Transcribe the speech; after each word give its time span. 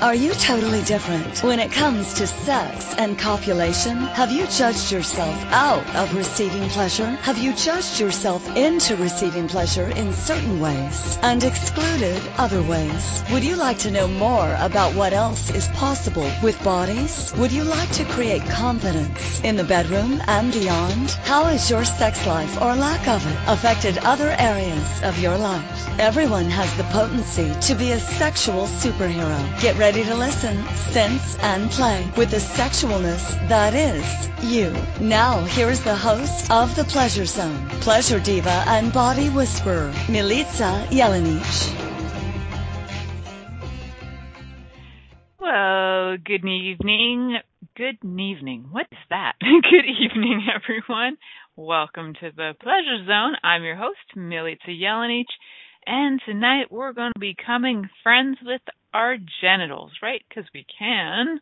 Are 0.00 0.14
you 0.14 0.32
totally 0.32 0.80
different 0.84 1.42
when 1.44 1.60
it 1.60 1.70
comes 1.70 2.14
to 2.14 2.26
sex 2.26 2.94
and 2.96 3.18
copulation? 3.18 3.98
Have 3.98 4.32
you 4.32 4.46
judged 4.46 4.90
yourself 4.90 5.36
out 5.52 5.84
of 5.94 6.16
receiving 6.16 6.66
pleasure? 6.70 7.04
Have 7.20 7.36
you 7.36 7.52
judged 7.52 8.00
yourself 8.00 8.56
into 8.56 8.96
receiving 8.96 9.46
pleasure 9.46 9.90
in 9.90 10.14
certain 10.14 10.58
ways 10.58 11.18
and 11.20 11.44
excluded 11.44 12.22
other 12.38 12.62
ways? 12.62 13.22
Would 13.30 13.44
you 13.44 13.56
like 13.56 13.76
to 13.80 13.90
know 13.90 14.08
more 14.08 14.56
about 14.60 14.94
what 14.94 15.12
else 15.12 15.50
is 15.50 15.68
possible 15.68 16.30
with 16.42 16.64
bodies? 16.64 17.34
Would 17.36 17.52
you 17.52 17.64
like 17.64 17.90
to 17.92 18.06
create 18.06 18.42
confidence 18.46 19.42
in 19.44 19.56
the 19.56 19.64
bedroom 19.64 20.22
and 20.28 20.50
beyond? 20.50 21.10
How 21.28 21.44
has 21.44 21.68
your 21.68 21.84
sex 21.84 22.26
life 22.26 22.56
or 22.62 22.74
lack 22.74 23.06
of 23.06 23.26
it 23.26 23.38
affected 23.46 23.98
other 23.98 24.34
areas 24.38 25.02
of 25.02 25.18
your 25.18 25.36
life? 25.36 25.88
Everyone 25.98 26.46
has 26.46 26.74
the 26.78 26.84
potency 26.84 27.52
to 27.68 27.74
be 27.74 27.92
a 27.92 28.00
sexual 28.00 28.66
superhero. 28.66 29.60
Get 29.60 29.76
ready 29.76 29.89
to 29.92 30.14
listen, 30.14 30.64
sense, 30.92 31.36
and 31.40 31.70
play 31.70 32.08
with 32.16 32.30
the 32.30 32.36
sexualness 32.36 33.48
that 33.48 33.74
is 33.74 34.04
you. 34.44 34.72
Now, 35.00 35.40
here's 35.44 35.80
the 35.80 35.96
host 35.96 36.50
of 36.50 36.74
The 36.76 36.84
Pleasure 36.84 37.26
Zone, 37.26 37.68
pleasure 37.80 38.20
diva 38.20 38.64
and 38.68 38.92
body 38.92 39.28
whisperer, 39.28 39.90
Milica 40.06 40.86
Jelenic. 40.90 41.76
Well, 45.40 46.16
good 46.24 46.44
evening. 46.44 47.38
Good 47.74 47.98
evening. 48.04 48.66
What's 48.70 48.90
that? 49.08 49.32
good 49.40 49.86
evening, 49.86 50.46
everyone. 50.54 51.16
Welcome 51.56 52.14
to 52.14 52.30
the 52.34 52.52
Pleasure 52.60 53.04
Zone. 53.06 53.34
I'm 53.42 53.64
your 53.64 53.76
host, 53.76 53.98
Milica 54.16 54.68
Jelenic, 54.68 55.26
and 55.90 56.20
tonight 56.24 56.70
we're 56.70 56.92
going 56.92 57.10
to 57.12 57.18
be 57.20 57.34
coming 57.34 57.90
friends 58.04 58.38
with 58.44 58.60
our 58.94 59.16
genitals, 59.40 59.90
right? 60.00 60.22
Because 60.28 60.44
we 60.54 60.64
can. 60.78 61.40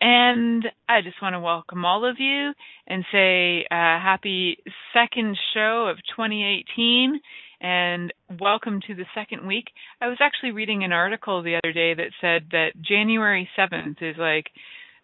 And 0.00 0.64
I 0.88 1.02
just 1.02 1.20
want 1.20 1.34
to 1.34 1.40
welcome 1.40 1.84
all 1.84 2.08
of 2.08 2.16
you 2.18 2.52
and 2.86 3.04
say 3.12 3.66
uh, 3.70 4.00
happy 4.00 4.56
second 4.94 5.36
show 5.52 5.88
of 5.90 5.98
2018 6.16 7.20
and 7.60 8.10
welcome 8.40 8.80
to 8.86 8.94
the 8.94 9.04
second 9.14 9.46
week. 9.46 9.66
I 10.00 10.08
was 10.08 10.18
actually 10.18 10.52
reading 10.52 10.82
an 10.82 10.92
article 10.92 11.42
the 11.42 11.56
other 11.56 11.74
day 11.74 11.92
that 11.92 12.12
said 12.22 12.48
that 12.52 12.70
January 12.80 13.46
7th 13.58 13.96
is 14.00 14.16
like, 14.18 14.46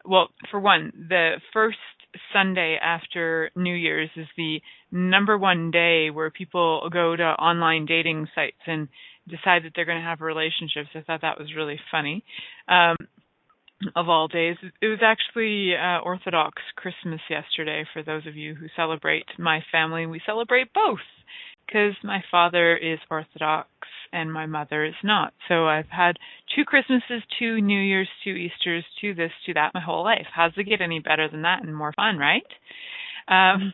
well, 0.07 0.29
for 0.51 0.59
one, 0.59 0.91
the 1.11 1.35
first 1.53 1.77
Sunday 2.33 2.79
after 2.83 3.51
New 3.55 3.75
Year's 3.75 4.11
is 4.17 4.27
the 4.39 4.61
number 4.93 5.37
one 5.39 5.71
day 5.71 6.11
where 6.11 6.31
people 6.31 6.89
go 6.93 7.17
to 7.17 7.23
online 7.23 7.87
dating 7.87 8.29
sites 8.35 8.61
and 8.67 8.89
decide 9.29 9.65
that 9.65 9.73
they're 9.75 9.85
going 9.85 9.99
to 9.99 10.05
have 10.05 10.21
relationships. 10.21 10.89
I 10.95 11.01
thought 11.01 11.23
that 11.23 11.39
was 11.39 11.55
really 11.55 11.79
funny. 11.91 12.25
Um, 12.69 12.97
of 13.97 14.09
all 14.09 14.29
days, 14.29 14.57
it 14.83 14.87
was 14.87 14.99
actually 15.03 15.73
uh, 15.75 16.01
Orthodox 16.05 16.63
Christmas 16.77 17.21
yesterday. 17.31 17.85
For 17.93 18.03
those 18.03 18.27
of 18.27 18.37
you 18.37 18.55
who 18.55 18.67
celebrate 18.77 19.25
my 19.39 19.61
family, 19.73 20.07
we 20.07 20.21
celebrate 20.27 20.73
both 20.75 20.99
because 21.67 21.95
my 22.03 22.23
father 22.31 22.77
is 22.77 22.99
Orthodox 23.11 23.69
and 24.13 24.33
my 24.33 24.47
mother 24.47 24.85
is 24.85 24.95
not. 25.05 25.33
So 25.49 25.67
I've 25.67 25.89
had 25.89 26.17
two 26.55 26.65
Christmases, 26.65 27.23
two 27.39 27.61
New 27.61 27.81
Year's, 27.81 28.09
two 28.25 28.31
Easters, 28.31 28.85
two 29.01 29.15
this, 29.15 29.31
two 29.47 29.55
that 29.55 29.73
my 29.73 29.81
whole 29.81 30.05
life. 30.05 30.27
How's 30.35 30.53
it 30.57 30.65
get 30.65 30.81
any 30.81 30.99
better 30.99 31.29
than 31.31 31.43
that 31.43 31.63
and 31.63 31.75
more 31.75 31.93
fun, 31.95 32.19
right? 32.19 32.43
Um, 33.29 33.73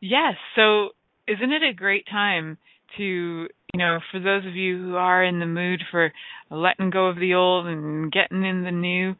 yes. 0.00 0.34
So 0.56 0.90
isn't 1.28 1.52
it 1.52 1.62
a 1.62 1.74
great 1.74 2.06
time 2.10 2.58
to, 2.96 3.04
you 3.04 3.48
know, 3.78 3.98
for 4.10 4.18
those 4.20 4.46
of 4.46 4.56
you 4.56 4.78
who 4.78 4.96
are 4.96 5.22
in 5.24 5.38
the 5.38 5.46
mood 5.46 5.82
for 5.90 6.12
letting 6.50 6.90
go 6.90 7.06
of 7.06 7.16
the 7.16 7.34
old 7.34 7.66
and 7.66 8.10
getting 8.10 8.44
in 8.44 8.64
the 8.64 8.70
new, 8.72 9.14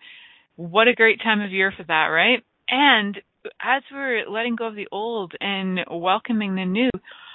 what 0.56 0.88
a 0.88 0.94
great 0.94 1.20
time 1.22 1.40
of 1.40 1.52
year 1.52 1.72
for 1.76 1.84
that, 1.84 2.06
right? 2.06 2.44
And 2.68 3.16
as 3.60 3.82
we're 3.92 4.28
letting 4.28 4.56
go 4.56 4.66
of 4.66 4.74
the 4.74 4.88
old 4.92 5.34
and 5.40 5.80
welcoming 5.90 6.56
the 6.56 6.64
new, 6.64 6.90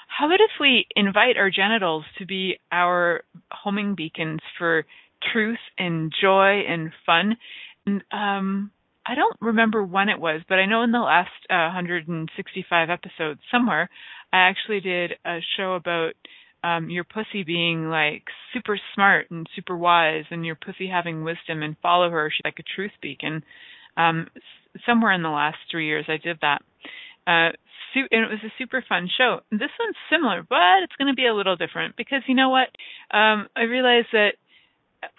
how 0.08 0.28
about 0.28 0.40
if 0.40 0.52
we 0.60 0.88
invite 0.96 1.38
our 1.38 1.50
genitals 1.50 2.06
to 2.20 2.26
be 2.26 2.60
our 2.72 3.24
homing 3.52 3.96
beacons 3.96 4.40
for 4.58 4.86
truth 5.34 5.60
and 5.78 6.14
joy 6.22 6.62
and 6.68 6.92
fun? 7.06 7.38
And 7.86 8.04
um, 8.12 8.72
I 9.06 9.16
don't 9.16 9.38
remember 9.40 9.84
when 9.84 10.10
it 10.10 10.20
was, 10.20 10.42
but 10.50 10.58
I 10.58 10.66
know 10.66 10.82
in 10.82 10.92
the 10.92 11.00
last 11.00 11.30
uh, 11.50 11.70
165 11.70 12.90
episodes 12.90 13.40
somewhere, 13.52 13.90
I 14.34 14.38
actually 14.50 14.80
did 14.80 15.14
a 15.26 15.40
show 15.58 15.74
about 15.74 16.14
um, 16.64 16.90
your 16.90 17.04
pussy 17.04 17.44
being 17.44 17.90
like 17.90 18.24
super 18.54 18.80
smart 18.96 19.30
and 19.30 19.48
super 19.56 19.78
wise, 19.78 20.24
and 20.32 20.46
your 20.46 20.56
pussy 20.56 20.88
having 20.88 21.24
wisdom 21.24 21.62
and 21.62 21.76
follow 21.82 22.10
her. 22.10 22.32
She's 22.32 22.42
like 22.44 22.60
a 22.60 22.76
truth 22.76 22.92
beacon. 23.02 23.44
Um, 23.96 24.28
somewhere 24.86 25.12
in 25.12 25.22
the 25.22 25.30
last 25.30 25.58
three 25.70 25.86
years, 25.86 26.06
I 26.08 26.18
did 26.18 26.40
that. 26.42 26.62
Uh, 27.28 27.52
su- 27.94 28.08
and 28.12 28.26
it 28.26 28.30
was 28.30 28.44
a 28.44 28.54
super 28.58 28.84
fun 28.88 29.08
show. 29.16 29.42
This 29.52 29.72
one's 29.80 29.96
similar, 30.10 30.44
but 30.48 30.84
it's 30.84 30.96
going 30.98 31.12
to 31.12 31.16
be 31.16 31.28
a 31.28 31.36
little 31.36 31.56
different 31.56 31.96
because 31.96 32.24
you 32.28 32.36
know 32.36 32.50
what? 32.50 32.70
Um, 33.16 33.48
I 33.56 33.64
realized 33.70 34.08
that 34.14 34.34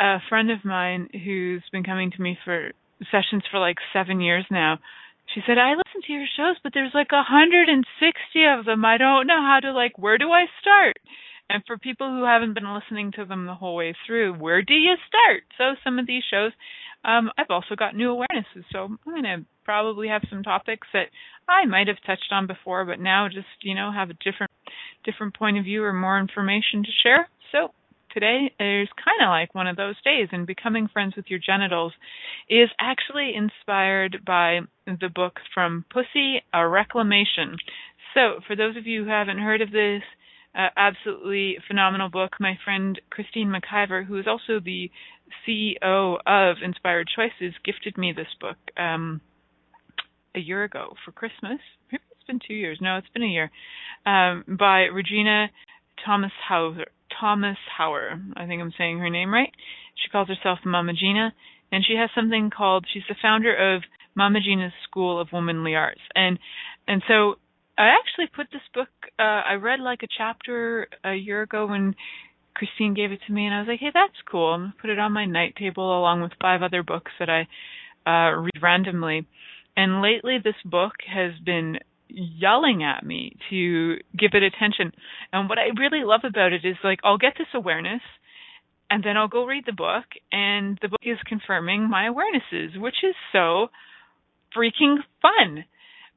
a 0.00 0.18
friend 0.28 0.50
of 0.50 0.64
mine 0.64 1.08
who's 1.24 1.62
been 1.70 1.84
coming 1.84 2.10
to 2.10 2.22
me 2.22 2.36
for 2.44 2.72
sessions 3.10 3.42
for 3.50 3.58
like 3.58 3.76
seven 3.92 4.20
years 4.20 4.44
now, 4.50 4.78
she 5.34 5.40
said, 5.46 5.58
I 5.58 5.70
listen 5.74 6.02
to 6.06 6.12
your 6.12 6.26
shows, 6.36 6.56
but 6.62 6.72
there's 6.72 6.94
like 6.94 7.10
a 7.10 7.26
160 7.26 7.82
of 8.46 8.64
them. 8.64 8.84
I 8.84 8.96
don't 8.96 9.26
know 9.26 9.42
how 9.42 9.58
to 9.60 9.72
like, 9.72 9.98
where 9.98 10.18
do 10.18 10.30
I 10.30 10.46
start? 10.60 10.96
And 11.48 11.62
for 11.66 11.78
people 11.78 12.08
who 12.08 12.24
haven't 12.24 12.54
been 12.54 12.74
listening 12.74 13.12
to 13.12 13.24
them 13.24 13.46
the 13.46 13.54
whole 13.54 13.76
way 13.76 13.94
through, 14.06 14.34
where 14.34 14.62
do 14.62 14.74
you 14.74 14.94
start? 15.06 15.44
So 15.58 15.74
some 15.84 15.98
of 15.98 16.06
these 16.06 16.22
shows, 16.28 16.52
um, 17.04 17.30
I've 17.38 17.50
also 17.50 17.76
got 17.76 17.94
new 17.94 18.08
awarenesses. 18.08 18.64
So 18.72 18.84
I'm 18.84 18.98
going 19.04 19.22
to 19.22 19.44
probably 19.64 20.08
have 20.08 20.22
some 20.28 20.42
topics 20.42 20.88
that 20.92 21.06
I 21.48 21.64
might 21.66 21.86
have 21.88 22.02
touched 22.04 22.32
on 22.32 22.46
before, 22.46 22.84
but 22.84 22.98
now 23.00 23.28
just, 23.28 23.46
you 23.62 23.74
know, 23.74 23.92
have 23.92 24.10
a 24.10 24.14
different 24.14 24.50
different 25.04 25.36
point 25.36 25.56
of 25.56 25.64
view 25.64 25.84
or 25.84 25.92
more 25.92 26.18
information 26.18 26.82
to 26.82 26.90
share. 27.02 27.28
So 27.52 27.70
today 28.12 28.52
is 28.60 28.88
kind 28.96 29.22
of 29.22 29.28
like 29.28 29.54
one 29.54 29.66
of 29.66 29.76
those 29.76 30.00
days 30.02 30.28
and 30.32 30.46
becoming 30.46 30.88
friends 30.88 31.14
with 31.16 31.26
your 31.28 31.38
genitals 31.38 31.92
is 32.48 32.68
actually 32.80 33.34
inspired 33.34 34.24
by 34.24 34.60
the 34.86 35.08
book 35.14 35.38
from 35.52 35.84
Pussy 35.92 36.42
a 36.52 36.66
Reclamation. 36.66 37.56
So 38.14 38.40
for 38.46 38.56
those 38.56 38.76
of 38.76 38.86
you 38.86 39.04
who 39.04 39.10
haven't 39.10 39.38
heard 39.38 39.60
of 39.60 39.70
this, 39.70 40.02
uh, 40.56 40.68
absolutely 40.76 41.58
phenomenal 41.68 42.08
book. 42.08 42.32
My 42.40 42.58
friend 42.64 42.98
Christine 43.10 43.52
McIver, 43.52 44.04
who 44.06 44.18
is 44.18 44.26
also 44.26 44.58
the 44.64 44.90
CEO 45.46 46.16
of 46.26 46.56
Inspired 46.64 47.08
Choices, 47.14 47.54
gifted 47.64 47.98
me 47.98 48.12
this 48.12 48.26
book 48.40 48.56
um, 48.78 49.20
a 50.34 50.40
year 50.40 50.64
ago 50.64 50.94
for 51.04 51.12
Christmas. 51.12 51.58
Maybe 51.92 52.04
it's 52.10 52.26
been 52.26 52.40
two 52.46 52.54
years. 52.54 52.78
No, 52.80 52.96
it's 52.96 53.08
been 53.12 53.22
a 53.22 53.26
year. 53.26 53.50
Um, 54.06 54.44
by 54.58 54.84
Regina 54.84 55.48
Thomas 56.04 56.32
Hauer. 56.48 56.86
Thomas 57.20 57.58
Hauer. 57.78 58.20
I 58.36 58.46
think 58.46 58.60
I'm 58.60 58.72
saying 58.76 58.98
her 58.98 59.10
name 59.10 59.32
right. 59.32 59.52
She 59.94 60.10
calls 60.10 60.28
herself 60.28 60.58
Mama 60.64 60.92
Gena, 60.92 61.32
and 61.72 61.84
she 61.86 61.96
has 61.96 62.10
something 62.14 62.50
called. 62.50 62.86
She's 62.92 63.02
the 63.08 63.16
founder 63.20 63.74
of 63.74 63.82
Mama 64.14 64.40
Gena's 64.40 64.72
School 64.84 65.20
of 65.20 65.28
Womanly 65.32 65.74
Arts, 65.74 66.00
and 66.14 66.38
and 66.86 67.02
so 67.08 67.36
I 67.78 67.88
actually 67.88 68.28
put 68.34 68.48
this 68.52 68.62
book. 68.74 68.88
Uh, 69.18 69.22
I 69.22 69.54
read 69.54 69.80
like 69.80 70.02
a 70.02 70.08
chapter 70.16 70.88
a 71.04 71.14
year 71.14 71.42
ago 71.42 71.66
when 71.66 71.94
Christine 72.54 72.94
gave 72.94 73.12
it 73.12 73.20
to 73.26 73.32
me, 73.32 73.46
and 73.46 73.54
I 73.54 73.60
was 73.60 73.68
like, 73.68 73.80
"Hey, 73.80 73.90
that's 73.92 74.20
cool." 74.30 74.54
I'm 74.54 74.60
gonna 74.60 74.74
put 74.80 74.90
it 74.90 74.98
on 74.98 75.12
my 75.12 75.26
night 75.26 75.56
table 75.56 75.98
along 75.98 76.22
with 76.22 76.32
five 76.40 76.62
other 76.62 76.82
books 76.82 77.12
that 77.18 77.28
I 77.28 77.46
uh, 78.06 78.36
read 78.36 78.62
randomly. 78.62 79.26
And 79.76 80.00
lately, 80.00 80.38
this 80.38 80.56
book 80.64 80.94
has 81.06 81.32
been 81.44 81.78
yelling 82.08 82.82
at 82.82 83.04
me 83.04 83.36
to 83.50 83.96
give 84.16 84.30
it 84.34 84.42
attention. 84.42 84.92
And 85.32 85.48
what 85.48 85.58
I 85.58 85.68
really 85.78 86.04
love 86.04 86.22
about 86.24 86.52
it 86.52 86.64
is 86.64 86.76
like 86.84 87.00
I'll 87.04 87.18
get 87.18 87.34
this 87.38 87.48
awareness 87.54 88.02
and 88.90 89.02
then 89.02 89.16
I'll 89.16 89.28
go 89.28 89.44
read 89.44 89.64
the 89.66 89.72
book 89.72 90.04
and 90.30 90.78
the 90.80 90.88
book 90.88 91.00
is 91.02 91.18
confirming 91.26 91.90
my 91.90 92.08
awarenesses, 92.08 92.80
which 92.80 93.02
is 93.02 93.14
so 93.32 93.68
freaking 94.56 94.98
fun. 95.20 95.64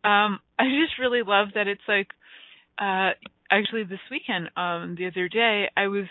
Um 0.03 0.39
I 0.57 0.65
just 0.65 0.99
really 0.99 1.23
love 1.23 1.49
that 1.55 1.67
it's 1.67 1.81
like 1.87 2.09
uh 2.79 3.11
actually 3.51 3.83
this 3.83 3.99
weekend 4.11 4.49
um 4.55 4.95
the 4.97 5.07
other 5.07 5.27
day 5.27 5.69
I 5.75 5.87
was 5.87 6.05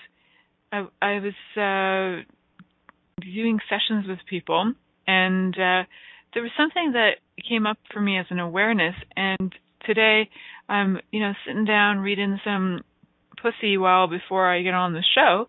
I 0.72 0.86
I 1.00 1.20
was 1.20 1.34
uh 1.56 2.22
doing 3.20 3.58
sessions 3.68 4.06
with 4.06 4.18
people 4.28 4.72
and 5.06 5.54
uh 5.54 5.82
there 6.34 6.42
was 6.42 6.52
something 6.56 6.92
that 6.92 7.16
came 7.48 7.66
up 7.66 7.78
for 7.92 8.00
me 8.00 8.18
as 8.18 8.26
an 8.30 8.38
awareness 8.38 8.94
and 9.16 9.54
today 9.84 10.28
I'm, 10.68 10.98
you 11.10 11.20
know, 11.20 11.32
sitting 11.46 11.64
down 11.64 11.98
reading 11.98 12.38
some 12.44 12.82
pussy 13.42 13.76
while 13.76 14.08
before 14.08 14.52
I 14.52 14.62
get 14.62 14.74
on 14.74 14.92
the 14.92 15.04
show, 15.14 15.46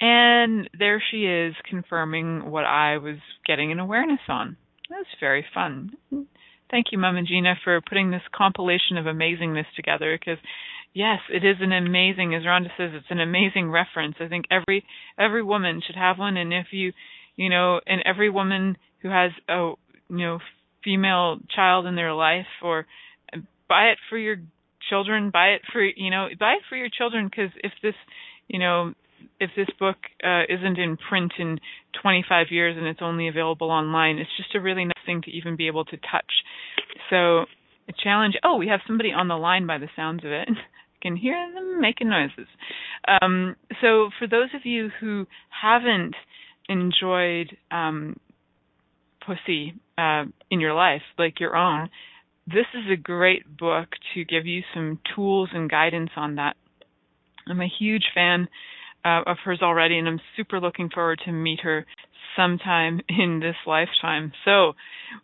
and 0.00 0.68
there 0.78 1.02
she 1.10 1.24
is 1.24 1.54
confirming 1.68 2.50
what 2.50 2.64
I 2.64 2.98
was 2.98 3.16
getting 3.46 3.72
an 3.72 3.78
awareness 3.78 4.20
on. 4.28 4.56
That 4.88 4.96
was 4.96 5.06
very 5.20 5.44
fun. 5.54 5.92
Thank 6.70 6.86
you, 6.92 6.98
Mama 6.98 7.22
Gena, 7.22 7.54
for 7.64 7.80
putting 7.80 8.10
this 8.10 8.22
compilation 8.34 8.96
of 8.96 9.06
amazingness 9.06 9.66
together 9.74 10.16
because 10.18 10.38
yes, 10.94 11.18
it 11.32 11.44
is 11.44 11.56
an 11.60 11.72
amazing 11.72 12.34
as 12.34 12.42
Rhonda 12.42 12.68
says, 12.76 12.90
it's 12.94 13.10
an 13.10 13.20
amazing 13.20 13.70
reference. 13.70 14.16
I 14.20 14.28
think 14.28 14.46
every 14.50 14.84
every 15.18 15.42
woman 15.42 15.82
should 15.84 15.96
have 15.96 16.18
one 16.18 16.36
and 16.36 16.52
if 16.52 16.66
you 16.72 16.92
you 17.36 17.48
know, 17.48 17.80
and 17.86 18.02
every 18.04 18.28
woman 18.28 18.76
who 19.02 19.08
has 19.08 19.32
a 19.48 19.72
you 20.08 20.26
know 20.26 20.38
female 20.84 21.38
child 21.54 21.86
in 21.86 21.96
their 21.96 22.12
life 22.12 22.46
or 22.62 22.86
buy 23.70 23.84
it 23.84 23.98
for 24.10 24.18
your 24.18 24.36
children 24.90 25.30
buy 25.30 25.48
it 25.48 25.62
for 25.72 25.82
you 25.82 26.10
know 26.10 26.28
buy 26.38 26.54
it 26.54 26.62
for 26.68 26.76
your 26.76 26.88
children 26.90 27.26
because 27.30 27.50
if 27.62 27.72
this 27.82 27.94
you 28.48 28.58
know 28.58 28.92
if 29.38 29.50
this 29.56 29.68
book 29.78 29.96
uh, 30.24 30.42
isn't 30.48 30.78
in 30.78 30.96
print 30.96 31.32
in 31.38 31.58
25 32.02 32.46
years 32.50 32.76
and 32.76 32.86
it's 32.86 33.00
only 33.02 33.28
available 33.28 33.70
online 33.70 34.18
it's 34.18 34.36
just 34.36 34.54
a 34.54 34.60
really 34.60 34.84
nice 34.84 35.04
thing 35.06 35.22
to 35.22 35.30
even 35.30 35.56
be 35.56 35.66
able 35.66 35.84
to 35.84 35.96
touch. 35.96 36.32
So 37.08 37.44
a 37.88 37.92
challenge 38.02 38.34
oh 38.42 38.56
we 38.56 38.68
have 38.68 38.80
somebody 38.86 39.12
on 39.12 39.28
the 39.28 39.36
line 39.36 39.66
by 39.66 39.78
the 39.78 39.88
sounds 39.96 40.24
of 40.24 40.30
it. 40.32 40.48
Can 41.02 41.16
hear 41.16 41.50
them 41.54 41.80
making 41.80 42.10
noises. 42.10 42.46
Um, 43.08 43.56
so 43.80 44.10
for 44.18 44.26
those 44.26 44.50
of 44.54 44.66
you 44.66 44.90
who 45.00 45.26
haven't 45.48 46.14
enjoyed 46.68 47.56
um, 47.70 48.20
pussy 49.24 49.72
uh, 49.96 50.24
in 50.50 50.60
your 50.60 50.74
life 50.74 51.00
like 51.18 51.40
your 51.40 51.56
own 51.56 51.88
this 52.46 52.66
is 52.74 52.90
a 52.92 52.96
great 52.96 53.56
book 53.56 53.88
to 54.14 54.24
give 54.24 54.46
you 54.46 54.62
some 54.74 54.98
tools 55.14 55.50
and 55.52 55.70
guidance 55.70 56.10
on 56.16 56.36
that. 56.36 56.56
I'm 57.48 57.60
a 57.60 57.68
huge 57.78 58.04
fan 58.14 58.48
uh, 59.04 59.22
of 59.26 59.38
hers 59.44 59.60
already, 59.62 59.98
and 59.98 60.08
I'm 60.08 60.20
super 60.36 60.60
looking 60.60 60.90
forward 60.90 61.20
to 61.24 61.32
meet 61.32 61.60
her 61.60 61.86
sometime 62.36 63.00
in 63.08 63.40
this 63.40 63.56
lifetime. 63.66 64.32
So, 64.44 64.72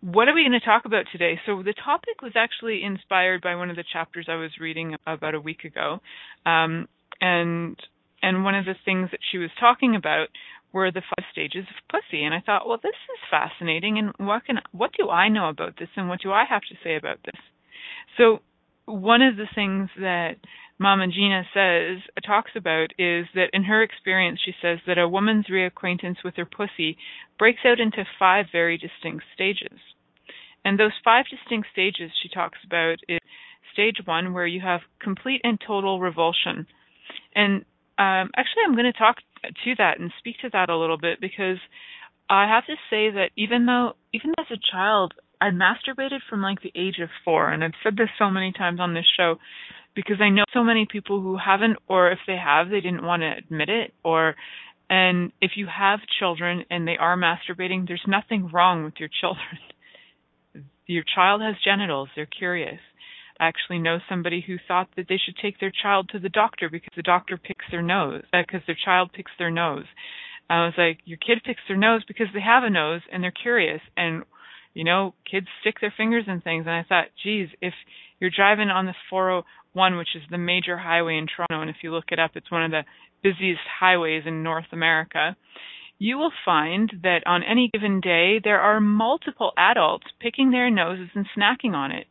what 0.01 0.29
are 0.29 0.35
we 0.35 0.43
going 0.43 0.59
to 0.59 0.65
talk 0.65 0.85
about 0.85 1.05
today? 1.13 1.41
So, 1.47 1.63
the 1.63 1.75
topic 1.75 2.23
was 2.23 2.33
actually 2.37 2.83
inspired 2.83 3.43
by 3.43 3.55
one 3.55 3.71
of 3.71 3.77
the 3.77 3.85
chapters 3.93 4.27
I 4.29 4.37
was 4.37 4.51
reading 4.61 4.97
about 5.07 5.35
a 5.35 5.41
week 5.41 5.65
ago, 5.65 6.01
um, 6.45 6.89
and 7.21 7.77
and 8.23 8.45
one 8.45 8.55
of 8.55 8.65
the 8.65 8.75
things 8.85 9.11
that 9.11 9.21
she 9.31 9.39
was 9.39 9.51
talking 9.61 9.95
about 9.95 10.29
were 10.76 10.93
the 10.93 11.00
five 11.00 11.25
stages 11.32 11.64
of 11.70 11.88
pussy. 11.90 12.23
And 12.23 12.34
i 12.34 12.40
thought 12.44 12.69
well 12.69 12.78
this 12.81 13.00
is 13.14 13.31
fascinating. 13.31 13.99
And 13.99 14.12
what 14.28 14.44
can 14.44 14.58
what 14.73 14.93
do 14.96 15.08
i 15.08 15.28
know 15.28 15.49
about 15.49 15.78
this? 15.78 15.88
And 15.96 16.08
what 16.08 16.20
do 16.23 16.31
i 16.31 16.44
have 16.49 16.62
to 16.69 16.76
say 16.84 16.96
about 16.96 17.20
this? 17.25 17.40
So 18.19 18.40
one 18.84 19.23
of 19.23 19.37
the 19.37 19.49
things 19.52 19.88
that 19.99 20.37
mama 20.78 21.06
Gena 21.08 21.43
says 21.52 22.02
talks 22.25 22.52
about 22.55 22.90
is 22.99 23.25
that 23.34 23.50
in 23.55 23.64
her 23.64 23.82
experience 23.82 24.38
she 24.44 24.52
says 24.62 24.78
that 24.87 24.99
a 24.99 25.08
woman's 25.08 25.46
reacquaintance 25.46 26.23
with 26.23 26.37
her 26.37 26.46
pussy 26.46 26.99
breaks 27.38 27.61
out 27.64 27.81
into 27.81 28.05
five 28.19 28.46
very 28.52 28.76
distinct 28.76 29.25
stages. 29.34 29.81
And 30.64 30.78
those 30.78 30.93
five 31.02 31.25
distinct 31.31 31.69
stages 31.73 32.11
she 32.23 32.28
talks 32.28 32.58
about 32.67 32.99
is 33.08 33.20
stage 33.73 33.99
one 34.05 34.34
where 34.34 34.46
you 34.46 34.61
have 34.61 34.81
complete 35.00 35.40
and 35.44 35.58
total 35.64 36.00
revulsion. 36.00 36.67
And 37.34 37.64
um, 37.99 38.31
actually, 38.37 38.63
I'm 38.67 38.75
going 38.75 38.93
to 38.93 38.99
talk 38.99 39.17
to 39.43 39.75
that 39.79 39.99
and 39.99 40.13
speak 40.19 40.37
to 40.43 40.51
that 40.53 40.69
a 40.69 40.77
little 40.77 40.99
bit 40.99 41.21
because 41.21 41.59
I 42.29 42.47
have 42.47 42.67
to 42.67 42.75
say 42.91 43.11
that 43.11 43.31
even 43.37 43.67
though, 43.67 43.93
even 44.13 44.35
as 44.39 44.47
a 44.51 44.61
child, 44.73 45.15
I 45.41 45.51
masturbated 45.51 46.21
from 46.29 46.43
like 46.43 46.61
the 46.63 46.73
age 46.75 46.99
of 47.03 47.09
four, 47.25 47.51
and 47.51 47.63
I've 47.63 47.73
said 47.83 47.97
this 47.97 48.09
so 48.19 48.31
many 48.31 48.53
times 48.53 48.81
on 48.81 48.95
this 48.95 49.07
show 49.17 49.37
because 49.95 50.17
I 50.21 50.29
know 50.29 50.45
so 50.53 50.63
many 50.63 50.87
people 50.91 51.21
who 51.21 51.39
haven't, 51.39 51.79
or 51.89 52.11
if 52.11 52.19
they 52.27 52.37
have, 52.37 52.69
they 52.69 52.81
didn't 52.81 53.05
want 53.05 53.23
to 53.23 53.33
admit 53.37 53.69
it, 53.69 53.95
or 54.05 54.35
and 54.89 55.33
if 55.41 55.53
you 55.57 55.67
have 55.67 56.01
children 56.19 56.65
and 56.71 56.87
they 56.87 56.97
are 56.97 57.17
masturbating, 57.17 57.87
there's 57.89 58.05
nothing 58.07 58.51
wrong 58.53 58.85
with 58.85 58.95
your 58.99 59.09
children. 59.21 59.59
Your 60.89 61.03
child 61.03 61.43
has 61.43 61.57
genitals, 61.65 62.09
they're 62.15 62.27
curious. 62.27 62.79
I 63.38 63.47
actually 63.47 63.79
know 63.79 63.99
somebody 64.09 64.44
who 64.47 64.56
thought 64.67 64.88
that 64.97 65.06
they 65.09 65.19
should 65.19 65.37
take 65.37 65.61
their 65.61 65.73
child 65.83 66.11
to 66.11 66.19
the 66.19 66.29
doctor 66.29 66.69
because 66.71 66.93
the 66.97 67.03
doctor 67.03 67.37
picks 67.37 67.65
their 67.71 67.83
nose, 67.83 68.23
because 68.33 68.62
uh, 68.62 68.67
their 68.67 68.79
child 68.83 69.11
picks 69.12 69.33
their 69.38 69.50
nose. 69.50 69.85
I 70.49 70.65
was 70.65 70.75
like, 70.79 70.99
your 71.05 71.19
kid 71.19 71.43
picks 71.44 71.61
their 71.69 71.77
nose 71.77 72.05
because 72.06 72.29
they 72.33 72.41
have 72.41 72.62
a 72.62 72.71
nose 72.71 73.00
and 73.12 73.23
they're 73.23 73.33
curious. 73.33 73.81
And, 73.97 74.23
you 74.75 74.85
know, 74.85 75.15
kids 75.29 75.47
stick 75.61 75.77
their 75.81 75.93
fingers 75.97 76.25
in 76.29 76.41
things. 76.41 76.67
And 76.67 76.75
I 76.75 76.85
thought, 76.88 77.06
geez, 77.23 77.49
if 77.61 77.75
you're 78.21 78.31
driving 78.35 78.69
on 78.69 78.87
the 78.87 78.94
401, 79.11 79.97
which 79.97 80.15
is 80.15 80.23
the 80.31 80.38
major 80.38 80.79
highway 80.79 81.19
in 81.19 81.27
Toronto, 81.27 81.62
and 81.62 81.71
if 81.71 81.83
you 81.83 81.93
look 81.93 82.06
it 82.12 82.21
up, 82.21 82.33
it's 82.35 82.50
one 82.50 82.65
of 82.65 82.71
the 82.71 82.85
busiest 83.23 83.62
highways 83.81 84.23
in 84.25 84.43
North 84.43 84.67
America, 84.73 85.37
you 85.99 86.19
will 86.19 86.33
find 86.44 86.93
that 87.03 87.27
on 87.27 87.43
any 87.43 87.71
given 87.73 88.00
day, 88.00 88.38
there 88.43 88.61
are 88.61 88.81
multiple 88.81 89.53
adults 89.56 90.06
picking 90.21 90.50
their 90.50 90.71
noses 90.71 91.09
and 91.15 91.27
snacking 91.37 91.73
on 91.73 91.91
it. 91.91 92.06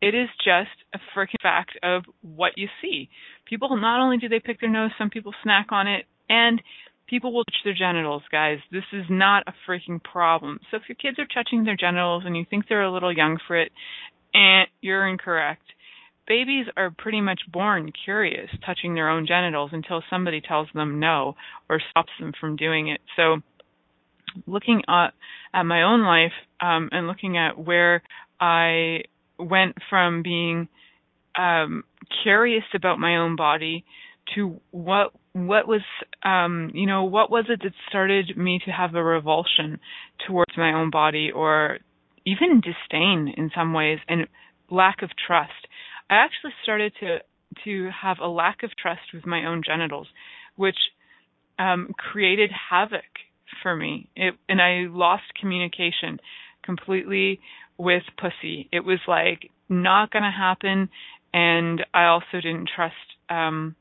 It 0.00 0.14
is 0.14 0.28
just 0.44 0.70
a 0.94 0.98
freaking 1.16 1.42
fact 1.42 1.72
of 1.82 2.04
what 2.22 2.52
you 2.56 2.68
see. 2.80 3.08
People 3.46 3.76
not 3.76 4.00
only 4.00 4.18
do 4.18 4.28
they 4.28 4.40
pick 4.40 4.60
their 4.60 4.70
nose, 4.70 4.90
some 4.96 5.10
people 5.10 5.34
snack 5.42 5.68
on 5.70 5.88
it, 5.88 6.06
and 6.28 6.62
people 7.08 7.32
will 7.32 7.44
touch 7.44 7.56
their 7.64 7.74
genitals, 7.74 8.22
guys. 8.30 8.58
This 8.70 8.84
is 8.92 9.06
not 9.10 9.44
a 9.46 9.54
freaking 9.68 10.02
problem. 10.02 10.60
So 10.70 10.76
if 10.76 10.84
your 10.88 10.96
kids 10.96 11.18
are 11.18 11.26
touching 11.26 11.64
their 11.64 11.76
genitals 11.76 12.22
and 12.26 12.36
you 12.36 12.44
think 12.48 12.66
they're 12.68 12.82
a 12.82 12.92
little 12.92 13.14
young 13.16 13.38
for 13.46 13.60
it, 13.60 13.72
and 14.34 14.68
you're 14.80 15.08
incorrect. 15.08 15.62
Babies 16.26 16.66
are 16.76 16.90
pretty 16.96 17.22
much 17.22 17.40
born 17.50 17.90
curious, 18.04 18.50
touching 18.64 18.94
their 18.94 19.08
own 19.08 19.26
genitals 19.26 19.70
until 19.72 20.02
somebody 20.10 20.42
tells 20.42 20.68
them 20.74 21.00
no 21.00 21.34
or 21.70 21.80
stops 21.90 22.12
them 22.20 22.32
from 22.38 22.56
doing 22.56 22.88
it. 22.88 23.00
So 23.16 23.38
looking 24.46 24.82
at, 24.88 25.14
at 25.54 25.62
my 25.62 25.82
own 25.82 26.02
life 26.02 26.32
um, 26.60 26.90
and 26.92 27.06
looking 27.06 27.38
at 27.38 27.58
where 27.58 28.02
I 28.38 29.04
went 29.38 29.76
from 29.88 30.22
being 30.22 30.68
um, 31.38 31.84
curious 32.22 32.64
about 32.74 32.98
my 32.98 33.16
own 33.16 33.36
body 33.36 33.84
to 34.34 34.60
what 34.70 35.12
what 35.32 35.68
was 35.68 35.82
um 36.24 36.70
you 36.74 36.86
know 36.86 37.04
what 37.04 37.30
was 37.30 37.46
it 37.48 37.60
that 37.62 37.72
started 37.88 38.36
me 38.36 38.60
to 38.64 38.70
have 38.70 38.94
a 38.94 39.02
revulsion 39.02 39.78
towards 40.26 40.56
my 40.56 40.72
own 40.72 40.90
body 40.90 41.30
or 41.34 41.78
even 42.26 42.60
disdain 42.60 43.32
in 43.36 43.50
some 43.54 43.72
ways 43.72 43.98
and 44.08 44.26
lack 44.70 45.02
of 45.02 45.10
trust. 45.26 45.66
I 46.10 46.16
actually 46.16 46.52
started 46.62 46.92
to 47.00 47.18
to 47.64 47.90
have 48.02 48.18
a 48.20 48.28
lack 48.28 48.62
of 48.62 48.70
trust 48.76 49.00
with 49.14 49.26
my 49.26 49.46
own 49.46 49.62
genitals 49.64 50.08
which 50.56 50.76
um 51.58 51.94
created 51.96 52.50
havoc 52.70 53.04
for 53.62 53.74
me. 53.74 54.08
It 54.16 54.34
and 54.48 54.60
i 54.60 54.86
lost 54.88 55.24
communication 55.40 56.20
completely 56.64 57.40
with 57.78 58.02
pussy. 58.20 58.68
It 58.72 58.80
was 58.80 58.98
like 59.06 59.50
not 59.68 60.10
going 60.10 60.24
to 60.24 60.30
happen 60.30 60.88
and 61.32 61.84
I 61.94 62.06
also 62.06 62.40
didn't 62.42 62.70
trust 62.74 62.94
um 63.30 63.76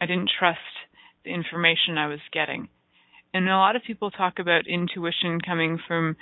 I 0.00 0.06
didn't 0.06 0.30
trust 0.36 0.58
the 1.24 1.30
information 1.32 1.96
I 1.96 2.08
was 2.08 2.18
getting. 2.32 2.68
And 3.32 3.48
a 3.48 3.56
lot 3.56 3.76
of 3.76 3.82
people 3.86 4.10
talk 4.10 4.40
about 4.40 4.66
intuition 4.66 5.40
coming 5.40 5.78
from 5.86 6.16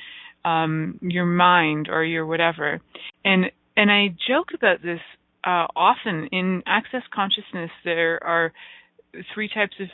um 0.45 0.99
your 1.03 1.27
mind 1.27 1.89
or 1.91 2.05
your 2.05 2.27
whatever. 2.27 2.81
And 3.25 3.47
and 3.77 3.91
I 3.91 4.15
joke 4.29 4.49
about 4.55 4.83
this 4.83 5.01
uh 5.45 5.67
often 5.75 6.29
in 6.33 6.63
access 6.67 7.03
consciousness 7.15 7.71
there 7.85 8.23
are 8.23 8.53
three 9.35 9.49
types 9.49 9.75
of 9.81 9.89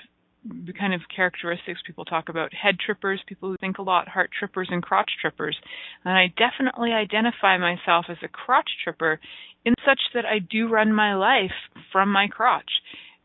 the 0.67 0.73
kind 0.73 0.95
of 0.95 1.01
characteristics 1.15 1.81
people 1.87 2.05
talk 2.05 2.29
about 2.29 2.55
head 2.55 2.77
trippers, 2.85 3.21
people 3.27 3.51
who 3.51 3.57
think 3.59 3.79
a 3.79 3.83
lot, 3.83 4.09
heart 4.09 4.31
trippers, 4.39 4.69
and 4.71 4.83
crotch 4.83 5.11
trippers. 5.21 5.57
And 6.05 6.15
I 6.17 6.33
definitely 6.37 6.93
identify 6.93 7.59
myself 7.59 8.07
as 8.09 8.19
a 8.23 8.29
crotch 8.29 8.71
tripper 8.83 9.21
in 9.65 9.75
such 9.85 10.01
that 10.15 10.25
I 10.25 10.39
do 10.39 10.69
run 10.69 10.93
my 10.93 11.15
life 11.15 11.57
from 11.93 12.11
my 12.11 12.29
crotch. 12.29 12.71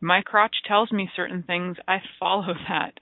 My 0.00 0.22
crotch 0.22 0.56
tells 0.66 0.90
me 0.90 1.08
certain 1.14 1.44
things, 1.44 1.76
I 1.86 1.98
follow 2.18 2.54
that. 2.68 2.94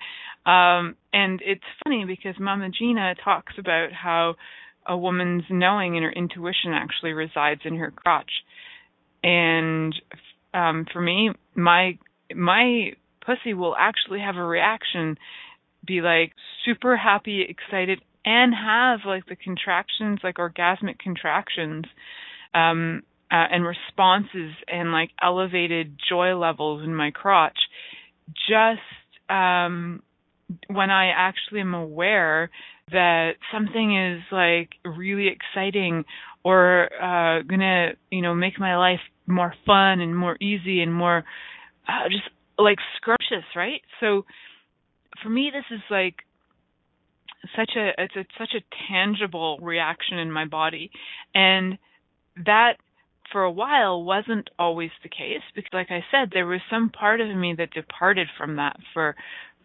Um, 0.50 0.96
and 1.12 1.40
it's 1.44 1.64
funny 1.84 2.04
because 2.06 2.34
Mama 2.38 2.68
Gena 2.70 3.14
talks 3.22 3.54
about 3.58 3.92
how 3.92 4.34
a 4.86 4.96
woman's 4.96 5.44
knowing 5.50 5.96
and 5.96 6.04
her 6.04 6.12
intuition 6.12 6.72
actually 6.72 7.12
resides 7.12 7.60
in 7.64 7.76
her 7.76 7.90
crotch. 7.90 8.30
And 9.22 9.94
um, 10.54 10.86
for 10.92 11.00
me, 11.00 11.30
my 11.54 11.98
my 12.34 12.92
pussy 13.30 13.54
will 13.54 13.76
actually 13.78 14.20
have 14.20 14.37
a 14.37 14.44
reaction, 14.44 15.16
be 15.87 16.00
like 16.00 16.32
super 16.64 16.96
happy, 16.96 17.44
excited, 17.49 18.00
and 18.25 18.52
have 18.54 19.00
like 19.06 19.26
the 19.26 19.37
contractions, 19.37 20.20
like 20.22 20.37
orgasmic 20.37 20.99
contractions, 20.99 21.84
um, 22.54 23.02
uh, 23.30 23.46
and 23.50 23.64
responses 23.64 24.52
and 24.68 24.92
like 24.92 25.10
elevated 25.22 25.96
joy 26.08 26.37
levels 26.37 26.82
in 26.84 26.94
my 26.94 27.10
crotch. 27.10 27.58
Just 28.49 28.80
um 29.30 30.02
when 30.66 30.90
I 30.90 31.10
actually 31.16 31.60
am 31.60 31.75
aware 31.75 32.50
that 32.90 33.34
something 33.52 33.96
is 33.96 34.22
like 34.32 34.70
really 34.84 35.28
exciting 35.28 36.04
or 36.42 36.90
uh 37.00 37.42
gonna 37.42 37.90
you 38.10 38.20
know 38.22 38.34
make 38.34 38.58
my 38.58 38.76
life 38.76 39.00
more 39.28 39.54
fun 39.64 40.00
and 40.00 40.16
more 40.16 40.37
easy 40.40 40.82
and 40.82 40.92
more 40.92 41.25
uh, 41.88 42.08
just 42.08 42.28
like 42.62 42.79
scrumptious, 42.97 43.45
right? 43.57 43.83
So 44.00 44.25
for 45.23 45.29
me, 45.29 45.50
this 45.52 45.64
is 45.71 45.83
like 45.90 46.17
such 47.57 47.71
a 47.76 47.90
it's 47.99 48.17
a, 48.17 48.25
such 48.38 48.55
a 48.55 48.64
tangible 48.90 49.59
reaction 49.61 50.19
in 50.19 50.31
my 50.31 50.45
body, 50.45 50.90
and 51.35 51.79
that 52.45 52.75
for 53.33 53.43
a 53.43 53.50
while 53.50 54.02
wasn't 54.02 54.50
always 54.59 54.90
the 55.02 55.09
case 55.09 55.43
because 55.55 55.71
like 55.73 55.90
I 55.90 56.05
said 56.11 56.31
there 56.33 56.47
was 56.47 56.61
some 56.71 56.90
part 56.90 57.21
of 57.21 57.35
me 57.37 57.55
that 57.59 57.71
departed 57.73 58.29
from 58.37 58.57
that 58.57 58.76
for 58.93 59.14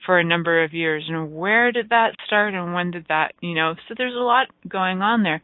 for 0.05 0.19
a 0.19 0.23
number 0.23 0.63
of 0.63 0.73
years. 0.73 1.05
And 1.07 1.35
where 1.35 1.71
did 1.71 1.89
that 1.89 2.11
start 2.27 2.53
and 2.53 2.73
when 2.73 2.91
did 2.91 3.05
that 3.09 3.33
you 3.41 3.55
know 3.55 3.75
so 3.87 3.95
there's 3.97 4.15
a 4.15 4.19
lot 4.19 4.47
going 4.67 5.01
on 5.01 5.23
there. 5.23 5.41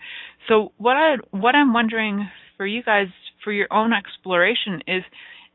So 0.47 0.71
what 0.77 0.97
i 0.97 1.15
what 1.31 1.55
i'm 1.55 1.73
wondering 1.73 2.29
for 2.57 2.65
you 2.65 2.83
guys 2.83 3.07
for 3.43 3.51
your 3.51 3.67
own 3.71 3.91
exploration 3.93 4.81
is 4.87 5.03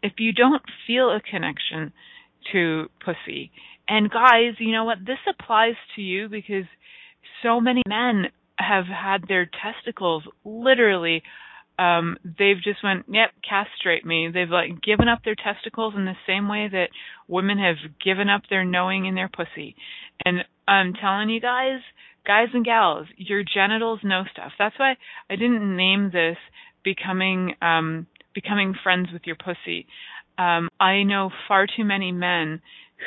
if 0.03 0.15
you 0.19 0.33
don't 0.33 0.63
feel 0.87 1.11
a 1.11 1.21
connection 1.21 1.93
to 2.53 2.87
pussy. 3.05 3.51
And 3.89 4.11
guys 4.11 4.55
you 4.59 4.73
know 4.73 4.85
what? 4.85 4.99
This 5.07 5.19
applies 5.29 5.75
to 5.95 6.03
you 6.03 6.29
because 6.29 6.65
so 7.43 7.61
many 7.61 7.83
men 7.89 8.27
have 8.59 8.87
had 8.87 9.29
their 9.29 9.47
testicles 9.47 10.23
literally 10.45 11.23
um 11.79 12.17
they've 12.25 12.63
just 12.63 12.83
went 12.83 13.05
yep 13.09 13.31
castrate 13.47 14.05
me. 14.05 14.31
They've 14.33 14.49
like 14.49 14.81
given 14.83 15.09
up 15.09 15.21
their 15.25 15.35
testicles 15.35 15.95
in 15.97 16.07
the 16.07 16.17
same 16.27 16.49
way 16.49 16.69
that 16.71 16.89
women 17.29 17.59
have 17.59 17.77
given 18.03 18.31
up 18.31 18.43
their 18.49 18.65
knowing 18.65 19.05
in 19.07 19.15
their 19.15 19.29
pussy. 19.29 19.77
And 20.25 20.39
i'm 20.67 20.95
telling 20.95 21.29
you 21.29 21.41
guys 21.41 21.81
guys 22.27 22.49
and 22.55 22.65
gals 22.65 23.07
your 23.17 23.43
genitals 23.45 24.01
know 24.03 24.23
stuff. 24.33 24.53
That's 24.59 24.79
why 24.79 24.97
i 25.29 25.37
didn't 25.37 25.77
name 25.77 26.11
this 26.13 26.39
becoming 26.83 27.55
um 27.61 28.07
becoming 28.37 28.75
friends 28.85 29.09
with 29.13 29.23
your 29.25 29.37
pussy. 29.37 29.87
Um 30.39 30.69
i 30.79 31.03
know 31.03 31.31
far 31.49 31.67
too 31.67 31.85
many 31.85 32.13
men 32.13 32.61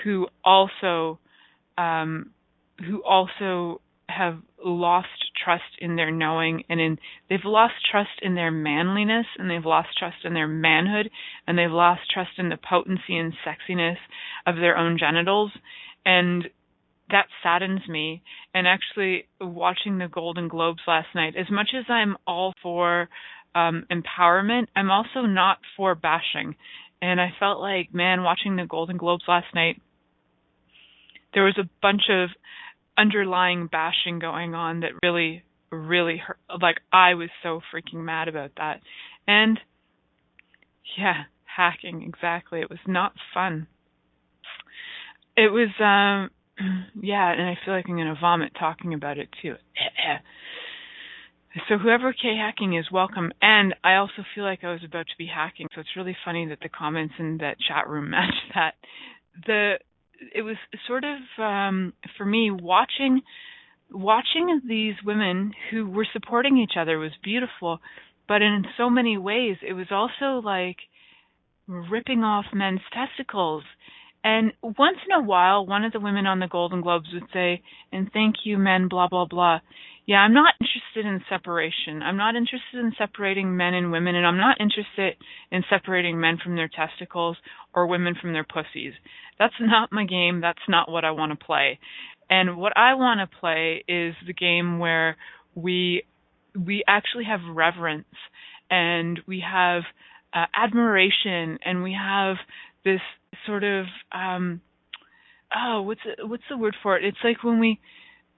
who 0.03 0.27
also 0.43 1.19
um 1.77 2.31
who 2.85 3.01
also 3.03 3.81
have 4.09 4.39
lost 4.63 5.07
trust 5.43 5.77
in 5.79 5.95
their 5.95 6.11
knowing 6.11 6.63
and 6.69 6.79
in 6.81 6.97
they've 7.29 7.45
lost 7.45 7.75
trust 7.89 8.09
in 8.21 8.35
their 8.35 8.51
manliness 8.51 9.25
and 9.37 9.49
they've 9.49 9.65
lost 9.65 9.89
trust 9.97 10.17
in 10.23 10.33
their 10.33 10.47
manhood 10.47 11.09
and 11.47 11.57
they've 11.57 11.71
lost 11.71 12.01
trust 12.13 12.31
in 12.37 12.49
the 12.49 12.57
potency 12.57 13.17
and 13.17 13.33
sexiness 13.45 13.97
of 14.45 14.55
their 14.55 14.77
own 14.77 14.97
genitals. 14.97 15.51
And 16.05 16.49
that 17.09 17.27
saddens 17.41 17.81
me. 17.87 18.21
And 18.53 18.67
actually 18.67 19.27
watching 19.39 19.97
the 19.97 20.07
golden 20.07 20.47
globes 20.47 20.81
last 20.87 21.09
night 21.15 21.35
as 21.39 21.49
much 21.51 21.69
as 21.77 21.85
i'm 21.87 22.17
all 22.27 22.53
for 22.61 23.09
um 23.55 23.85
empowerment 23.91 24.67
i'm 24.75 24.91
also 24.91 25.21
not 25.21 25.57
for 25.75 25.95
bashing 25.95 26.55
and 27.01 27.19
i 27.19 27.33
felt 27.39 27.59
like 27.59 27.93
man 27.93 28.23
watching 28.23 28.55
the 28.55 28.65
golden 28.65 28.97
globes 28.97 29.23
last 29.27 29.47
night 29.53 29.81
there 31.33 31.43
was 31.43 31.57
a 31.59 31.69
bunch 31.81 32.03
of 32.09 32.29
underlying 32.97 33.67
bashing 33.67 34.19
going 34.19 34.53
on 34.55 34.81
that 34.81 34.91
really 35.03 35.43
really 35.71 36.17
hurt 36.17 36.37
like 36.61 36.77
I 36.91 37.13
was 37.13 37.29
so 37.43 37.61
freaking 37.73 38.03
mad 38.03 38.27
about 38.27 38.51
that. 38.57 38.81
And 39.27 39.59
yeah, 40.97 41.23
hacking 41.45 42.03
exactly. 42.03 42.61
It 42.61 42.69
was 42.69 42.79
not 42.87 43.13
fun. 43.33 43.67
It 45.37 45.51
was 45.51 45.69
um 45.79 46.31
yeah, 47.01 47.31
and 47.31 47.41
I 47.41 47.57
feel 47.63 47.73
like 47.73 47.85
I'm 47.87 47.95
going 47.95 48.07
to 48.07 48.19
vomit 48.19 48.51
talking 48.59 48.93
about 48.93 49.17
it 49.17 49.29
too. 49.41 49.55
so 51.67 51.77
whoever 51.77 52.13
K 52.13 52.35
hacking 52.37 52.75
is 52.77 52.85
welcome 52.91 53.31
and 53.41 53.73
I 53.83 53.95
also 53.95 54.23
feel 54.35 54.43
like 54.43 54.63
I 54.63 54.71
was 54.71 54.83
about 54.85 55.07
to 55.07 55.17
be 55.17 55.27
hacking. 55.27 55.67
So 55.73 55.81
it's 55.81 55.95
really 55.95 56.15
funny 56.23 56.47
that 56.47 56.59
the 56.61 56.69
comments 56.69 57.15
in 57.17 57.37
that 57.39 57.57
chat 57.59 57.87
room 57.87 58.09
match 58.11 58.35
that. 58.53 58.73
The 59.45 59.75
it 60.35 60.41
was 60.41 60.57
sort 60.87 61.03
of 61.03 61.17
um 61.41 61.93
for 62.17 62.25
me 62.25 62.51
watching 62.51 63.21
watching 63.91 64.61
these 64.67 64.95
women 65.05 65.51
who 65.71 65.89
were 65.89 66.07
supporting 66.13 66.57
each 66.57 66.73
other 66.77 66.97
was 66.97 67.11
beautiful 67.23 67.79
but 68.27 68.41
in 68.41 68.63
so 68.77 68.89
many 68.89 69.17
ways 69.17 69.57
it 69.67 69.73
was 69.73 69.87
also 69.91 70.45
like 70.45 70.77
ripping 71.67 72.23
off 72.23 72.45
men's 72.53 72.81
testicles 72.93 73.63
and 74.23 74.51
once 74.61 74.97
in 75.07 75.15
a 75.15 75.23
while 75.23 75.65
one 75.65 75.83
of 75.83 75.91
the 75.91 75.99
women 75.99 76.25
on 76.25 76.39
the 76.39 76.47
golden 76.47 76.81
globes 76.81 77.07
would 77.13 77.23
say 77.33 77.61
and 77.91 78.11
thank 78.13 78.35
you 78.43 78.57
men 78.57 78.87
blah 78.87 79.07
blah 79.07 79.25
blah 79.25 79.59
yeah 80.09 80.17
i'm 80.17 80.33
not 80.33 80.53
interested 80.59 81.05
in 81.05 81.21
separation 81.29 82.01
i'm 82.01 82.17
not 82.17 82.35
interested 82.35 82.79
in 82.81 82.91
separating 82.97 83.55
men 83.55 83.73
and 83.73 83.91
women 83.91 84.15
and 84.15 84.25
i'm 84.25 84.37
not 84.37 84.57
interested 84.59 85.13
in 85.51 85.63
separating 85.69 86.19
men 86.19 86.37
from 86.43 86.55
their 86.55 86.69
testicles 86.69 87.37
or 87.73 87.87
women 87.87 88.15
from 88.19 88.33
their 88.33 88.45
pussies 88.45 88.93
that's 89.39 89.55
not 89.59 89.91
my 89.91 90.05
game. 90.05 90.41
That's 90.41 90.59
not 90.67 90.91
what 90.91 91.05
I 91.05 91.11
want 91.11 91.37
to 91.37 91.45
play. 91.45 91.79
And 92.29 92.57
what 92.57 92.73
I 92.75 92.93
want 92.93 93.21
to 93.21 93.39
play 93.39 93.83
is 93.87 94.13
the 94.27 94.33
game 94.33 94.77
where 94.77 95.15
we 95.55 96.03
we 96.53 96.83
actually 96.87 97.23
have 97.25 97.39
reverence 97.55 98.05
and 98.69 99.19
we 99.27 99.41
have 99.49 99.83
uh, 100.33 100.45
admiration 100.55 101.57
and 101.65 101.81
we 101.83 101.97
have 101.99 102.35
this 102.83 102.99
sort 103.45 103.63
of 103.63 103.85
um 104.11 104.61
oh 105.55 105.81
what's 105.83 106.01
what's 106.23 106.43
the 106.49 106.57
word 106.57 106.75
for 106.81 106.97
it 106.97 107.05
it's 107.05 107.17
like 107.23 107.43
when 107.43 107.59
we 107.59 107.79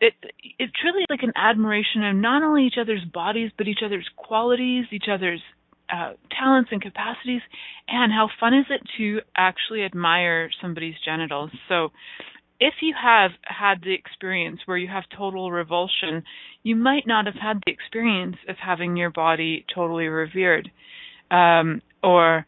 it 0.02 0.14
it's 0.60 0.74
really 0.84 1.06
like 1.10 1.24
an 1.24 1.34
admiration 1.36 2.04
of 2.04 2.16
not 2.16 2.44
only 2.44 2.66
each 2.66 2.78
other's 2.82 3.06
bodies 3.06 3.52
but 3.58 3.68
each 3.68 3.80
other's 3.86 4.10
qualities 4.18 4.86
each 4.92 5.06
other's 5.10 5.42
uh, 5.92 6.14
talents 6.38 6.70
and 6.72 6.82
capacities, 6.82 7.42
and 7.88 8.12
how 8.14 8.30
fun 8.40 8.54
is 8.54 8.66
it 8.70 8.82
to 8.98 9.20
actually 9.36 9.84
admire 9.84 10.50
somebody's 10.62 10.96
genitals. 11.04 11.52
So, 11.68 11.90
if 12.60 12.76
you 12.82 12.94
have 13.02 13.32
had 13.44 13.82
the 13.84 13.94
experience 13.94 14.60
where 14.66 14.78
you 14.78 14.88
have 14.88 15.04
total 15.18 15.52
revulsion, 15.52 16.24
you 16.64 16.76
might 16.76 17.08
not 17.08 17.26
have 17.26 17.36
had 17.36 17.62
the 17.66 17.72
experience 17.72 18.38
of 18.48 18.56
having 18.64 18.96
your 18.96 19.10
body 19.10 19.66
totally 19.74 20.06
revered 20.08 20.70
um, 21.32 21.82
or 22.04 22.46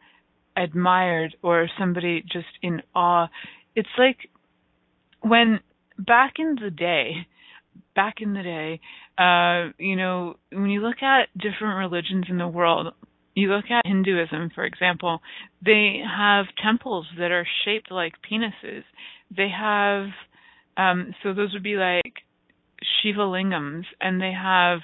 admired 0.56 1.36
or 1.42 1.68
somebody 1.80 2.22
just 2.22 2.46
in 2.62 2.82
awe. 2.96 3.28
It's 3.76 3.90
like 3.98 4.30
when 5.22 5.60
back 5.98 6.34
in 6.38 6.58
the 6.64 6.70
day, 6.70 7.28
back 7.96 8.16
in 8.22 8.34
the 8.34 8.44
day, 8.44 8.80
uh, 9.18 9.72
you 9.78 9.96
know, 9.96 10.36
when 10.52 10.70
you 10.70 10.82
look 10.82 11.02
at 11.02 11.30
different 11.38 11.78
religions 11.78 12.26
in 12.30 12.38
the 12.38 12.48
world, 12.48 12.94
you 13.36 13.48
look 13.50 13.66
at 13.72 13.86
Hinduism, 13.86 14.52
for 14.54 14.64
example, 14.64 15.22
they 15.64 16.02
have 16.06 16.46
temples 16.64 17.08
that 17.18 17.32
are 17.32 17.48
shaped 17.66 17.92
like 17.92 18.14
penises. 18.30 18.84
They 19.36 19.50
have, 19.50 20.08
um, 20.78 21.16
so 21.24 21.34
those 21.34 21.54
would 21.54 21.64
be 21.64 21.76
like 21.76 22.14
Shiva 23.02 23.22
lingams, 23.22 23.86
and 24.00 24.22
they 24.22 24.34
have 24.34 24.80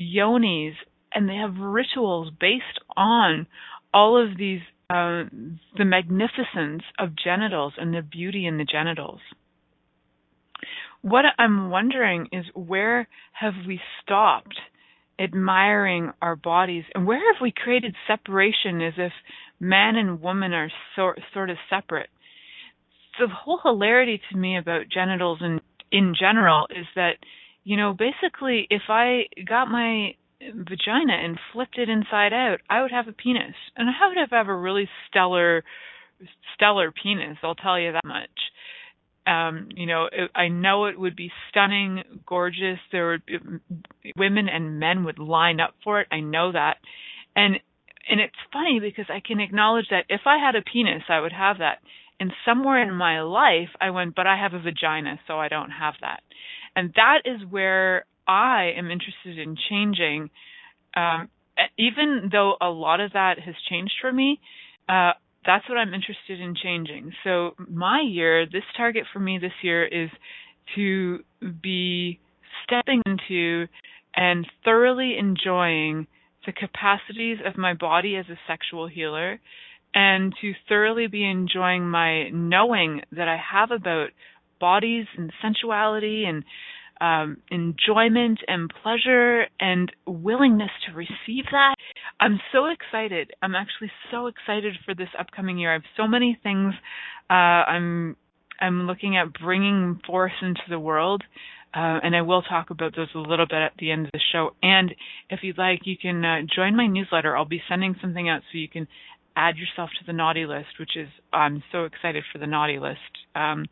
yonis, 0.00 0.74
and 1.12 1.28
they 1.28 1.36
have 1.36 1.56
rituals 1.56 2.30
based 2.40 2.78
on 2.96 3.46
all 3.92 4.22
of 4.22 4.38
these, 4.38 4.60
uh, 4.88 5.24
the 5.76 5.84
magnificence 5.84 6.82
of 6.98 7.10
genitals 7.16 7.74
and 7.76 7.92
the 7.92 8.02
beauty 8.02 8.46
in 8.46 8.58
the 8.58 8.64
genitals. 8.64 9.20
What 11.02 11.24
I'm 11.38 11.70
wondering 11.70 12.28
is 12.32 12.44
where 12.54 13.08
have 13.32 13.54
we 13.66 13.80
stopped 14.02 14.58
admiring 15.18 16.12
our 16.20 16.36
bodies? 16.36 16.84
And 16.94 17.06
where 17.06 17.32
have 17.32 17.40
we 17.42 17.52
created 17.52 17.94
separation 18.06 18.80
as 18.82 18.94
if 18.96 19.12
man 19.58 19.96
and 19.96 20.20
woman 20.20 20.52
are 20.52 20.70
sort 20.96 21.20
sort 21.32 21.50
of 21.50 21.56
separate? 21.68 22.10
The 23.18 23.28
whole 23.28 23.60
hilarity 23.62 24.20
to 24.30 24.36
me 24.36 24.56
about 24.56 24.88
genitals 24.92 25.38
and 25.40 25.60
in 25.92 26.14
general 26.18 26.66
is 26.70 26.86
that 26.94 27.16
you 27.64 27.76
know 27.76 27.92
basically 27.92 28.66
if 28.70 28.82
i 28.88 29.22
got 29.46 29.68
my 29.68 30.14
vagina 30.40 31.12
and 31.12 31.38
flipped 31.52 31.78
it 31.78 31.88
inside 31.88 32.32
out 32.32 32.58
i 32.70 32.80
would 32.80 32.90
have 32.90 33.08
a 33.08 33.12
penis. 33.12 33.54
And 33.76 33.88
i 33.88 34.08
would 34.08 34.16
have, 34.16 34.30
have 34.30 34.48
a 34.48 34.56
really 34.56 34.88
stellar 35.08 35.64
stellar 36.54 36.92
penis 36.92 37.38
i'll 37.42 37.54
tell 37.54 37.78
you 37.78 37.92
that 37.92 38.04
much 38.04 38.30
um 39.26 39.68
you 39.74 39.86
know 39.86 40.06
it, 40.10 40.30
i 40.34 40.48
know 40.48 40.86
it 40.86 40.98
would 40.98 41.16
be 41.16 41.30
stunning 41.50 42.02
gorgeous. 42.26 42.78
There 42.92 43.10
would 43.10 43.26
be, 43.26 43.38
women 44.16 44.48
and 44.48 44.78
men 44.80 45.04
would 45.04 45.18
line 45.18 45.60
up 45.60 45.74
for 45.84 46.00
it. 46.00 46.08
I 46.10 46.20
know 46.20 46.52
that. 46.52 46.76
And 47.36 47.56
and 48.08 48.20
it's 48.20 48.34
funny 48.52 48.80
because 48.80 49.06
i 49.08 49.20
can 49.20 49.40
acknowledge 49.40 49.86
that 49.90 50.04
if 50.08 50.22
i 50.26 50.38
had 50.38 50.56
a 50.56 50.62
penis 50.62 51.02
i 51.08 51.20
would 51.20 51.32
have 51.32 51.58
that. 51.58 51.78
And 52.18 52.32
somewhere 52.44 52.82
in 52.82 52.94
my 52.94 53.22
life 53.22 53.68
i 53.80 53.90
went 53.90 54.14
but 54.14 54.26
i 54.26 54.36
have 54.36 54.54
a 54.54 54.58
vagina 54.60 55.18
so 55.26 55.38
i 55.38 55.48
don't 55.48 55.70
have 55.70 55.94
that. 56.00 56.20
And 56.74 56.92
that 56.96 57.22
is 57.24 57.40
where 57.48 58.04
i 58.26 58.72
am 58.76 58.90
interested 58.90 59.38
in 59.38 59.56
changing. 59.68 60.30
Um 60.96 61.28
even 61.78 62.30
though 62.32 62.54
a 62.60 62.68
lot 62.70 63.00
of 63.00 63.12
that 63.12 63.38
has 63.38 63.54
changed 63.68 63.94
for 64.00 64.10
me 64.12 64.40
uh 64.88 65.12
that's 65.46 65.68
what 65.68 65.78
I'm 65.78 65.94
interested 65.94 66.40
in 66.40 66.54
changing. 66.60 67.12
So 67.24 67.52
my 67.68 68.02
year, 68.06 68.46
this 68.46 68.62
target 68.76 69.04
for 69.12 69.20
me 69.20 69.38
this 69.38 69.52
year 69.62 69.86
is 69.86 70.10
to 70.76 71.20
be 71.62 72.20
stepping 72.64 73.02
into 73.06 73.66
and 74.14 74.46
thoroughly 74.64 75.16
enjoying 75.18 76.06
the 76.46 76.52
capacities 76.52 77.38
of 77.44 77.56
my 77.56 77.74
body 77.74 78.16
as 78.16 78.26
a 78.28 78.38
sexual 78.46 78.86
healer 78.86 79.40
and 79.94 80.32
to 80.40 80.52
thoroughly 80.68 81.06
be 81.06 81.28
enjoying 81.28 81.88
my 81.88 82.28
knowing 82.30 83.02
that 83.12 83.28
I 83.28 83.38
have 83.52 83.70
about 83.70 84.10
bodies 84.60 85.06
and 85.16 85.32
sensuality 85.42 86.24
and 86.24 86.44
um, 87.00 87.38
enjoyment 87.50 88.40
and 88.46 88.70
pleasure 88.82 89.46
and 89.58 89.90
willingness 90.06 90.70
to 90.86 90.94
receive 90.94 91.44
that. 91.50 91.74
I'm 92.20 92.38
so 92.52 92.66
excited. 92.66 93.32
I'm 93.42 93.54
actually 93.54 93.90
so 94.10 94.26
excited 94.26 94.74
for 94.84 94.94
this 94.94 95.08
upcoming 95.18 95.58
year. 95.58 95.70
I 95.70 95.74
have 95.74 95.82
so 95.96 96.06
many 96.06 96.38
things 96.42 96.74
uh, 97.30 97.62
I'm 97.64 98.16
I'm 98.60 98.86
looking 98.86 99.16
at 99.16 99.32
bringing 99.32 100.00
forth 100.06 100.32
into 100.42 100.60
the 100.68 100.78
world. 100.78 101.22
Uh, 101.72 102.02
and 102.02 102.16
I 102.16 102.22
will 102.22 102.42
talk 102.42 102.70
about 102.70 102.96
those 102.96 103.08
a 103.14 103.18
little 103.18 103.46
bit 103.46 103.60
at 103.60 103.72
the 103.78 103.92
end 103.92 104.06
of 104.06 104.12
the 104.12 104.20
show. 104.32 104.50
And 104.60 104.92
if 105.30 105.40
you'd 105.44 105.56
like, 105.56 105.82
you 105.84 105.96
can 105.96 106.24
uh, 106.24 106.38
join 106.52 106.76
my 106.76 106.88
newsletter. 106.88 107.36
I'll 107.36 107.44
be 107.44 107.62
sending 107.68 107.94
something 108.00 108.28
out 108.28 108.42
so 108.50 108.58
you 108.58 108.68
can 108.68 108.88
add 109.36 109.56
yourself 109.56 109.90
to 110.00 110.04
the 110.04 110.12
naughty 110.12 110.46
list, 110.46 110.80
which 110.80 110.96
is 110.96 111.06
I'm 111.32 111.62
so 111.70 111.84
excited 111.84 112.24
for 112.32 112.38
the 112.38 112.48
naughty 112.48 112.80
list. 112.80 112.98
Um, 113.36 113.66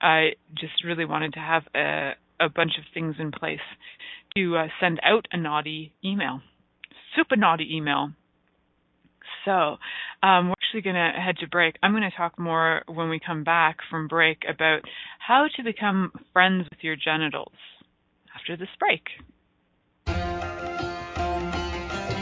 I 0.00 0.32
just 0.54 0.84
really 0.84 1.06
wanted 1.06 1.32
to 1.32 1.40
have 1.40 1.62
a, 1.74 2.12
a 2.40 2.48
bunch 2.48 2.72
of 2.78 2.84
things 2.92 3.16
in 3.18 3.30
place 3.30 3.60
to 4.36 4.56
uh, 4.56 4.66
send 4.80 5.00
out 5.02 5.26
a 5.32 5.36
naughty 5.36 5.92
email, 6.04 6.40
super 7.16 7.36
naughty 7.36 7.68
email. 7.76 8.10
So 9.44 9.76
um, 10.22 10.48
we're 10.48 10.54
actually 10.62 10.82
going 10.82 10.96
to 10.96 11.20
head 11.20 11.36
to 11.40 11.48
break. 11.48 11.76
I'm 11.82 11.92
going 11.92 12.02
to 12.02 12.16
talk 12.16 12.38
more 12.38 12.82
when 12.86 13.08
we 13.08 13.20
come 13.24 13.44
back 13.44 13.78
from 13.90 14.08
break 14.08 14.42
about 14.48 14.80
how 15.18 15.46
to 15.56 15.62
become 15.62 16.12
friends 16.32 16.66
with 16.70 16.80
your 16.82 16.96
genitals 16.96 17.52
after 18.34 18.56
this 18.56 18.68
break. 18.78 19.02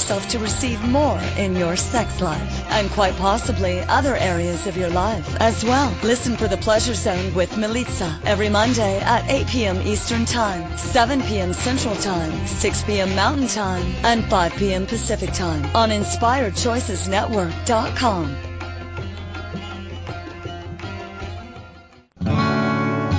yourself 0.00 0.28
to 0.28 0.38
receive 0.38 0.82
more 0.88 1.20
in 1.36 1.54
your 1.54 1.76
sex 1.76 2.22
life 2.22 2.64
and 2.70 2.88
quite 2.92 3.14
possibly 3.16 3.80
other 3.80 4.16
areas 4.16 4.66
of 4.66 4.74
your 4.74 4.88
life 4.88 5.36
as 5.40 5.62
well. 5.62 5.94
Listen 6.02 6.38
for 6.38 6.48
the 6.48 6.56
Pleasure 6.56 6.94
Zone 6.94 7.34
with 7.34 7.50
Milica 7.50 8.18
every 8.24 8.48
Monday 8.48 8.98
at 9.00 9.28
8 9.28 9.46
p.m. 9.48 9.86
Eastern 9.86 10.24
Time, 10.24 10.78
7 10.78 11.20
p.m. 11.22 11.52
Central 11.52 11.94
Time, 11.96 12.46
6 12.46 12.82
p.m. 12.84 13.14
Mountain 13.14 13.48
Time, 13.48 13.84
and 14.02 14.24
5 14.24 14.54
p.m. 14.54 14.86
Pacific 14.86 15.34
Time 15.34 15.66
on 15.76 15.90
InspiredChoicesNetwork.com. 15.90 18.36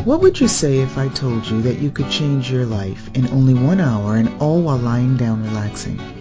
What 0.03 0.21
would 0.21 0.39
you 0.39 0.47
say 0.47 0.79
if 0.79 0.97
I 0.97 1.09
told 1.09 1.45
you 1.45 1.61
that 1.61 1.77
you 1.77 1.91
could 1.91 2.09
change 2.09 2.51
your 2.51 2.65
life 2.65 3.11
in 3.13 3.27
only 3.27 3.53
one 3.53 3.79
hour 3.79 4.15
and 4.15 4.29
all 4.41 4.63
while 4.63 4.79
lying 4.79 5.15
down 5.15 5.43
relaxing? 5.43 6.20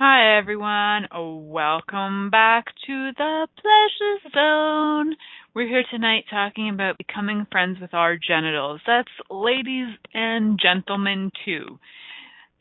Hi 0.00 0.38
everyone, 0.38 1.08
welcome 1.12 2.30
back 2.30 2.66
to 2.86 3.10
the 3.18 3.48
Pleasure 3.60 4.32
Zone. 4.32 5.16
We're 5.56 5.66
here 5.66 5.82
tonight 5.90 6.22
talking 6.30 6.70
about 6.70 6.98
becoming 6.98 7.48
friends 7.50 7.78
with 7.80 7.92
our 7.94 8.16
genitals. 8.16 8.80
That's 8.86 9.08
ladies 9.28 9.88
and 10.14 10.56
gentlemen 10.62 11.32
too. 11.44 11.80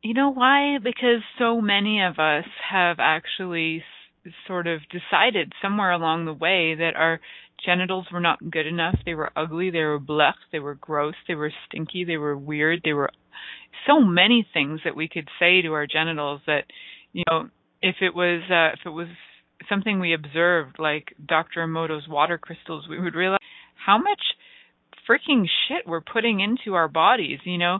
You 0.01 0.15
know 0.15 0.33
why? 0.33 0.79
Because 0.83 1.21
so 1.37 1.61
many 1.61 2.01
of 2.01 2.17
us 2.17 2.45
have 2.71 2.97
actually 2.99 3.83
sort 4.47 4.65
of 4.65 4.79
decided 4.89 5.53
somewhere 5.61 5.91
along 5.91 6.25
the 6.25 6.33
way 6.33 6.73
that 6.73 6.95
our 6.95 7.19
genitals 7.63 8.07
were 8.11 8.19
not 8.19 8.49
good 8.49 8.65
enough. 8.65 8.97
They 9.05 9.13
were 9.13 9.29
ugly, 9.35 9.69
they 9.69 9.83
were 9.83 9.99
black, 9.99 10.37
they 10.51 10.57
were 10.57 10.73
gross, 10.73 11.13
they 11.27 11.35
were 11.35 11.53
stinky, 11.67 12.03
they 12.03 12.17
were 12.17 12.35
weird, 12.35 12.81
they 12.83 12.93
were 12.93 13.11
so 13.85 13.99
many 13.99 14.47
things 14.51 14.79
that 14.85 14.95
we 14.95 15.07
could 15.07 15.29
say 15.39 15.61
to 15.61 15.73
our 15.73 15.85
genitals 15.85 16.41
that 16.47 16.63
you 17.17 17.23
know, 17.31 17.49
if 17.81 17.95
it 17.99 18.13
was 18.13 18.43
uh, 18.51 18.73
if 18.73 18.85
it 18.85 18.89
was 18.89 19.07
something 19.67 19.99
we 19.99 20.13
observed, 20.13 20.75
like 20.77 21.15
Dr. 21.27 21.65
Emoto's 21.65 22.07
water 22.07 22.37
crystals, 22.37 22.85
we 22.87 22.99
would 22.99 23.15
realize 23.15 23.39
how 23.83 23.97
much 23.97 24.21
freaking 25.09 25.45
shit 25.67 25.87
we're 25.87 26.01
putting 26.01 26.41
into 26.41 26.75
our 26.75 26.87
bodies. 26.87 27.39
You 27.43 27.57
know, 27.57 27.79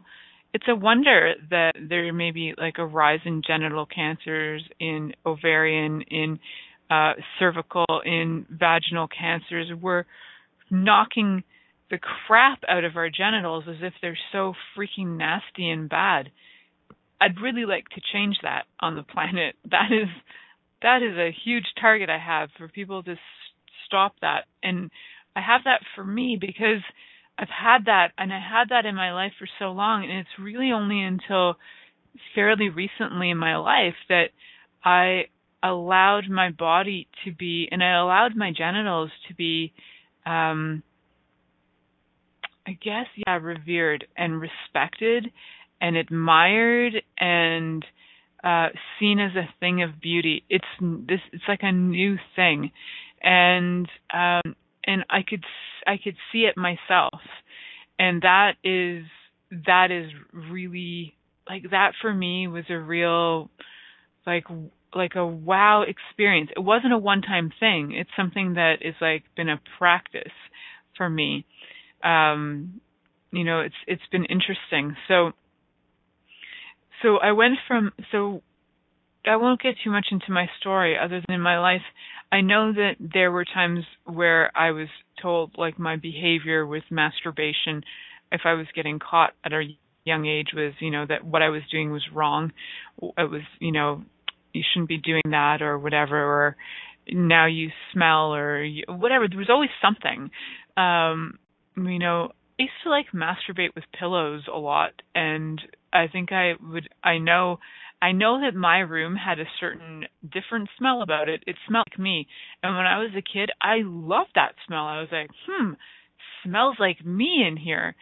it's 0.56 0.66
a 0.68 0.76
wonder 0.76 1.36
that 1.52 1.74
there 1.80 2.12
may 2.12 2.32
be 2.32 2.56
like 2.58 2.80
a 2.80 2.86
rise 2.86 3.20
in 3.26 3.44
genital 3.46 3.86
cancers, 3.86 4.64
in 4.80 5.14
ovarian, 5.24 6.02
in 6.10 6.40
uh, 6.90 7.14
cervical, 7.38 7.86
in 8.06 8.48
vaginal 8.50 9.08
cancers. 9.08 9.68
We're 9.80 10.06
knocking 10.72 11.44
the 11.92 12.00
crap 12.00 12.62
out 12.68 12.86
of 12.86 12.98
our 12.98 13.12
genitals 13.12 13.66
as 13.70 13.78
if 13.82 13.94
they're 14.02 14.18
so 14.32 14.54
freaking 14.76 15.18
nasty 15.18 15.70
and 15.70 15.88
bad. 15.88 16.32
I'd 17.20 17.42
really 17.42 17.66
like 17.66 17.90
to 17.90 18.02
change 18.14 18.38
that 18.44 18.66
on 18.80 18.96
the 18.96 19.04
planet. 19.04 19.56
That 19.72 19.92
is 19.92 20.10
that 20.82 21.02
is 21.02 21.18
a 21.18 21.36
huge 21.46 21.66
target 21.82 22.10
I 22.10 22.20
have 22.20 22.50
for 22.58 22.68
people 22.68 23.02
to 23.04 23.12
s- 23.14 23.18
stop 23.88 24.14
that. 24.22 24.46
And 24.62 24.92
I 25.36 25.42
have 25.42 25.62
that 25.66 25.82
for 25.96 26.04
me 26.04 26.38
because 26.40 26.82
I've 27.40 27.50
had 27.50 27.86
that 27.86 28.10
and 28.18 28.32
I 28.34 28.40
had 28.40 28.70
that 28.70 28.86
in 28.86 28.96
my 28.96 29.14
life 29.14 29.32
for 29.40 29.48
so 29.60 29.72
long 29.72 30.04
and 30.04 30.14
it's 30.20 30.40
really 30.40 30.72
only 30.72 31.02
until 31.02 31.56
fairly 32.36 32.70
recently 32.70 33.30
in 33.30 33.38
my 33.38 33.58
life 33.58 33.96
that 34.10 34.30
I 34.84 35.26
allowed 35.64 36.30
my 36.30 36.52
body 36.52 37.08
to 37.26 37.32
be 37.34 37.68
and 37.72 37.84
I 37.84 37.98
allowed 38.00 38.36
my 38.36 38.52
genitals 38.56 39.12
to 39.28 39.34
be 39.36 39.74
um 40.26 40.84
I 42.68 42.72
guess 42.74 43.06
yeah 43.16 43.38
revered 43.42 44.06
and 44.18 44.40
respected 44.42 45.32
and 45.82 45.96
admired 45.96 46.94
and 47.20 47.86
uh 48.44 48.68
seen 49.00 49.20
as 49.20 49.36
a 49.36 49.50
thing 49.60 49.84
of 49.84 50.00
beauty. 50.02 50.44
It's 50.50 50.66
this 50.82 51.20
it's 51.32 51.44
like 51.48 51.62
a 51.64 51.72
new 51.72 52.18
thing. 52.36 52.72
And 53.22 53.88
um 54.14 54.56
and 54.86 55.04
i 55.10 55.22
could 55.28 55.44
i 55.86 55.98
could 56.02 56.16
see 56.32 56.40
it 56.46 56.58
myself. 56.58 57.22
And 58.00 58.22
that 58.22 58.54
is 58.64 59.06
that 59.66 59.92
is 59.92 60.12
really 60.34 61.16
like 61.50 61.72
that 61.72 61.94
for 62.02 62.14
me 62.14 62.48
was 62.48 62.66
a 62.70 62.78
real 62.80 63.50
like 64.26 64.46
like 64.94 65.16
a 65.16 65.26
wow 65.26 65.84
experience. 65.84 66.50
It 66.56 66.60
wasn't 66.62 66.94
a 66.94 66.98
one 66.98 67.22
time 67.22 67.52
thing. 67.60 67.92
It's 67.94 68.10
something 68.16 68.54
that 68.56 68.78
is 68.82 68.96
like 69.02 69.24
been 69.36 69.50
a 69.50 69.60
practice 69.78 70.32
for 70.96 71.10
me. 71.10 71.46
Um 72.04 72.82
you 73.32 73.44
know, 73.44 73.62
it's 73.62 73.76
it's 73.88 74.08
been 74.12 74.26
interesting. 74.26 74.96
So 75.08 75.32
so 77.02 77.18
I 77.18 77.32
went 77.32 77.56
from 77.68 77.92
so 78.12 78.42
I 79.26 79.36
won't 79.36 79.62
get 79.62 79.76
too 79.84 79.92
much 79.92 80.08
into 80.12 80.32
my 80.32 80.48
story 80.60 80.98
other 80.98 81.22
than 81.28 81.36
in 81.36 81.42
my 81.42 81.60
life. 81.60 81.82
I 82.32 82.42
know 82.42 82.74
that 82.74 82.96
there 83.00 83.32
were 83.32 83.46
times 83.46 83.86
where 84.06 84.52
I 84.56 84.72
was 84.72 84.88
told 85.22 85.52
like 85.58 85.80
my 85.80 85.96
behavior 85.96 86.66
with 86.66 86.84
masturbation 86.90 87.84
if 88.32 88.42
I 88.46 88.54
was 88.54 88.68
getting 88.76 89.00
caught 89.00 89.34
at 89.44 89.54
a 89.54 89.64
young 90.06 90.26
age 90.26 90.50
was, 90.54 90.74
you 90.80 90.92
know, 90.92 91.06
that 91.08 91.24
what 91.24 91.42
I 91.42 91.50
was 91.50 91.62
doing 91.72 91.92
was 91.92 92.04
wrong. 92.14 92.52
It 93.02 93.30
was, 93.30 93.42
you 93.60 93.72
know, 93.72 94.04
you 94.54 94.64
shouldn't 94.74 94.90
be 94.90 94.98
doing 94.98 95.24
that 95.32 95.62
or 95.62 95.78
whatever 95.78 96.18
or 96.18 96.56
now 97.10 97.46
you 97.46 97.70
smell 97.94 98.34
or 98.34 98.64
you, 98.64 98.84
whatever. 98.88 99.28
There 99.28 99.38
was 99.38 99.50
always 99.50 99.70
something. 99.82 100.30
Um, 100.76 101.40
you 101.76 102.00
know, 102.00 102.32
I 102.60 102.64
used 102.64 102.74
to 102.84 102.90
like 102.90 103.08
masturbate 103.14 103.76
with 103.76 103.86
pillows 103.98 104.44
a 104.52 104.58
lot 104.58 104.94
and 105.14 105.62
I 105.94 106.08
think 106.08 106.32
I 106.32 106.54
would 106.62 106.90
I 107.04 107.18
know 107.18 107.60
I 108.02 108.12
know 108.12 108.42
that 108.42 108.56
my 108.56 108.80
room 108.80 109.16
had 109.16 109.40
a 109.40 109.46
certain 109.60 110.06
different 110.32 110.70
smell 110.78 111.02
about 111.02 111.30
it. 111.30 111.44
It 111.48 111.56
smelled 111.68 111.86
like 111.92 112.00
me. 112.00 112.28
And 112.64 112.76
when 112.76 112.86
I 112.86 113.00
was 113.00 113.12
a 113.18 113.22
kid, 113.22 113.50
I 113.62 113.78
loved 113.84 114.32
that 114.36 114.56
smell. 114.68 114.86
I 114.86 115.00
was 115.00 115.10
like, 115.12 115.30
"Hmm, 115.48 115.74
smells 116.44 116.78
like 116.80 117.06
me 117.06 117.44
in 117.48 117.58
here." 117.58 117.96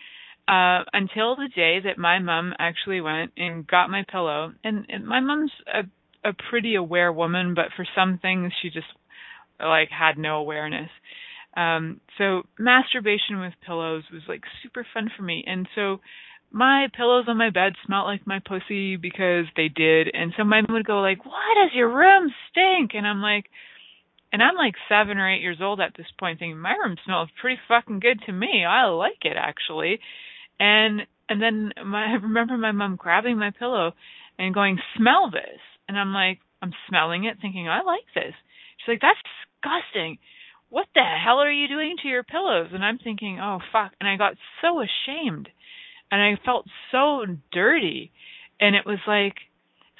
Uh 0.47 0.83
until 0.93 1.35
the 1.35 1.49
day 1.55 1.79
that 1.81 1.97
my 1.97 2.19
mom 2.19 2.53
actually 2.59 3.01
went 3.01 3.31
and 3.37 3.65
got 3.67 3.89
my 3.89 4.03
pillow. 4.11 4.53
And, 4.63 4.85
and 4.89 5.05
my 5.05 5.19
mom's 5.19 5.51
a 5.73 5.83
a 6.27 6.33
pretty 6.49 6.75
aware 6.75 7.11
woman, 7.13 7.53
but 7.53 7.67
for 7.75 7.85
some 7.95 8.17
things 8.19 8.51
she 8.61 8.69
just 8.69 8.87
like 9.59 9.89
had 9.89 10.17
no 10.17 10.37
awareness. 10.37 10.89
Um, 11.55 12.01
so 12.17 12.43
masturbation 12.59 13.39
with 13.39 13.53
pillows 13.65 14.03
was 14.11 14.23
like 14.27 14.43
super 14.61 14.85
fun 14.93 15.09
for 15.15 15.23
me. 15.23 15.43
And 15.47 15.67
so 15.75 15.99
my 16.51 16.87
pillows 16.95 17.25
on 17.27 17.37
my 17.37 17.49
bed 17.49 17.73
smelled 17.85 18.07
like 18.07 18.25
my 18.25 18.39
pussy 18.39 18.95
because 18.95 19.45
they 19.55 19.67
did. 19.67 20.09
And 20.13 20.33
so 20.37 20.43
my 20.43 20.61
mom 20.61 20.73
would 20.75 20.85
go 20.85 21.01
like, 21.01 21.25
"Why 21.25 21.53
does 21.55 21.73
your 21.73 21.89
room 21.89 22.33
stink?" 22.49 22.91
And 22.93 23.05
I'm 23.05 23.21
like, 23.21 23.45
and 24.31 24.41
I'm 24.41 24.55
like 24.55 24.75
seven 24.89 25.17
or 25.17 25.29
eight 25.29 25.41
years 25.41 25.61
old 25.61 25.79
at 25.79 25.95
this 25.95 26.07
point, 26.19 26.39
thinking 26.39 26.59
my 26.59 26.73
room 26.73 26.97
smells 27.05 27.29
pretty 27.39 27.59
fucking 27.67 27.99
good 27.99 28.21
to 28.25 28.31
me. 28.31 28.65
I 28.65 28.85
like 28.85 29.23
it 29.23 29.37
actually. 29.37 29.99
And 30.59 31.01
and 31.29 31.41
then 31.41 31.71
my, 31.85 32.05
I 32.05 32.13
remember 32.21 32.57
my 32.57 32.71
mom 32.71 32.95
grabbing 32.95 33.37
my 33.37 33.51
pillow 33.51 33.93
and 34.37 34.53
going, 34.53 34.79
"Smell 34.97 35.29
this." 35.31 35.59
And 35.87 35.99
I'm 35.99 36.13
like, 36.13 36.39
I'm 36.61 36.73
smelling 36.89 37.25
it, 37.25 37.37
thinking 37.41 37.69
I 37.69 37.81
like 37.83 38.05
this. 38.13 38.33
She's 38.77 38.93
like, 38.93 39.01
"That's 39.01 39.19
disgusting." 39.21 40.19
what 40.69 40.87
the 40.93 41.01
hell 41.01 41.37
are 41.37 41.51
you 41.51 41.67
doing 41.67 41.95
to 42.01 42.07
your 42.07 42.23
pillows? 42.23 42.69
And 42.73 42.83
I'm 42.83 42.97
thinking, 42.97 43.39
oh 43.39 43.59
fuck. 43.71 43.93
And 43.99 44.09
I 44.09 44.17
got 44.17 44.33
so 44.61 44.81
ashamed 44.81 45.47
and 46.11 46.21
I 46.21 46.39
felt 46.43 46.65
so 46.91 47.25
dirty. 47.51 48.11
And 48.59 48.75
it 48.75 48.85
was 48.85 48.99
like, 49.07 49.35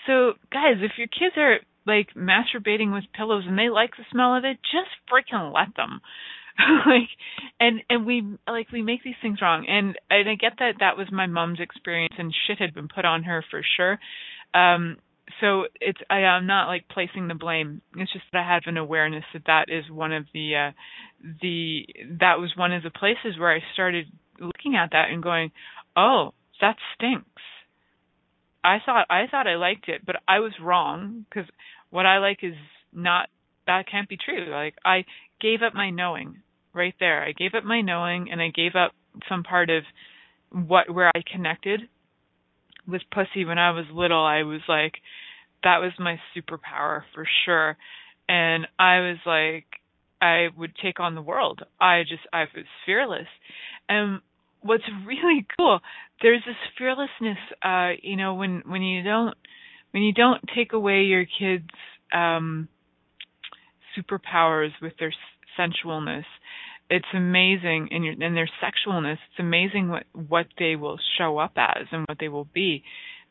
so 0.08 0.34
guys, 0.52 0.78
if 0.82 0.94
your 0.98 1.08
kids 1.08 1.36
are 1.38 1.58
like 1.86 2.10
masturbating 2.15 2.94
with 2.94 3.04
pillows 3.13 3.44
and 3.48 3.58
they 3.58 3.70
like 3.70 3.91
the 3.98 4.06
smell 4.12 4.36
of 4.36 4.46
it, 4.46 4.58
just 4.63 4.89
freaking 5.12 5.54
let 5.54 5.76
them. 5.76 6.02
like 6.86 7.10
and 7.60 7.82
and 7.89 8.06
we 8.06 8.24
like 8.48 8.72
we 8.72 8.82
make 8.82 9.04
these 9.04 9.15
things 9.22 9.41
wrong 9.41 9.65
and 9.68 9.98
and 10.10 10.30
I 10.30 10.36
get 10.36 10.54
that 10.60 10.76
that 10.80 10.96
was 10.96 11.08
my 11.12 11.28
mom's 11.28 11.60
experience 11.60 12.13
and 12.18 12.34
shit 12.48 12.60
had 12.60 12.74
been 12.74 12.88
put 12.88 13.04
on 13.04 13.24
her 13.24 13.44
for 13.52 13.62
sure. 13.76 14.00
Um 14.54 14.98
so 15.41 15.65
it's 15.82 16.00
I 16.10 16.20
am 16.20 16.48
not 16.48 16.68
like 16.68 16.88
placing 16.88 17.28
the 17.28 17.36
blame. 17.36 17.82
It's 17.98 18.13
just 18.13 18.24
that 18.32 18.46
I 18.46 18.54
have 18.54 18.63
an 18.68 18.78
awareness 18.78 19.26
that 19.34 19.48
that 19.48 19.65
is 19.68 19.89
one 19.91 20.13
of 20.13 20.28
the 20.34 20.56
uh 20.56 20.72
the 21.41 21.86
that 22.20 22.39
was 22.39 22.54
one 22.56 22.72
of 22.72 22.84
the 22.84 22.89
places 22.89 23.38
where 23.38 23.54
I 23.54 23.60
started 23.74 24.06
looking 24.39 24.76
at 24.76 24.91
that 24.91 25.10
and 25.10 25.24
going, 25.24 25.52
"Oh, 25.95 26.34
that 26.62 26.77
stinks." 26.93 27.41
I 28.63 28.79
thought 28.84 29.05
I 29.10 29.27
thought 29.27 29.47
I 29.47 29.55
liked 29.55 29.89
it, 29.89 30.05
but 30.05 30.17
I 30.27 30.39
was 30.39 30.53
wrong 30.60 31.25
because 31.29 31.49
what 31.91 32.05
I 32.05 32.17
like 32.17 32.43
is 32.43 32.55
not 32.91 33.29
that 33.67 33.88
can't 33.89 34.10
be 34.10 34.17
true. 34.17 34.47
Like 34.49 34.75
I 34.84 35.05
gave 35.39 35.62
up 35.62 35.73
my 35.73 35.89
knowing 35.89 36.41
right 36.73 36.95
there. 36.99 37.23
I 37.23 37.31
gave 37.31 37.53
up 37.53 37.63
my 37.63 37.81
knowing 37.81 38.31
and 38.31 38.41
I 38.41 38.49
gave 38.49 38.75
up 38.75 38.93
some 39.29 39.43
part 39.43 39.69
of 39.69 39.84
what 40.51 40.93
where 40.93 41.12
I 41.15 41.21
connected 41.31 41.81
with 42.88 43.01
pussy 43.12 43.45
when 43.45 43.58
I 43.58 43.71
was 43.71 43.86
little, 43.93 44.23
I 44.23 44.43
was 44.43 44.62
like, 44.67 44.93
that 45.63 45.79
was 45.79 45.91
my 45.99 46.19
superpower 46.36 47.01
for 47.13 47.27
sure. 47.45 47.77
And 48.29 48.67
I 48.77 48.99
was 48.99 49.17
like, 49.25 49.65
I 50.21 50.47
would 50.58 50.73
take 50.81 50.99
on 50.99 51.15
the 51.15 51.21
world. 51.21 51.62
I 51.79 52.03
just, 52.03 52.23
I 52.31 52.41
was 52.55 52.65
fearless. 52.86 53.27
And 53.89 54.21
what's 54.65 54.84
really 55.08 55.45
cool, 55.58 55.80
there's 56.21 56.41
this 56.45 56.56
fearlessness, 56.78 57.38
uh, 57.63 57.91
you 58.01 58.17
know, 58.17 58.34
when, 58.34 58.63
when 58.65 58.82
you 58.82 59.04
don't, 59.04 59.36
when 59.91 60.04
you 60.04 60.13
don't 60.13 60.41
take 60.56 60.73
away 60.73 61.04
your 61.04 61.25
kids, 61.25 61.69
um, 62.13 62.67
superpowers 63.97 64.71
with 64.82 64.93
their 64.99 65.13
sensualness, 65.58 66.25
it's 66.89 67.06
amazing 67.15 67.88
in 67.91 68.04
your 68.04 68.13
in 68.13 68.36
their 68.36 68.49
sexualness 68.63 69.13
it's 69.13 69.39
amazing 69.39 69.89
what 69.89 70.04
what 70.13 70.45
they 70.60 70.75
will 70.75 70.99
show 71.17 71.39
up 71.39 71.54
as 71.58 71.88
and 71.91 72.06
what 72.08 72.19
they 72.19 72.28
will 72.28 72.47
be. 72.54 72.84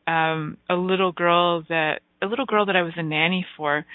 Um 0.07 0.57
a 0.69 0.75
little 0.75 1.13
girl 1.13 1.63
that 1.69 2.01
a 2.21 2.25
little 2.25 2.45
girl 2.45 2.65
that 2.65 2.75
I 2.75 2.81
was 2.81 2.93
a 2.97 3.03
nanny 3.03 3.45
for 3.55 3.85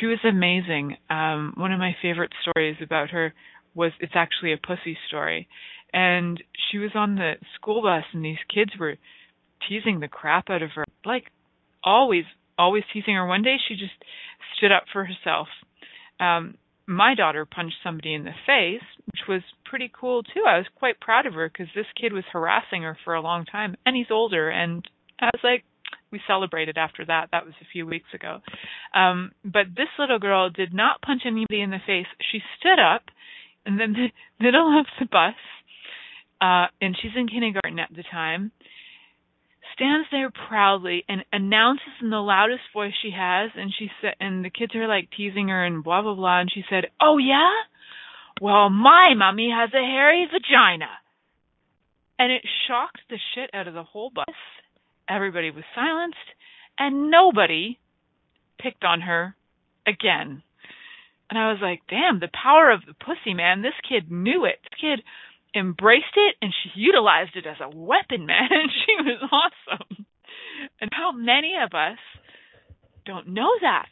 she 0.00 0.06
was 0.06 0.20
amazing. 0.24 0.96
Um 1.10 1.52
one 1.56 1.70
of 1.70 1.78
my 1.78 1.94
favorite 2.00 2.32
stories 2.40 2.76
about 2.82 3.10
her 3.10 3.34
was 3.74 3.92
it's 4.00 4.14
actually 4.14 4.54
a 4.54 4.56
pussy 4.56 4.96
story 5.08 5.48
and 5.94 6.42
she 6.70 6.76
was 6.76 6.90
on 6.94 7.14
the 7.14 7.34
school 7.54 7.80
bus 7.80 8.04
and 8.12 8.24
these 8.24 8.36
kids 8.52 8.72
were 8.78 8.96
teasing 9.66 10.00
the 10.00 10.08
crap 10.08 10.50
out 10.50 10.62
of 10.62 10.70
her 10.74 10.84
like 11.06 11.24
always 11.82 12.24
always 12.58 12.82
teasing 12.92 13.14
her 13.14 13.26
one 13.26 13.42
day 13.42 13.56
she 13.66 13.74
just 13.74 13.94
stood 14.56 14.72
up 14.72 14.84
for 14.92 15.06
herself 15.06 15.48
um 16.20 16.54
my 16.86 17.14
daughter 17.14 17.46
punched 17.46 17.76
somebody 17.82 18.14
in 18.14 18.24
the 18.24 18.34
face, 18.46 18.84
which 19.06 19.22
was 19.28 19.42
pretty 19.64 19.90
cool 19.98 20.22
too. 20.22 20.44
I 20.46 20.58
was 20.58 20.66
quite 20.74 21.00
proud 21.00 21.26
of 21.26 21.34
her 21.34 21.48
because 21.48 21.72
this 21.74 21.86
kid 21.98 22.12
was 22.12 22.24
harassing 22.30 22.82
her 22.82 22.96
for 23.04 23.14
a 23.14 23.22
long 23.22 23.46
time, 23.46 23.76
and 23.86 23.96
he's 23.96 24.10
older. 24.10 24.50
And 24.50 24.86
I 25.18 25.26
was 25.26 25.40
like, 25.42 25.64
we 26.10 26.20
celebrated 26.26 26.76
after 26.76 27.04
that. 27.06 27.28
That 27.32 27.46
was 27.46 27.54
a 27.60 27.70
few 27.72 27.86
weeks 27.86 28.12
ago. 28.14 28.40
Um, 28.94 29.32
but 29.44 29.66
this 29.76 29.88
little 29.98 30.18
girl 30.18 30.50
did 30.50 30.74
not 30.74 31.02
punch 31.02 31.22
anybody 31.26 31.60
in 31.60 31.70
the 31.70 31.78
face. 31.86 32.06
She 32.30 32.40
stood 32.58 32.78
up 32.78 33.04
and 33.66 33.80
then 33.80 33.94
the 33.94 34.08
middle 34.44 34.78
of 34.78 34.86
the 34.98 35.06
bus, 35.06 35.34
uh, 36.44 36.66
and 36.80 36.94
she's 37.00 37.12
in 37.16 37.28
kindergarten 37.28 37.78
at 37.78 37.88
the 37.94 38.04
time 38.10 38.52
stands 39.74 40.08
there 40.10 40.30
proudly 40.48 41.04
and 41.08 41.24
announces 41.32 41.98
in 42.00 42.10
the 42.10 42.16
loudest 42.16 42.62
voice 42.72 42.92
she 43.02 43.10
has. 43.10 43.50
And 43.56 43.72
she 43.76 43.88
said 44.00 44.14
and 44.20 44.44
the 44.44 44.50
kids 44.50 44.74
are 44.74 44.88
like 44.88 45.08
teasing 45.16 45.48
her 45.48 45.64
and 45.64 45.84
blah 45.84 46.02
blah 46.02 46.14
blah. 46.14 46.40
And 46.40 46.50
she 46.52 46.62
said 46.68 46.84
oh 47.00 47.18
yeah? 47.18 47.50
Well 48.40 48.70
my 48.70 49.14
mummy 49.16 49.50
has 49.54 49.70
a 49.74 49.84
hairy 49.84 50.26
vagina. 50.30 50.90
And 52.18 52.32
it 52.32 52.42
shocked 52.68 53.00
the 53.10 53.18
shit 53.34 53.50
out 53.52 53.68
of 53.68 53.74
the 53.74 53.82
whole 53.82 54.10
bus. 54.10 54.26
Everybody 55.08 55.50
was 55.50 55.64
silenced 55.74 56.16
and 56.78 57.10
nobody 57.10 57.78
picked 58.58 58.84
on 58.84 59.00
her 59.02 59.34
again. 59.86 60.42
And 61.30 61.38
i 61.38 61.50
was 61.50 61.58
like 61.60 61.80
damn 61.88 62.20
the 62.20 62.30
power 62.42 62.70
of 62.70 62.80
the 62.86 62.94
pussy 62.94 63.34
man. 63.34 63.62
This 63.62 63.74
kid 63.88 64.10
knew 64.10 64.44
it. 64.44 64.58
This 64.62 64.80
kid 64.80 65.04
embraced 65.54 66.16
it 66.16 66.36
and 66.42 66.52
she 66.52 66.80
utilized 66.80 67.36
it 67.36 67.46
as 67.46 67.56
a 67.60 67.74
weapon, 67.74 68.26
man. 68.26 68.48
she 68.84 68.96
was 68.98 69.20
awesome. 69.30 70.06
And 70.80 70.90
how 70.92 71.12
many 71.12 71.54
of 71.62 71.74
us 71.74 71.98
don't 73.06 73.28
know 73.28 73.50
that? 73.60 73.88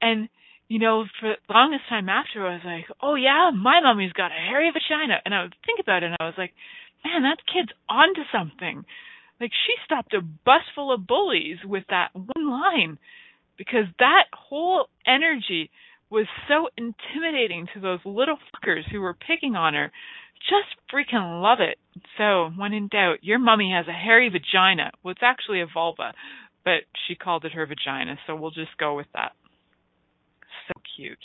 And 0.00 0.28
you 0.68 0.78
know, 0.78 1.04
for 1.20 1.36
the 1.36 1.52
longest 1.52 1.84
time 1.90 2.08
after, 2.08 2.46
I 2.46 2.54
was 2.54 2.64
like, 2.64 2.86
"Oh 3.02 3.14
yeah, 3.14 3.50
my 3.54 3.80
mommy's 3.80 4.14
got 4.14 4.32
a 4.32 4.34
hairy 4.48 4.70
vagina," 4.70 5.20
and 5.24 5.34
I 5.34 5.42
would 5.42 5.54
think 5.66 5.80
about 5.80 6.02
it, 6.02 6.06
and 6.06 6.16
I 6.18 6.24
was 6.24 6.38
like, 6.38 6.54
"Man, 7.04 7.22
that 7.22 7.44
kid's 7.44 7.72
onto 7.90 8.22
something." 8.32 8.86
Like 9.38 9.52
she 9.66 9.74
stopped 9.84 10.14
a 10.14 10.22
bus 10.22 10.62
full 10.74 10.90
of 10.90 11.06
bullies 11.06 11.58
with 11.62 11.84
that 11.90 12.14
one 12.14 12.48
line, 12.48 12.98
because 13.58 13.84
that 13.98 14.24
whole 14.32 14.88
energy 15.06 15.70
was 16.12 16.26
so 16.46 16.68
intimidating 16.76 17.66
to 17.72 17.80
those 17.80 18.00
little 18.04 18.36
fuckers 18.36 18.82
who 18.90 19.00
were 19.00 19.14
picking 19.14 19.56
on 19.56 19.72
her 19.74 19.90
just 20.48 20.76
freaking 20.92 21.42
love 21.42 21.58
it. 21.60 21.78
So, 22.18 22.50
when 22.56 22.72
in 22.72 22.88
doubt, 22.88 23.18
your 23.22 23.38
mummy 23.38 23.72
has 23.74 23.86
a 23.88 23.92
hairy 23.92 24.28
vagina. 24.28 24.90
Well, 25.02 25.12
it's 25.12 25.22
actually 25.22 25.60
a 25.62 25.66
vulva, 25.72 26.12
but 26.64 26.82
she 27.06 27.14
called 27.14 27.44
it 27.44 27.52
her 27.52 27.66
vagina, 27.66 28.16
so 28.26 28.36
we'll 28.36 28.50
just 28.50 28.76
go 28.78 28.96
with 28.96 29.06
that. 29.14 29.32
So 30.68 30.80
cute. 30.96 31.18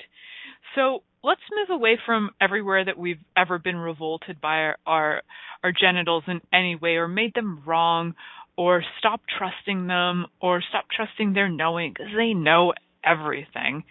So, 0.76 1.04
let's 1.24 1.42
move 1.56 1.76
away 1.76 1.98
from 2.06 2.30
everywhere 2.40 2.86
that 2.86 2.98
we've 2.98 3.20
ever 3.36 3.60
been 3.60 3.76
revolted 3.76 4.40
by 4.40 4.58
our, 4.58 4.78
our, 4.86 5.22
our 5.64 5.72
genitals 5.72 6.24
in 6.28 6.42
any 6.54 6.76
way 6.76 6.96
or 6.96 7.08
made 7.08 7.34
them 7.34 7.64
wrong 7.66 8.14
or 8.56 8.84
stop 9.00 9.22
trusting 9.38 9.88
them 9.88 10.28
or 10.42 10.62
stop 10.70 10.86
trusting 10.96 11.34
their 11.34 11.50
knowing 11.50 11.94
because 11.94 12.12
they 12.16 12.34
know 12.34 12.74
everything. 13.04 13.84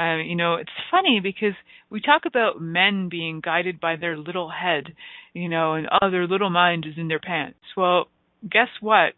Uh, 0.00 0.16
you 0.16 0.34
know, 0.34 0.54
it's 0.54 0.70
funny 0.90 1.20
because 1.22 1.54
we 1.90 2.00
talk 2.00 2.22
about 2.24 2.60
men 2.60 3.08
being 3.10 3.40
guided 3.40 3.80
by 3.80 3.96
their 3.96 4.16
little 4.16 4.48
head, 4.48 4.94
you 5.34 5.48
know, 5.48 5.74
and 5.74 5.88
oh, 6.00 6.10
their 6.10 6.26
little 6.26 6.48
mind 6.48 6.86
is 6.86 6.94
in 6.96 7.08
their 7.08 7.20
pants. 7.20 7.58
Well, 7.76 8.06
guess 8.42 8.68
what? 8.80 9.12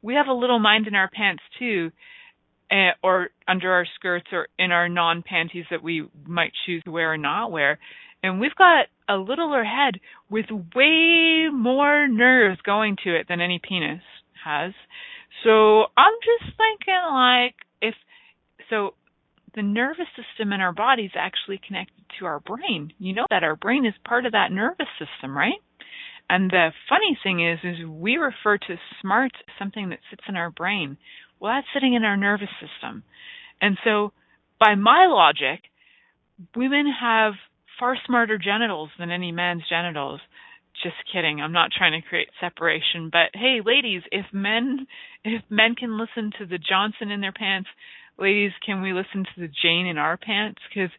We 0.00 0.14
have 0.14 0.28
a 0.28 0.32
little 0.32 0.60
mind 0.60 0.86
in 0.86 0.94
our 0.94 1.10
pants 1.12 1.42
too, 1.58 1.90
uh, 2.70 2.92
or 3.02 3.30
under 3.48 3.72
our 3.72 3.86
skirts 3.96 4.28
or 4.30 4.46
in 4.60 4.70
our 4.70 4.88
non 4.88 5.24
panties 5.28 5.64
that 5.72 5.82
we 5.82 6.06
might 6.24 6.52
choose 6.66 6.84
to 6.84 6.92
wear 6.92 7.12
or 7.12 7.18
not 7.18 7.50
wear. 7.50 7.80
And 8.22 8.38
we've 8.38 8.54
got 8.56 8.86
a 9.08 9.16
littler 9.16 9.64
head 9.64 9.94
with 10.30 10.46
way 10.76 11.48
more 11.52 12.06
nerves 12.06 12.60
going 12.64 12.96
to 13.04 13.16
it 13.16 13.26
than 13.28 13.40
any 13.40 13.60
penis 13.66 14.02
has. 14.44 14.72
So 15.42 15.86
I'm 15.96 16.14
just 16.22 16.56
thinking 16.56 17.02
like 17.12 17.54
if 17.82 17.94
so 18.70 18.94
the 19.58 19.62
nervous 19.62 20.06
system 20.14 20.52
in 20.52 20.60
our 20.60 20.72
body 20.72 21.02
is 21.02 21.18
actually 21.18 21.60
connected 21.66 22.04
to 22.18 22.26
our 22.26 22.38
brain. 22.38 22.92
You 23.00 23.12
know 23.12 23.26
that 23.28 23.42
our 23.42 23.56
brain 23.56 23.84
is 23.84 23.94
part 24.06 24.24
of 24.24 24.32
that 24.32 24.52
nervous 24.52 24.86
system, 25.00 25.36
right? 25.36 25.58
And 26.30 26.48
the 26.48 26.70
funny 26.88 27.18
thing 27.24 27.44
is, 27.44 27.58
is 27.64 27.84
we 27.84 28.18
refer 28.18 28.56
to 28.56 28.76
smart 29.00 29.32
something 29.58 29.88
that 29.88 29.98
sits 30.10 30.22
in 30.28 30.36
our 30.36 30.50
brain. 30.50 30.96
Well, 31.40 31.52
that's 31.52 31.66
sitting 31.74 31.94
in 31.94 32.04
our 32.04 32.16
nervous 32.16 32.50
system. 32.60 33.02
And 33.60 33.76
so, 33.82 34.12
by 34.60 34.76
my 34.76 35.06
logic, 35.06 35.64
women 36.54 36.86
have 37.00 37.32
far 37.80 37.96
smarter 38.06 38.38
genitals 38.38 38.90
than 38.96 39.10
any 39.10 39.32
man's 39.32 39.62
genitals. 39.68 40.20
Just 40.84 40.96
kidding. 41.12 41.40
I'm 41.40 41.52
not 41.52 41.70
trying 41.76 42.00
to 42.00 42.08
create 42.08 42.28
separation, 42.40 43.10
but 43.10 43.34
hey, 43.34 43.58
ladies, 43.64 44.02
if 44.12 44.26
men 44.32 44.86
if 45.24 45.42
men 45.50 45.74
can 45.74 45.98
listen 45.98 46.30
to 46.38 46.46
the 46.46 46.58
Johnson 46.58 47.10
in 47.10 47.20
their 47.20 47.32
pants, 47.32 47.68
ladies, 48.18 48.52
can 48.64 48.82
we 48.82 48.92
listen 48.92 49.24
to 49.24 49.40
the 49.40 49.48
Jane 49.62 49.86
in 49.86 49.98
our 49.98 50.16
pants? 50.16 50.60
Because 50.68 50.90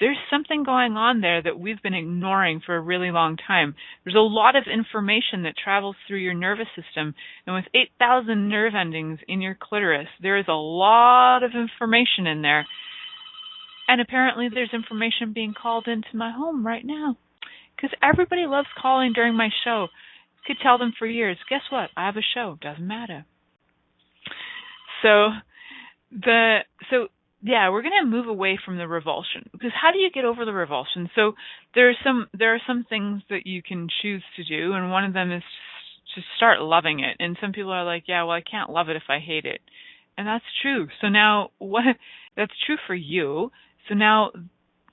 there's 0.00 0.18
something 0.30 0.64
going 0.64 0.96
on 0.96 1.20
there 1.20 1.42
that 1.42 1.58
we've 1.60 1.80
been 1.80 1.94
ignoring 1.94 2.60
for 2.64 2.74
a 2.74 2.80
really 2.80 3.10
long 3.10 3.36
time. 3.36 3.74
There's 4.04 4.16
a 4.16 4.18
lot 4.18 4.56
of 4.56 4.64
information 4.72 5.44
that 5.44 5.54
travels 5.62 5.96
through 6.06 6.18
your 6.18 6.34
nervous 6.34 6.66
system, 6.74 7.14
and 7.46 7.54
with 7.54 7.66
8,000 7.74 8.48
nerve 8.48 8.72
endings 8.74 9.20
in 9.28 9.40
your 9.40 9.56
clitoris, 9.60 10.08
there 10.20 10.38
is 10.38 10.46
a 10.48 10.52
lot 10.52 11.44
of 11.44 11.52
information 11.54 12.26
in 12.26 12.42
there. 12.42 12.66
And 13.86 14.00
apparently, 14.00 14.48
there's 14.52 14.72
information 14.72 15.32
being 15.32 15.54
called 15.60 15.86
into 15.86 16.16
my 16.16 16.32
home 16.32 16.66
right 16.66 16.84
now. 16.84 17.16
Because 17.76 17.96
everybody 18.02 18.46
loves 18.46 18.68
calling 18.80 19.12
during 19.12 19.36
my 19.36 19.50
show. 19.64 19.88
Could 20.46 20.56
tell 20.62 20.78
them 20.78 20.92
for 20.98 21.06
years. 21.06 21.36
Guess 21.48 21.62
what? 21.70 21.90
I 21.96 22.06
have 22.06 22.16
a 22.16 22.22
show. 22.34 22.58
Doesn't 22.60 22.86
matter. 22.86 23.24
So 25.02 25.30
the 26.12 26.58
so 26.90 27.08
yeah, 27.42 27.70
we're 27.70 27.82
going 27.82 28.00
to 28.00 28.08
move 28.08 28.28
away 28.28 28.58
from 28.64 28.78
the 28.78 28.86
revulsion 28.86 29.50
because 29.50 29.72
how 29.80 29.90
do 29.90 29.98
you 29.98 30.10
get 30.12 30.24
over 30.24 30.44
the 30.44 30.52
revulsion? 30.52 31.10
So 31.14 31.32
there 31.74 31.90
are 31.90 31.94
some 32.04 32.28
there 32.32 32.54
are 32.54 32.60
some 32.66 32.84
things 32.88 33.22
that 33.30 33.46
you 33.46 33.62
can 33.62 33.88
choose 34.00 34.22
to 34.36 34.44
do, 34.44 34.72
and 34.72 34.90
one 34.90 35.04
of 35.04 35.12
them 35.12 35.32
is 35.32 35.42
to 36.14 36.20
start 36.36 36.60
loving 36.60 37.00
it. 37.00 37.16
And 37.18 37.36
some 37.40 37.52
people 37.52 37.72
are 37.72 37.84
like, 37.84 38.04
yeah, 38.06 38.22
well, 38.22 38.32
I 38.36 38.42
can't 38.42 38.70
love 38.70 38.88
it 38.88 38.96
if 38.96 39.04
I 39.08 39.18
hate 39.18 39.44
it, 39.44 39.60
and 40.16 40.26
that's 40.26 40.44
true. 40.62 40.86
So 41.00 41.08
now 41.08 41.50
what? 41.58 41.84
That's 42.34 42.52
true 42.64 42.78
for 42.86 42.94
you. 42.94 43.52
So 43.90 43.94
now 43.94 44.30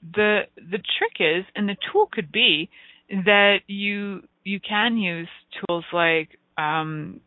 the 0.01 0.41
the 0.57 0.79
trick 0.97 1.15
is, 1.21 1.45
and 1.55 1.69
the 1.69 1.77
tool 1.89 2.09
could 2.11 2.33
be 2.33 2.69
that 3.09 3.59
you 3.67 4.23
you 4.43 4.59
can 4.59 4.97
use 4.97 5.29
tools 5.67 5.85
like 5.93 6.37
um 6.57 7.21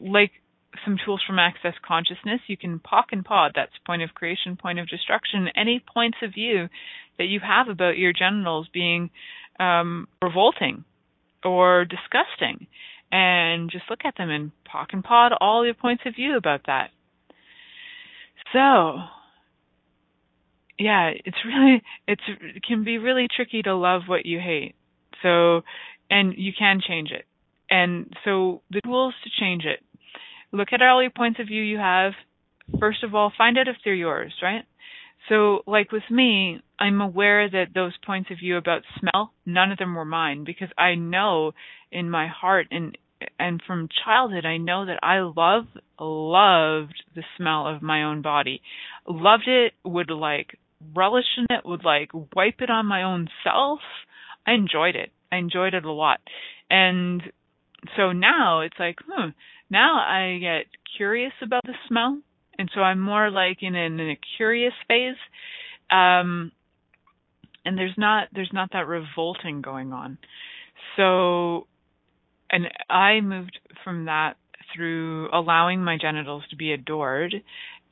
like 0.00 0.30
some 0.84 0.98
tools 1.04 1.22
from 1.26 1.38
Access 1.38 1.74
Consciousness. 1.86 2.40
You 2.46 2.56
can 2.56 2.78
POC 2.78 3.04
and 3.12 3.24
POD, 3.24 3.52
that's 3.54 3.72
point 3.86 4.02
of 4.02 4.14
creation, 4.14 4.56
point 4.56 4.78
of 4.78 4.88
destruction, 4.88 5.48
any 5.56 5.82
points 5.92 6.18
of 6.22 6.34
view 6.34 6.68
that 7.18 7.26
you 7.26 7.40
have 7.40 7.68
about 7.68 7.98
your 7.98 8.12
genitals 8.12 8.68
being 8.72 9.10
um, 9.58 10.08
revolting 10.22 10.84
or 11.44 11.84
disgusting. 11.84 12.66
And 13.12 13.70
just 13.70 13.84
look 13.90 14.00
at 14.04 14.16
them 14.16 14.30
and 14.30 14.52
POC 14.72 14.86
and 14.92 15.04
POD 15.04 15.32
all 15.40 15.64
your 15.64 15.74
points 15.74 16.04
of 16.06 16.14
view 16.14 16.36
about 16.36 16.62
that. 16.66 16.90
So, 18.52 18.98
yeah, 20.78 21.10
it's 21.24 21.36
really, 21.44 21.82
it's, 22.06 22.22
it 22.26 22.62
can 22.62 22.84
be 22.84 22.98
really 22.98 23.26
tricky 23.34 23.62
to 23.62 23.74
love 23.74 24.02
what 24.06 24.26
you 24.26 24.38
hate. 24.38 24.74
So, 25.22 25.62
and 26.08 26.34
you 26.36 26.52
can 26.56 26.80
change 26.86 27.10
it. 27.10 27.24
And 27.68 28.12
so 28.24 28.62
the 28.70 28.80
tools 28.80 29.14
to 29.24 29.30
change 29.38 29.64
it 29.64 29.80
look 30.52 30.68
at 30.72 30.82
all 30.82 31.02
your 31.02 31.10
points 31.10 31.40
of 31.40 31.46
view 31.46 31.62
you 31.62 31.78
have. 31.78 32.12
First 32.78 33.02
of 33.02 33.14
all, 33.14 33.32
find 33.36 33.58
out 33.58 33.68
if 33.68 33.76
they're 33.84 33.94
yours, 33.94 34.32
right? 34.42 34.64
So, 35.28 35.60
like 35.66 35.92
with 35.92 36.08
me, 36.10 36.60
I'm 36.78 37.00
aware 37.00 37.48
that 37.48 37.74
those 37.74 37.92
points 38.04 38.30
of 38.30 38.38
view 38.38 38.56
about 38.56 38.82
smell, 38.98 39.32
none 39.44 39.70
of 39.70 39.78
them 39.78 39.94
were 39.94 40.04
mine 40.04 40.44
because 40.44 40.70
I 40.78 40.94
know 40.94 41.52
in 41.92 42.10
my 42.10 42.26
heart 42.28 42.68
and 42.70 42.96
and 43.38 43.60
from 43.66 43.88
childhood 44.02 44.46
I 44.46 44.56
know 44.56 44.86
that 44.86 44.98
I 45.02 45.18
love 45.20 45.66
loved 45.98 47.02
the 47.14 47.22
smell 47.36 47.66
of 47.66 47.82
my 47.82 48.04
own 48.04 48.22
body. 48.22 48.62
Loved 49.06 49.46
it, 49.46 49.74
would 49.84 50.10
like 50.10 50.58
relish 50.94 51.26
in 51.36 51.44
it, 51.54 51.66
would 51.66 51.84
like 51.84 52.10
wipe 52.34 52.60
it 52.60 52.70
on 52.70 52.86
my 52.86 53.02
own 53.02 53.28
self. 53.44 53.80
I 54.46 54.52
enjoyed 54.52 54.96
it. 54.96 55.10
I 55.30 55.36
enjoyed 55.36 55.74
it 55.74 55.84
a 55.84 55.92
lot. 55.92 56.20
And 56.70 57.22
so 57.96 58.12
now 58.12 58.60
it's 58.60 58.78
like, 58.78 58.96
hmm, 59.06 59.30
now 59.70 59.98
I 59.98 60.38
get 60.40 60.66
curious 60.96 61.32
about 61.42 61.62
the 61.64 61.74
smell, 61.88 62.20
and 62.58 62.70
so 62.74 62.80
I'm 62.80 63.00
more 63.00 63.30
like 63.30 63.58
in, 63.62 63.74
an, 63.74 64.00
in 64.00 64.10
a 64.10 64.18
curious 64.36 64.74
phase. 64.88 65.16
Um, 65.90 66.52
and 67.64 67.76
there's 67.76 67.94
not 67.96 68.28
there's 68.34 68.50
not 68.52 68.70
that 68.72 68.86
revolting 68.86 69.60
going 69.60 69.92
on. 69.92 70.18
So, 70.96 71.66
and 72.50 72.66
I 72.88 73.20
moved 73.20 73.58
from 73.84 74.06
that 74.06 74.34
through 74.74 75.28
allowing 75.32 75.82
my 75.82 75.98
genitals 76.00 76.44
to 76.50 76.56
be 76.56 76.72
adored 76.72 77.34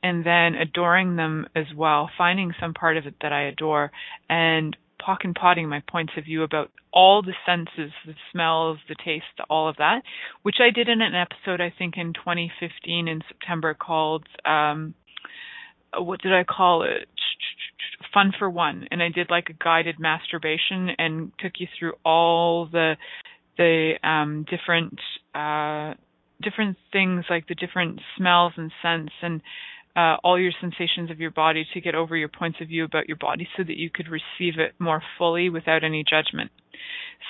and 0.01 0.25
then 0.25 0.55
adoring 0.55 1.15
them 1.15 1.47
as 1.55 1.65
well, 1.75 2.09
finding 2.17 2.53
some 2.59 2.73
part 2.73 2.97
of 2.97 3.05
it 3.05 3.15
that 3.21 3.33
I 3.33 3.43
adore 3.43 3.91
and 4.29 4.75
POC 5.05 5.17
and 5.23 5.35
PODing 5.35 5.67
my 5.67 5.81
points 5.89 6.13
of 6.17 6.25
view 6.25 6.43
about 6.43 6.71
all 6.91 7.21
the 7.21 7.33
senses, 7.45 7.91
the 8.05 8.15
smells, 8.31 8.79
the 8.87 8.95
taste, 9.03 9.25
all 9.49 9.69
of 9.69 9.77
that, 9.77 10.01
which 10.43 10.57
I 10.59 10.71
did 10.71 10.89
in 10.89 11.01
an 11.01 11.13
episode 11.15 11.61
I 11.61 11.73
think 11.75 11.95
in 11.97 12.13
2015 12.13 13.07
in 13.07 13.21
September 13.27 13.73
called 13.73 14.25
um 14.45 14.93
what 15.97 16.21
did 16.21 16.33
I 16.33 16.43
call 16.43 16.83
it? 16.83 17.07
Fun 18.13 18.31
for 18.37 18.49
one, 18.49 18.87
and 18.91 19.03
I 19.03 19.09
did 19.09 19.29
like 19.29 19.49
a 19.49 19.63
guided 19.63 19.99
masturbation 19.99 20.89
and 20.97 21.31
took 21.39 21.53
you 21.59 21.67
through 21.77 21.93
all 22.03 22.67
the 22.67 22.95
the 23.57 23.93
um 24.03 24.45
different 24.49 24.99
uh 25.35 25.93
different 26.41 26.77
things 26.91 27.25
like 27.29 27.47
the 27.47 27.55
different 27.55 27.99
smells 28.17 28.53
and 28.55 28.71
scents 28.81 29.13
and 29.21 29.41
uh, 29.95 30.15
all 30.23 30.39
your 30.39 30.51
sensations 30.61 31.11
of 31.11 31.19
your 31.19 31.31
body 31.31 31.65
to 31.73 31.81
get 31.81 31.95
over 31.95 32.15
your 32.15 32.29
points 32.29 32.59
of 32.61 32.67
view 32.67 32.83
about 32.83 33.07
your 33.07 33.17
body 33.17 33.47
so 33.57 33.63
that 33.63 33.77
you 33.77 33.89
could 33.89 34.07
receive 34.07 34.59
it 34.59 34.73
more 34.79 35.01
fully 35.17 35.49
without 35.49 35.83
any 35.83 36.03
judgment. 36.03 36.51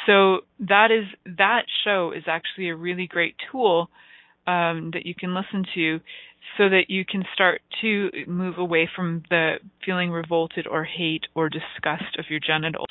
So 0.06 0.40
that 0.60 0.92
is 0.92 1.06
that 1.38 1.64
show 1.84 2.12
is 2.16 2.24
actually 2.28 2.70
a 2.70 2.76
really 2.76 3.08
great 3.08 3.36
tool 3.52 3.90
um, 4.46 4.92
that 4.94 5.06
you 5.06 5.16
can 5.16 5.34
listen 5.34 5.66
to 5.76 6.00
so 6.58 6.70
that 6.70 6.86
you 6.90 7.06
can 7.06 7.24
start 7.34 7.62
to 7.82 8.10
move 8.28 8.58
away 8.58 8.90
from 8.96 9.24
the 9.30 9.56
feeling 9.86 10.12
revolted 10.12 10.68
or 10.68 10.84
hate 10.84 11.26
or 11.36 11.50
disgust 11.50 12.18
of 12.18 12.26
your 12.30 12.40
genitals. 12.40 12.88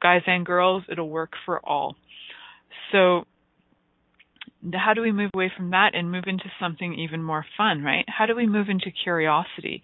Guys 0.00 0.22
and 0.26 0.44
girls, 0.44 0.84
it'll 0.90 1.08
work 1.08 1.32
for 1.44 1.60
all. 1.66 1.96
So 2.92 3.24
how 4.74 4.94
do 4.94 5.02
we 5.02 5.12
move 5.12 5.30
away 5.34 5.52
from 5.56 5.70
that 5.70 5.94
and 5.94 6.10
move 6.10 6.24
into 6.26 6.50
something 6.60 6.94
even 6.94 7.22
more 7.22 7.44
fun, 7.56 7.82
right? 7.82 8.04
How 8.08 8.26
do 8.26 8.34
we 8.34 8.46
move 8.46 8.68
into 8.68 8.90
curiosity? 8.90 9.82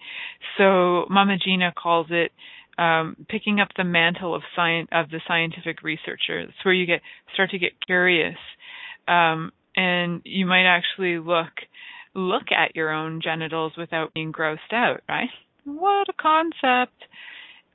So 0.59 1.07
Mama 1.09 1.37
Gena 1.39 1.73
calls 1.77 2.07
it 2.11 2.33
um, 2.79 3.17
picking 3.29 3.61
up 3.61 3.69
the 3.77 3.85
mantle 3.85 4.35
of 4.35 4.43
science 4.57 4.89
of 4.93 5.11
the 5.11 5.21
scientific 5.29 5.83
researcher. 5.83 6.41
It's 6.41 6.65
where 6.65 6.75
you 6.75 6.87
get 6.87 7.01
start 7.35 7.51
to 7.51 7.59
get 7.59 7.73
curious, 7.87 8.37
um, 9.07 9.53
and 9.77 10.23
you 10.25 10.47
might 10.47 10.67
actually 10.67 11.19
look 11.19 11.53
look 12.15 12.51
at 12.51 12.75
your 12.75 12.91
own 12.91 13.21
genitals 13.23 13.73
without 13.77 14.15
being 14.15 14.33
grossed 14.33 14.73
out, 14.73 15.03
right? 15.09 15.31
What 15.65 16.09
a 16.09 16.13
concept! 16.21 16.97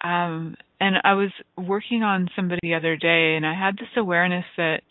Um, 0.02 0.56
and 0.80 0.98
I 1.04 1.14
was 1.14 1.32
working 1.58 2.04
on 2.04 2.30
somebody 2.36 2.60
the 2.62 2.76
other 2.76 2.98
day, 2.98 3.36
and 3.36 3.46
I 3.46 3.54
had 3.54 3.78
this 3.78 3.90
awareness 3.96 4.46
that 4.58 4.82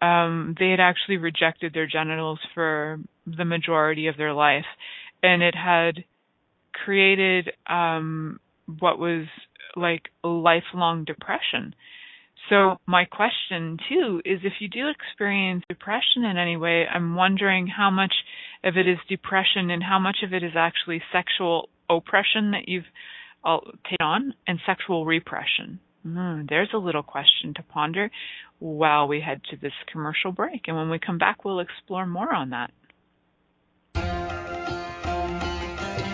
um, 0.00 0.54
they 0.58 0.70
had 0.70 0.80
actually 0.80 1.16
rejected 1.16 1.74
their 1.74 1.86
genitals 1.86 2.38
for 2.54 2.98
the 3.26 3.44
majority 3.44 4.06
of 4.06 4.16
their 4.16 4.32
life, 4.32 4.66
and 5.22 5.42
it 5.42 5.54
had 5.54 6.04
created 6.72 7.50
um, 7.66 8.40
what 8.78 8.98
was 8.98 9.26
like 9.76 10.08
lifelong 10.22 11.04
depression. 11.04 11.74
So 12.48 12.78
my 12.86 13.04
question 13.04 13.78
too 13.88 14.22
is 14.24 14.40
if 14.42 14.54
you 14.60 14.68
do 14.68 14.88
experience 14.88 15.64
depression 15.68 16.24
in 16.24 16.38
any 16.38 16.56
way, 16.56 16.86
I'm 16.86 17.14
wondering 17.14 17.66
how 17.66 17.90
much 17.90 18.14
of 18.64 18.76
it 18.76 18.88
is 18.88 18.98
depression 19.08 19.70
and 19.70 19.82
how 19.82 19.98
much 19.98 20.18
of 20.24 20.32
it 20.32 20.42
is 20.42 20.52
actually 20.56 21.02
sexual 21.12 21.68
oppression 21.90 22.52
that 22.52 22.68
you've 22.68 22.84
taken 23.84 23.96
on, 24.00 24.34
and 24.46 24.58
sexual 24.66 25.06
repression. 25.06 25.80
Mm, 26.08 26.48
there's 26.48 26.70
a 26.74 26.78
little 26.78 27.02
question 27.02 27.54
to 27.54 27.62
ponder 27.62 28.10
while 28.58 29.08
we 29.08 29.20
head 29.20 29.40
to 29.50 29.56
this 29.56 29.72
commercial 29.92 30.32
break. 30.32 30.62
And 30.66 30.76
when 30.76 30.90
we 30.90 30.98
come 30.98 31.18
back, 31.18 31.44
we'll 31.44 31.60
explore 31.60 32.06
more 32.06 32.32
on 32.32 32.50
that. 32.50 32.70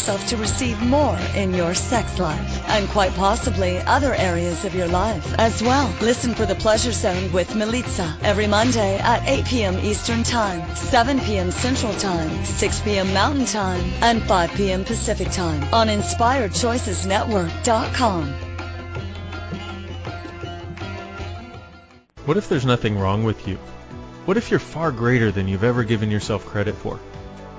yourself 0.00 0.26
to 0.26 0.36
receive 0.38 0.80
more 0.80 1.18
in 1.34 1.52
your 1.52 1.74
sex 1.74 2.18
life 2.18 2.66
and 2.68 2.88
quite 2.88 3.12
possibly 3.16 3.76
other 3.80 4.14
areas 4.14 4.64
of 4.64 4.74
your 4.74 4.88
life 4.88 5.34
as 5.38 5.62
well. 5.62 5.94
Listen 6.00 6.34
for 6.34 6.46
the 6.46 6.54
Pleasure 6.54 6.92
Zone 6.92 7.30
with 7.32 7.50
Milica 7.50 8.16
every 8.22 8.46
Monday 8.46 8.96
at 8.96 9.22
8 9.28 9.44
p.m. 9.44 9.78
Eastern 9.80 10.22
Time, 10.22 10.74
7 10.74 11.20
p.m. 11.20 11.50
Central 11.50 11.92
Time, 11.94 12.46
6 12.46 12.80
p.m. 12.80 13.12
Mountain 13.12 13.44
Time, 13.44 13.84
and 14.00 14.22
5 14.22 14.50
p.m. 14.52 14.84
Pacific 14.84 15.30
Time 15.32 15.62
on 15.74 15.88
InspiredChoicesNetwork.com. 15.88 18.32
What 22.24 22.38
if 22.38 22.48
there's 22.48 22.64
nothing 22.64 22.98
wrong 22.98 23.22
with 23.22 23.46
you? 23.46 23.56
What 24.24 24.38
if 24.38 24.50
you're 24.50 24.60
far 24.60 24.92
greater 24.92 25.30
than 25.30 25.46
you've 25.46 25.64
ever 25.64 25.84
given 25.84 26.10
yourself 26.10 26.46
credit 26.46 26.74
for? 26.74 26.98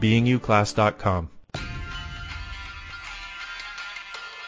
beingyouclass.com. 0.00 1.28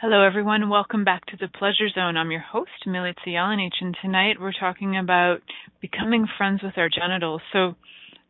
Hello, 0.00 0.22
everyone. 0.22 0.68
Welcome 0.68 1.02
back 1.02 1.26
to 1.26 1.36
the 1.36 1.48
Pleasure 1.48 1.88
Zone. 1.92 2.16
I'm 2.16 2.30
your 2.30 2.38
host, 2.38 2.86
Milica 2.86 3.14
Jelenic, 3.26 3.72
and 3.80 3.96
tonight 4.00 4.36
we're 4.40 4.52
talking 4.52 4.96
about 4.96 5.38
becoming 5.80 6.28
friends 6.38 6.62
with 6.62 6.74
our 6.78 6.88
genitals. 6.88 7.42
So, 7.52 7.74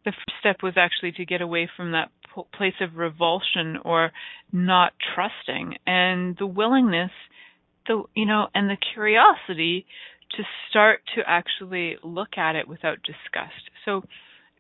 the 0.07 0.13
first 0.13 0.33
step 0.41 0.63
was 0.63 0.79
actually 0.79 1.13
to 1.19 1.27
get 1.27 1.43
away 1.43 1.69
from 1.77 1.93
that 1.93 2.09
place 2.55 2.73
of 2.81 2.97
revulsion 2.97 3.77
or 3.85 4.13
not 4.51 4.95
trusting, 5.15 5.75
and 5.87 6.39
the 6.39 6.47
willingness, 6.47 7.11
the 7.87 8.03
you 8.17 8.25
know, 8.25 8.47
and 8.55 8.71
the 8.71 8.79
curiosity 8.95 9.85
to 10.39 10.45
start 10.71 11.01
to 11.17 11.23
actually 11.27 11.99
look 12.03 12.39
at 12.39 12.57
it 12.57 12.67
without 12.67 12.97
disgust. 13.03 13.69
So, 13.85 14.05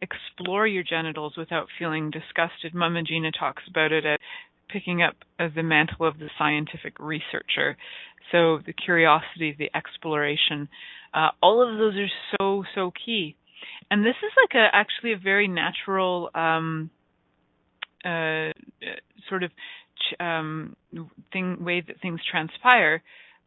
explore 0.02 0.66
your 0.66 0.84
genitals 0.84 1.38
without 1.38 1.68
feeling 1.78 2.10
disgusted. 2.10 2.74
Mama 2.74 3.02
Gena 3.02 3.30
talks 3.32 3.62
about 3.66 3.92
it 3.92 4.04
at 4.04 4.20
picking 4.68 5.02
up 5.02 5.14
the 5.38 5.62
mantle 5.62 6.06
of 6.06 6.18
the 6.18 6.28
scientific 6.38 6.98
researcher. 6.98 7.76
So 8.32 8.58
the 8.64 8.72
curiosity, 8.72 9.54
the 9.58 9.70
exploration, 9.74 10.68
uh, 11.14 11.30
all 11.42 11.62
of 11.62 11.78
those 11.78 11.94
are 11.96 12.36
so 12.38 12.64
so 12.74 12.92
key. 13.04 13.36
And 13.90 14.04
this 14.04 14.16
is 14.22 14.32
like 14.42 14.54
a 14.54 14.74
actually 14.74 15.12
a 15.12 15.18
very 15.18 15.48
natural 15.48 16.30
um, 16.34 16.90
uh, 18.04 18.52
sort 19.28 19.42
of 19.42 19.50
ch- 19.50 20.20
um, 20.20 20.76
thing 21.32 21.64
way 21.64 21.82
that 21.86 22.00
things 22.00 22.20
transpire. 22.30 23.02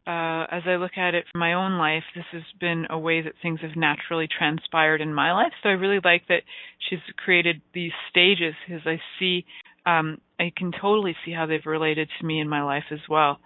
Uh, 0.08 0.50
as 0.50 0.64
I 0.66 0.78
look 0.78 0.98
at 0.98 1.14
it 1.14 1.26
from 1.32 1.40
my 1.40 1.54
own 1.54 1.78
life, 1.78 2.04
this 2.16 2.26
has 2.32 2.42
been 2.60 2.88
a 2.90 2.98
way 2.98 3.22
that 3.22 3.34
things 3.42 3.60
have 3.62 3.76
naturally 3.76 4.28
transpired 4.28 5.00
in 5.00 5.14
my 5.14 5.32
life. 5.32 5.54
So 5.62 5.70
I 5.70 5.74
really 5.74 6.00
like 6.04 6.28
that 6.28 6.42
she's 6.90 7.00
created 7.24 7.62
these 7.74 7.92
stages 8.10 8.56
because 8.68 8.82
I 8.86 9.00
see 9.20 9.46
um, 9.86 10.20
I 10.40 10.52
can 10.56 10.72
totally 10.72 11.16
see 11.26 11.32
how 11.32 11.46
they've 11.46 11.66
related 11.66 12.10
to 12.20 12.26
me 12.26 12.40
in 12.40 12.50
my 12.50 12.64
life 12.64 12.84
as 12.92 13.00
well. 13.10 13.40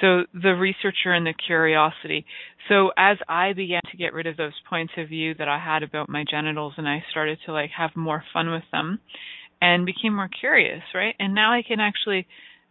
So 0.00 0.22
the 0.32 0.50
researcher 0.50 1.12
and 1.12 1.26
the 1.26 1.34
curiosity. 1.46 2.24
So 2.68 2.90
as 2.96 3.18
I 3.28 3.52
began 3.52 3.82
to 3.90 3.96
get 3.96 4.14
rid 4.14 4.26
of 4.26 4.36
those 4.36 4.52
points 4.68 4.92
of 4.96 5.08
view 5.08 5.34
that 5.34 5.48
I 5.48 5.58
had 5.58 5.82
about 5.82 6.08
my 6.08 6.24
genitals 6.28 6.74
and 6.76 6.88
I 6.88 7.04
started 7.10 7.38
to 7.46 7.52
like 7.52 7.70
have 7.76 7.90
more 7.94 8.22
fun 8.32 8.50
with 8.50 8.62
them 8.72 9.00
and 9.60 9.84
became 9.84 10.14
more 10.14 10.28
curious, 10.28 10.82
right? 10.94 11.14
And 11.18 11.34
now 11.34 11.52
I 11.52 11.62
can 11.66 11.80
actually 11.80 12.26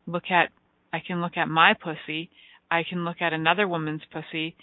look 0.07 0.31
at 0.31 0.49
I 0.91 1.01
can 1.05 1.21
look 1.21 1.37
at 1.37 1.47
my 1.47 1.75
pussy, 1.75 2.31
I 2.71 2.81
can 2.89 3.05
look 3.05 3.17
at 3.21 3.31
another 3.31 3.67
woman's 3.67 4.01
pussy 4.11 4.55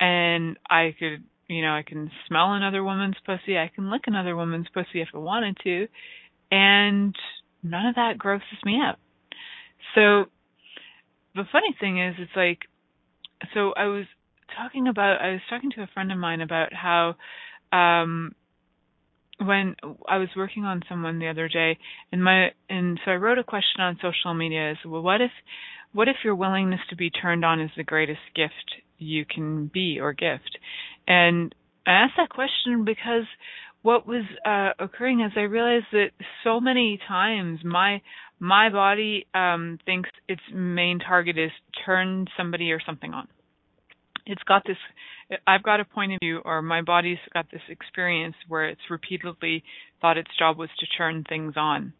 and 0.00 0.56
I 0.70 0.94
could, 0.98 1.22
you 1.48 1.60
know, 1.60 1.72
I 1.72 1.82
can 1.86 2.10
smell 2.28 2.54
another 2.54 2.82
woman's 2.82 3.16
pussy, 3.26 3.58
I 3.58 3.70
can 3.74 3.90
lick 3.90 4.02
another 4.06 4.34
woman's 4.34 4.68
pussy 4.72 5.02
if 5.02 5.08
I 5.14 5.18
wanted 5.18 5.58
to 5.64 5.86
and 6.50 7.14
none 7.70 7.86
of 7.86 7.94
that 7.96 8.18
grosses 8.18 8.58
me 8.64 8.80
out. 8.82 8.96
So 9.94 10.30
the 11.34 11.44
funny 11.50 11.74
thing 11.78 12.02
is, 12.02 12.14
it's 12.18 12.36
like, 12.36 12.60
so 13.54 13.72
I 13.76 13.86
was 13.86 14.06
talking 14.56 14.88
about, 14.88 15.20
I 15.20 15.32
was 15.32 15.40
talking 15.50 15.70
to 15.72 15.82
a 15.82 15.88
friend 15.92 16.10
of 16.10 16.18
mine 16.18 16.40
about 16.40 16.72
how, 16.72 17.16
um, 17.72 18.34
when 19.38 19.76
I 20.08 20.16
was 20.16 20.28
working 20.34 20.64
on 20.64 20.82
someone 20.88 21.18
the 21.18 21.28
other 21.28 21.48
day, 21.48 21.78
and 22.10 22.24
my, 22.24 22.48
and 22.70 22.98
so 23.04 23.10
I 23.10 23.16
wrote 23.16 23.38
a 23.38 23.44
question 23.44 23.82
on 23.82 23.98
social 24.00 24.32
media 24.32 24.70
is, 24.70 24.78
well, 24.86 25.02
what 25.02 25.20
if, 25.20 25.30
what 25.92 26.08
if 26.08 26.16
your 26.24 26.34
willingness 26.34 26.80
to 26.88 26.96
be 26.96 27.10
turned 27.10 27.44
on 27.44 27.60
is 27.60 27.70
the 27.76 27.84
greatest 27.84 28.20
gift 28.34 28.82
you 28.98 29.26
can 29.26 29.66
be 29.66 29.98
or 30.00 30.14
gift? 30.14 30.58
And 31.06 31.54
I 31.86 31.90
asked 31.90 32.14
that 32.16 32.30
question 32.30 32.84
because 32.84 33.26
what 33.86 34.04
was 34.04 34.24
uh, 34.44 34.70
occurring 34.84 35.20
is 35.20 35.30
I 35.36 35.42
realized 35.42 35.86
that 35.92 36.08
so 36.42 36.58
many 36.58 36.98
times 37.06 37.60
my 37.62 38.02
my 38.40 38.68
body 38.68 39.28
um, 39.32 39.78
thinks 39.86 40.10
its 40.28 40.42
main 40.52 40.98
target 40.98 41.38
is 41.38 41.52
turn 41.86 42.26
somebody 42.36 42.72
or 42.72 42.80
something 42.84 43.14
on. 43.14 43.28
It's 44.26 44.42
got 44.42 44.64
this. 44.66 44.76
I've 45.46 45.62
got 45.62 45.78
a 45.78 45.84
point 45.84 46.12
of 46.14 46.18
view, 46.20 46.40
or 46.44 46.62
my 46.62 46.82
body's 46.82 47.22
got 47.32 47.46
this 47.52 47.62
experience 47.68 48.34
where 48.48 48.64
it's 48.68 48.80
repeatedly 48.90 49.62
thought 50.00 50.18
its 50.18 50.30
job 50.36 50.58
was 50.58 50.68
to 50.80 50.86
turn 50.98 51.22
things 51.22 51.54
on. 51.56 51.92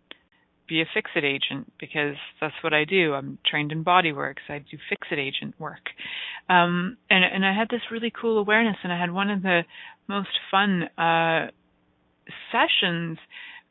be 0.68 0.80
a 0.80 0.86
fix 0.92 1.08
it 1.14 1.22
agent 1.22 1.72
because 1.78 2.16
that's 2.40 2.60
what 2.62 2.74
I 2.74 2.84
do. 2.84 3.14
I'm 3.14 3.38
trained 3.48 3.70
in 3.70 3.84
body 3.84 4.12
work, 4.12 4.38
so 4.48 4.54
I 4.54 4.58
do 4.58 4.76
fix 4.88 5.06
it 5.12 5.20
agent 5.20 5.54
work. 5.60 5.86
Um, 6.48 6.96
and 7.08 7.24
and 7.24 7.46
I 7.46 7.54
had 7.54 7.68
this 7.70 7.92
really 7.92 8.12
cool 8.20 8.38
awareness, 8.38 8.76
and 8.82 8.92
I 8.92 8.98
had 8.98 9.12
one 9.12 9.30
of 9.30 9.42
the 9.42 9.60
most 10.08 10.34
fun 10.50 10.70
uh, 10.98 11.50
sessions. 12.52 13.18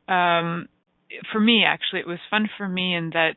Um, 0.07 0.67
for 1.31 1.39
me, 1.39 1.63
actually, 1.65 2.01
it 2.01 2.07
was 2.07 2.19
fun 2.29 2.49
for 2.57 2.67
me 2.67 2.95
in 2.95 3.11
that 3.11 3.35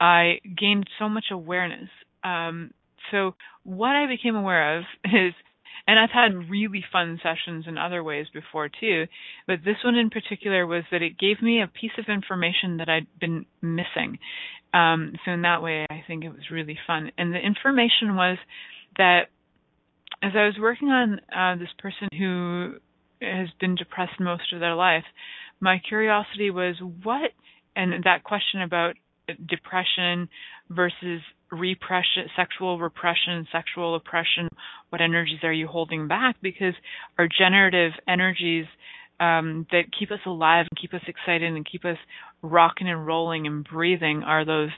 I 0.00 0.40
gained 0.56 0.88
so 0.98 1.08
much 1.08 1.26
awareness. 1.30 1.88
Um, 2.22 2.72
so 3.10 3.34
what 3.62 3.96
I 3.96 4.06
became 4.06 4.36
aware 4.36 4.78
of 4.78 4.84
is 5.04 5.34
and 5.86 5.98
I've 5.98 6.10
had 6.10 6.50
really 6.50 6.82
fun 6.90 7.20
sessions 7.22 7.66
in 7.66 7.76
other 7.76 8.02
ways 8.02 8.26
before 8.32 8.68
too, 8.68 9.06
but 9.46 9.58
this 9.64 9.76
one 9.84 9.96
in 9.96 10.08
particular 10.08 10.66
was 10.66 10.84
that 10.90 11.02
it 11.02 11.18
gave 11.18 11.42
me 11.42 11.60
a 11.60 11.66
piece 11.66 11.92
of 11.98 12.06
information 12.08 12.78
that 12.78 12.88
I'd 12.88 13.06
been 13.20 13.44
missing. 13.60 14.18
Um, 14.72 15.12
so 15.24 15.32
in 15.32 15.42
that 15.42 15.62
way, 15.62 15.86
I 15.90 16.02
think 16.06 16.24
it 16.24 16.30
was 16.30 16.50
really 16.50 16.78
fun. 16.86 17.12
And 17.18 17.34
the 17.34 17.38
information 17.38 18.16
was 18.16 18.38
that 18.96 19.26
as 20.22 20.32
I 20.34 20.46
was 20.46 20.56
working 20.58 20.88
on 20.88 21.20
uh, 21.34 21.56
this 21.58 21.68
person 21.78 22.08
who 22.18 22.76
has 23.24 23.48
been 23.60 23.74
depressed 23.74 24.20
most 24.20 24.52
of 24.52 24.60
their 24.60 24.74
life, 24.74 25.04
my 25.60 25.80
curiosity 25.86 26.50
was 26.50 26.76
what, 27.02 27.30
and 27.76 28.04
that 28.04 28.24
question 28.24 28.62
about 28.62 28.94
depression 29.48 30.28
versus 30.70 31.20
repression, 31.50 32.26
sexual 32.36 32.78
repression, 32.78 33.46
sexual 33.52 33.94
oppression, 33.94 34.48
what 34.90 35.00
energies 35.00 35.40
are 35.42 35.52
you 35.52 35.66
holding 35.66 36.08
back? 36.08 36.36
Because 36.42 36.74
our 37.18 37.28
generative 37.28 37.92
energies 38.08 38.66
um, 39.20 39.66
that 39.70 39.84
keep 39.96 40.10
us 40.10 40.18
alive 40.26 40.66
and 40.70 40.80
keep 40.80 40.92
us 40.92 41.06
excited 41.06 41.54
and 41.54 41.66
keep 41.70 41.84
us 41.84 41.98
rocking 42.42 42.88
and 42.88 43.06
rolling 43.06 43.46
and 43.46 43.64
breathing 43.64 44.22
are 44.24 44.44
those 44.44 44.70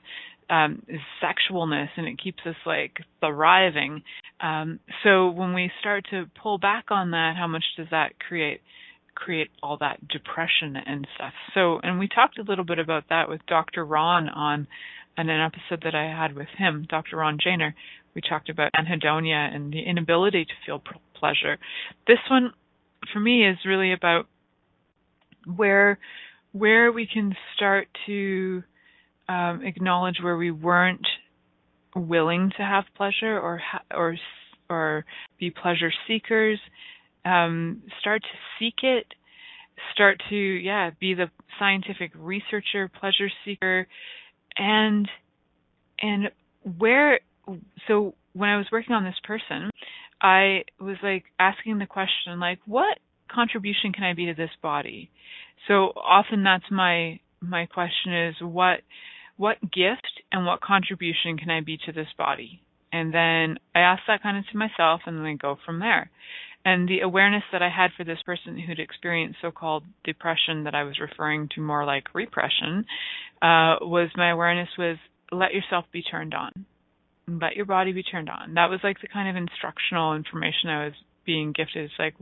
um, 0.48 0.82
sexualness 1.22 1.88
and 1.96 2.06
it 2.06 2.22
keeps 2.22 2.40
us 2.46 2.56
like 2.64 2.98
thriving. 3.20 4.02
Um, 4.40 4.80
so 5.02 5.30
when 5.30 5.54
we 5.54 5.70
start 5.80 6.04
to 6.10 6.26
pull 6.42 6.58
back 6.58 6.86
on 6.90 7.10
that, 7.12 7.34
how 7.36 7.46
much 7.46 7.64
does 7.76 7.88
that 7.90 8.18
create? 8.18 8.60
create 9.14 9.48
all 9.62 9.78
that 9.78 10.06
depression 10.08 10.76
and 10.76 11.08
stuff. 11.14 11.32
So, 11.54 11.80
and 11.82 11.98
we 11.98 12.06
talked 12.06 12.38
a 12.38 12.42
little 12.42 12.66
bit 12.66 12.78
about 12.78 13.04
that 13.08 13.30
with 13.30 13.40
Dr. 13.46 13.82
Ron 13.82 14.28
on 14.28 14.66
in 15.16 15.30
an 15.30 15.40
episode 15.40 15.82
that 15.84 15.94
I 15.94 16.04
had 16.04 16.36
with 16.36 16.48
him, 16.58 16.86
Dr. 16.86 17.16
Ron 17.16 17.38
Janer, 17.38 17.72
we 18.16 18.22
talked 18.22 18.48
about 18.48 18.72
anhedonia 18.72 19.54
and 19.54 19.72
the 19.72 19.82
inability 19.82 20.46
to 20.46 20.52
feel 20.64 20.82
pleasure. 21.14 21.58
This 22.06 22.18
one, 22.30 22.52
for 23.12 23.20
me, 23.20 23.46
is 23.46 23.58
really 23.66 23.92
about 23.92 24.26
where 25.54 25.98
where 26.52 26.90
we 26.90 27.06
can 27.06 27.36
start 27.54 27.88
to 28.06 28.62
um, 29.28 29.62
acknowledge 29.64 30.16
where 30.22 30.36
we 30.36 30.50
weren't 30.50 31.06
willing 31.94 32.52
to 32.56 32.62
have 32.62 32.84
pleasure 32.96 33.38
or 33.38 33.58
ha- 33.58 33.84
or 33.96 34.16
or 34.68 35.04
be 35.38 35.50
pleasure 35.50 35.92
seekers. 36.06 36.58
Um, 37.24 37.82
start 38.00 38.22
to 38.22 38.38
seek 38.58 38.82
it. 38.82 39.06
Start 39.92 40.22
to 40.30 40.36
yeah 40.36 40.90
be 41.00 41.14
the 41.14 41.30
scientific 41.58 42.12
researcher, 42.14 42.88
pleasure 42.88 43.30
seeker 43.44 43.86
and 44.56 45.08
and 46.00 46.30
where 46.78 47.20
so 47.88 48.14
when 48.32 48.48
I 48.50 48.56
was 48.56 48.66
working 48.72 48.94
on 48.94 49.04
this 49.04 49.18
person, 49.24 49.70
I 50.20 50.64
was 50.80 50.96
like 51.02 51.24
asking 51.38 51.78
the 51.78 51.86
question 51.86 52.38
like 52.40 52.58
what 52.66 52.98
contribution 53.32 53.92
can 53.92 54.04
I 54.04 54.14
be 54.14 54.26
to 54.26 54.34
this 54.34 54.50
body? 54.62 55.10
So 55.68 55.92
often 55.96 56.42
that's 56.42 56.64
my 56.70 57.20
my 57.40 57.66
question 57.66 58.14
is 58.28 58.34
what 58.40 58.80
what 59.36 59.60
gift 59.60 60.22
and 60.32 60.46
what 60.46 60.60
contribution 60.60 61.36
can 61.38 61.50
I 61.50 61.60
be 61.60 61.78
to 61.86 61.92
this 61.92 62.08
body? 62.16 62.62
And 62.92 63.12
then 63.12 63.58
I 63.74 63.80
ask 63.80 64.02
that 64.06 64.22
kind 64.22 64.38
of 64.38 64.44
to 64.50 64.58
myself 64.58 65.02
and 65.06 65.18
then 65.18 65.26
I 65.26 65.34
go 65.34 65.56
from 65.64 65.80
there. 65.80 66.10
And 66.64 66.88
the 66.88 67.00
awareness 67.00 67.44
that 67.52 67.62
I 67.62 67.68
had 67.68 67.90
for 67.96 68.02
this 68.02 68.22
person 68.26 68.58
who'd 68.58 68.80
experienced 68.80 69.38
so-called 69.40 69.84
depression 70.02 70.64
that 70.64 70.74
I 70.74 70.82
was 70.82 70.98
referring 70.98 71.48
to 71.54 71.60
more 71.60 71.84
like 71.84 72.14
repression, 72.14 72.84
uh, 73.40 73.78
was 73.82 74.10
my 74.16 74.30
awareness 74.30 74.68
was 74.76 74.96
let 75.30 75.54
yourself 75.54 75.84
be 75.92 76.02
turned 76.02 76.34
on. 76.34 76.50
Let 77.28 77.54
your 77.54 77.66
body 77.66 77.92
be 77.92 78.02
turned 78.02 78.28
on. 78.28 78.54
That 78.54 78.70
was 78.70 78.80
like 78.82 79.00
the 79.00 79.08
kind 79.08 79.28
of 79.28 79.40
instructional 79.40 80.14
information 80.14 80.70
I 80.70 80.86
was 80.86 80.94
being 81.24 81.52
gifted. 81.52 81.84
It's 81.84 81.94
like, 81.98 82.14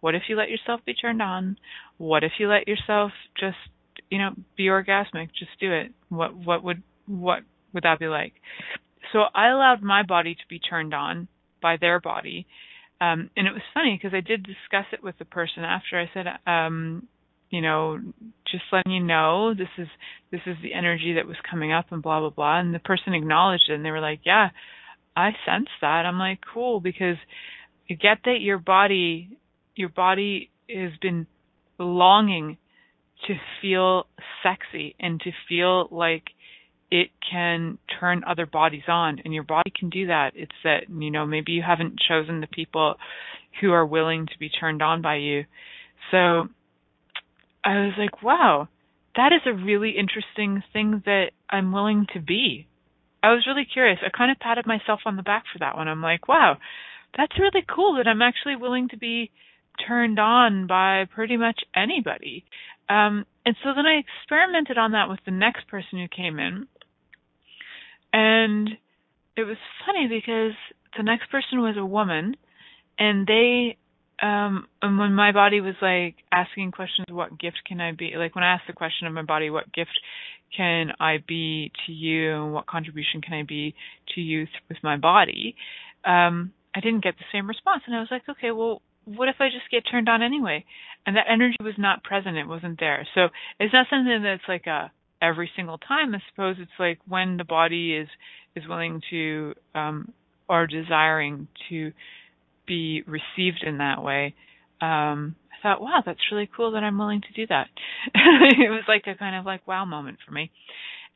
what 0.00 0.14
if 0.14 0.22
you 0.28 0.36
let 0.36 0.50
yourself 0.50 0.80
be 0.84 0.94
turned 0.94 1.22
on? 1.22 1.58
What 1.98 2.24
if 2.24 2.32
you 2.38 2.48
let 2.48 2.66
yourself 2.66 3.12
just, 3.38 3.56
you 4.12 4.18
know, 4.18 4.30
be 4.56 4.64
orgasmic? 4.64 5.28
Just 5.38 5.58
do 5.60 5.72
it. 5.72 5.92
What 6.08 6.34
what 6.36 6.62
would 6.62 6.82
what 7.06 7.40
would 7.72 7.84
that 7.84 7.98
be 7.98 8.06
like? 8.06 8.34
So 9.12 9.24
I 9.34 9.48
allowed 9.48 9.82
my 9.82 10.02
body 10.02 10.34
to 10.34 10.40
be 10.48 10.58
turned 10.58 10.94
on 10.94 11.28
by 11.60 11.76
their 11.80 12.00
body 12.00 12.46
um, 13.02 13.30
and 13.36 13.48
it 13.48 13.52
was 13.52 13.62
funny 13.74 13.98
because 14.00 14.14
I 14.14 14.20
did 14.20 14.44
discuss 14.44 14.86
it 14.92 15.02
with 15.02 15.18
the 15.18 15.24
person 15.24 15.64
after. 15.64 15.98
I 15.98 16.08
said, 16.14 16.26
um, 16.46 17.08
you 17.50 17.60
know, 17.60 17.98
just 18.48 18.62
letting 18.70 18.92
you 18.92 19.02
know 19.02 19.54
this 19.54 19.68
is 19.76 19.88
this 20.30 20.40
is 20.46 20.56
the 20.62 20.72
energy 20.72 21.14
that 21.14 21.26
was 21.26 21.36
coming 21.50 21.72
up 21.72 21.86
and 21.90 22.00
blah 22.00 22.20
blah 22.20 22.30
blah. 22.30 22.60
And 22.60 22.72
the 22.72 22.78
person 22.78 23.12
acknowledged 23.12 23.64
it 23.68 23.74
and 23.74 23.84
they 23.84 23.90
were 23.90 24.00
like, 24.00 24.20
yeah, 24.24 24.50
I 25.16 25.32
sense 25.44 25.66
that. 25.80 26.06
I'm 26.06 26.18
like, 26.20 26.38
cool 26.54 26.78
because 26.78 27.16
you 27.88 27.96
get 27.96 28.18
that 28.24 28.40
your 28.40 28.58
body 28.58 29.36
your 29.74 29.88
body 29.88 30.50
has 30.70 30.92
been 31.00 31.26
longing 31.80 32.56
to 33.26 33.34
feel 33.60 34.06
sexy 34.42 34.94
and 34.98 35.20
to 35.20 35.30
feel 35.48 35.88
like 35.90 36.24
it 36.90 37.08
can 37.30 37.78
turn 37.98 38.22
other 38.26 38.44
bodies 38.44 38.82
on. 38.88 39.18
And 39.24 39.32
your 39.32 39.44
body 39.44 39.72
can 39.74 39.88
do 39.88 40.08
that. 40.08 40.32
It's 40.34 40.52
that 40.64 40.90
you 40.90 41.10
know 41.10 41.26
maybe 41.26 41.52
you 41.52 41.62
haven't 41.66 41.98
chosen 42.06 42.40
the 42.40 42.46
people 42.46 42.96
who 43.60 43.72
are 43.72 43.86
willing 43.86 44.26
to 44.26 44.38
be 44.38 44.48
turned 44.48 44.82
on 44.82 45.02
by 45.02 45.16
you. 45.16 45.44
So 46.10 46.48
i 47.64 47.76
was 47.76 47.92
like 47.96 48.22
wow 48.24 48.66
that 49.14 49.32
is 49.32 49.42
a 49.46 49.52
really 49.52 49.94
interesting 49.96 50.64
thing 50.72 51.02
that 51.04 51.26
i'm 51.48 51.72
willing 51.72 52.06
to 52.12 52.20
be. 52.20 52.66
I 53.22 53.30
was 53.30 53.46
really 53.46 53.66
curious. 53.72 54.00
I 54.04 54.10
kind 54.16 54.32
of 54.32 54.40
patted 54.40 54.66
myself 54.66 55.00
on 55.06 55.14
the 55.14 55.22
back 55.22 55.44
for 55.52 55.60
that 55.60 55.76
one. 55.76 55.86
I'm 55.86 56.02
like 56.02 56.28
wow 56.28 56.56
that's 57.16 57.38
really 57.38 57.64
cool 57.74 57.96
that 57.96 58.08
i'm 58.08 58.22
actually 58.22 58.56
willing 58.56 58.88
to 58.88 58.96
be 58.96 59.30
turned 59.86 60.18
on 60.18 60.66
by 60.66 61.04
pretty 61.14 61.36
much 61.36 61.60
anybody 61.74 62.44
um, 62.88 63.24
and 63.44 63.56
so 63.62 63.70
then 63.74 63.86
I 63.86 64.00
experimented 64.00 64.78
on 64.78 64.92
that 64.92 65.08
with 65.08 65.20
the 65.24 65.30
next 65.30 65.66
person 65.68 65.98
who 65.98 66.08
came 66.08 66.38
in. 66.38 66.66
And 68.12 68.70
it 69.36 69.44
was 69.44 69.56
funny 69.86 70.06
because 70.08 70.52
the 70.96 71.02
next 71.02 71.30
person 71.30 71.60
was 71.60 71.76
a 71.78 71.84
woman 71.84 72.36
and 72.98 73.26
they 73.26 73.76
um 74.22 74.66
and 74.82 74.98
when 74.98 75.14
my 75.14 75.32
body 75.32 75.60
was 75.60 75.74
like 75.80 76.16
asking 76.30 76.70
questions 76.70 77.06
what 77.10 77.38
gift 77.38 77.60
can 77.66 77.80
I 77.80 77.92
be? 77.92 78.12
Like 78.16 78.34
when 78.34 78.44
I 78.44 78.52
asked 78.54 78.66
the 78.66 78.74
question 78.74 79.06
of 79.06 79.14
my 79.14 79.22
body 79.22 79.50
what 79.50 79.72
gift 79.72 79.98
can 80.54 80.92
I 81.00 81.18
be 81.26 81.72
to 81.86 81.92
you? 81.92 82.34
And 82.34 82.52
what 82.52 82.66
contribution 82.66 83.22
can 83.22 83.34
I 83.34 83.42
be 83.42 83.74
to 84.14 84.20
you 84.20 84.46
with 84.68 84.78
my 84.82 84.96
body? 84.96 85.56
Um 86.04 86.52
I 86.74 86.80
didn't 86.80 87.04
get 87.04 87.16
the 87.16 87.24
same 87.32 87.48
response. 87.48 87.82
And 87.86 87.96
I 87.96 88.00
was 88.00 88.08
like 88.10 88.28
okay 88.28 88.50
well 88.50 88.82
what 89.04 89.28
if 89.28 89.36
I 89.40 89.48
just 89.48 89.70
get 89.70 89.84
turned 89.90 90.08
on 90.08 90.22
anyway 90.22 90.64
and 91.06 91.16
that 91.16 91.26
energy 91.30 91.56
was 91.60 91.74
not 91.78 92.04
present 92.04 92.36
it 92.36 92.46
wasn't 92.46 92.78
there 92.80 93.06
so 93.14 93.28
it's 93.58 93.72
not 93.72 93.86
something 93.90 94.22
that's 94.22 94.48
like 94.48 94.66
a 94.66 94.90
every 95.22 95.50
single 95.56 95.78
time. 95.78 96.14
I 96.14 96.18
suppose 96.30 96.56
it's 96.58 96.70
like 96.78 96.98
when 97.06 97.36
the 97.36 97.44
body 97.44 97.94
is 97.94 98.08
is 98.56 98.68
willing 98.68 99.00
to 99.10 99.54
um, 99.74 100.12
or 100.48 100.66
desiring 100.66 101.46
to 101.70 101.92
be 102.66 103.02
received 103.06 103.62
in 103.64 103.78
that 103.78 104.02
way. 104.02 104.34
Um, 104.82 105.36
I 105.52 105.62
thought, 105.62 105.80
wow, 105.80 106.02
that's 106.04 106.18
really 106.32 106.50
cool 106.54 106.72
that 106.72 106.82
I'm 106.82 106.98
willing 106.98 107.22
to 107.22 107.32
do 107.34 107.46
that. 107.46 107.68
it 108.14 108.70
was 108.70 108.82
like 108.88 109.04
a 109.06 109.16
kind 109.16 109.36
of 109.36 109.46
like 109.46 109.66
wow 109.66 109.84
moment 109.84 110.18
for 110.26 110.32
me. 110.32 110.50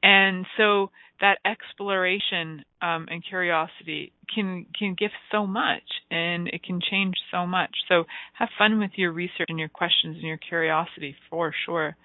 And 0.03 0.47
so 0.57 0.91
that 1.21 1.39
exploration 1.45 2.65
um, 2.83 3.07
and 3.11 3.25
curiosity 3.27 4.13
can 4.33 4.67
can 4.79 4.95
give 4.99 5.11
so 5.33 5.47
much, 5.47 5.83
and 6.11 6.49
it 6.49 6.63
can 6.63 6.81
change 6.81 7.15
so 7.31 7.47
much. 7.47 7.71
So 7.89 8.05
have 8.35 8.49
fun 8.59 8.79
with 8.79 8.93
your 8.97 9.13
research 9.13 9.47
and 9.49 9.59
your 9.59 9.69
questions 9.69 10.17
and 10.17 10.27
your 10.27 10.37
curiosity 10.37 11.17
for 11.31 11.53
sure. 11.65 11.97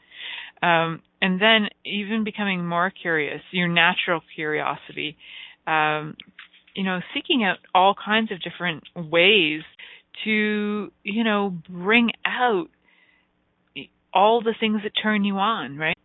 Um, 0.61 1.01
and 1.21 1.41
then 1.41 1.67
even 1.85 2.23
becoming 2.23 2.65
more 2.65 2.91
curious, 2.91 3.41
your 3.51 3.67
natural 3.67 4.21
curiosity, 4.35 5.17
um, 5.67 6.15
you 6.75 6.83
know, 6.83 6.99
seeking 7.13 7.43
out 7.43 7.57
all 7.73 7.95
kinds 7.95 8.31
of 8.31 8.41
different 8.41 8.83
ways 8.95 9.61
to, 10.23 10.91
you 11.03 11.23
know, 11.23 11.55
bring 11.69 12.11
out 12.25 12.67
all 14.13 14.41
the 14.41 14.53
things 14.59 14.81
that 14.83 14.91
turn 15.01 15.23
you 15.23 15.37
on, 15.37 15.77
right? 15.77 15.97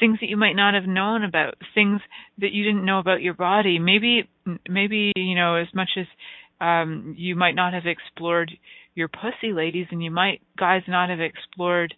Things 0.00 0.18
that 0.20 0.28
you 0.28 0.36
might 0.36 0.56
not 0.56 0.74
have 0.74 0.84
known 0.84 1.22
about, 1.22 1.54
things 1.74 2.00
that 2.38 2.52
you 2.52 2.64
didn't 2.64 2.84
know 2.84 2.98
about 2.98 3.22
your 3.22 3.34
body. 3.34 3.78
Maybe, 3.78 4.28
maybe 4.68 5.12
you 5.14 5.34
know, 5.36 5.56
as 5.56 5.68
much 5.74 5.90
as 5.96 6.06
um, 6.60 7.14
you 7.16 7.36
might 7.36 7.54
not 7.54 7.74
have 7.74 7.86
explored 7.86 8.50
your 8.94 9.08
pussy, 9.08 9.52
ladies, 9.52 9.86
and 9.90 10.02
you 10.02 10.10
might 10.10 10.40
guys 10.58 10.82
not 10.88 11.10
have 11.10 11.20
explored 11.20 11.94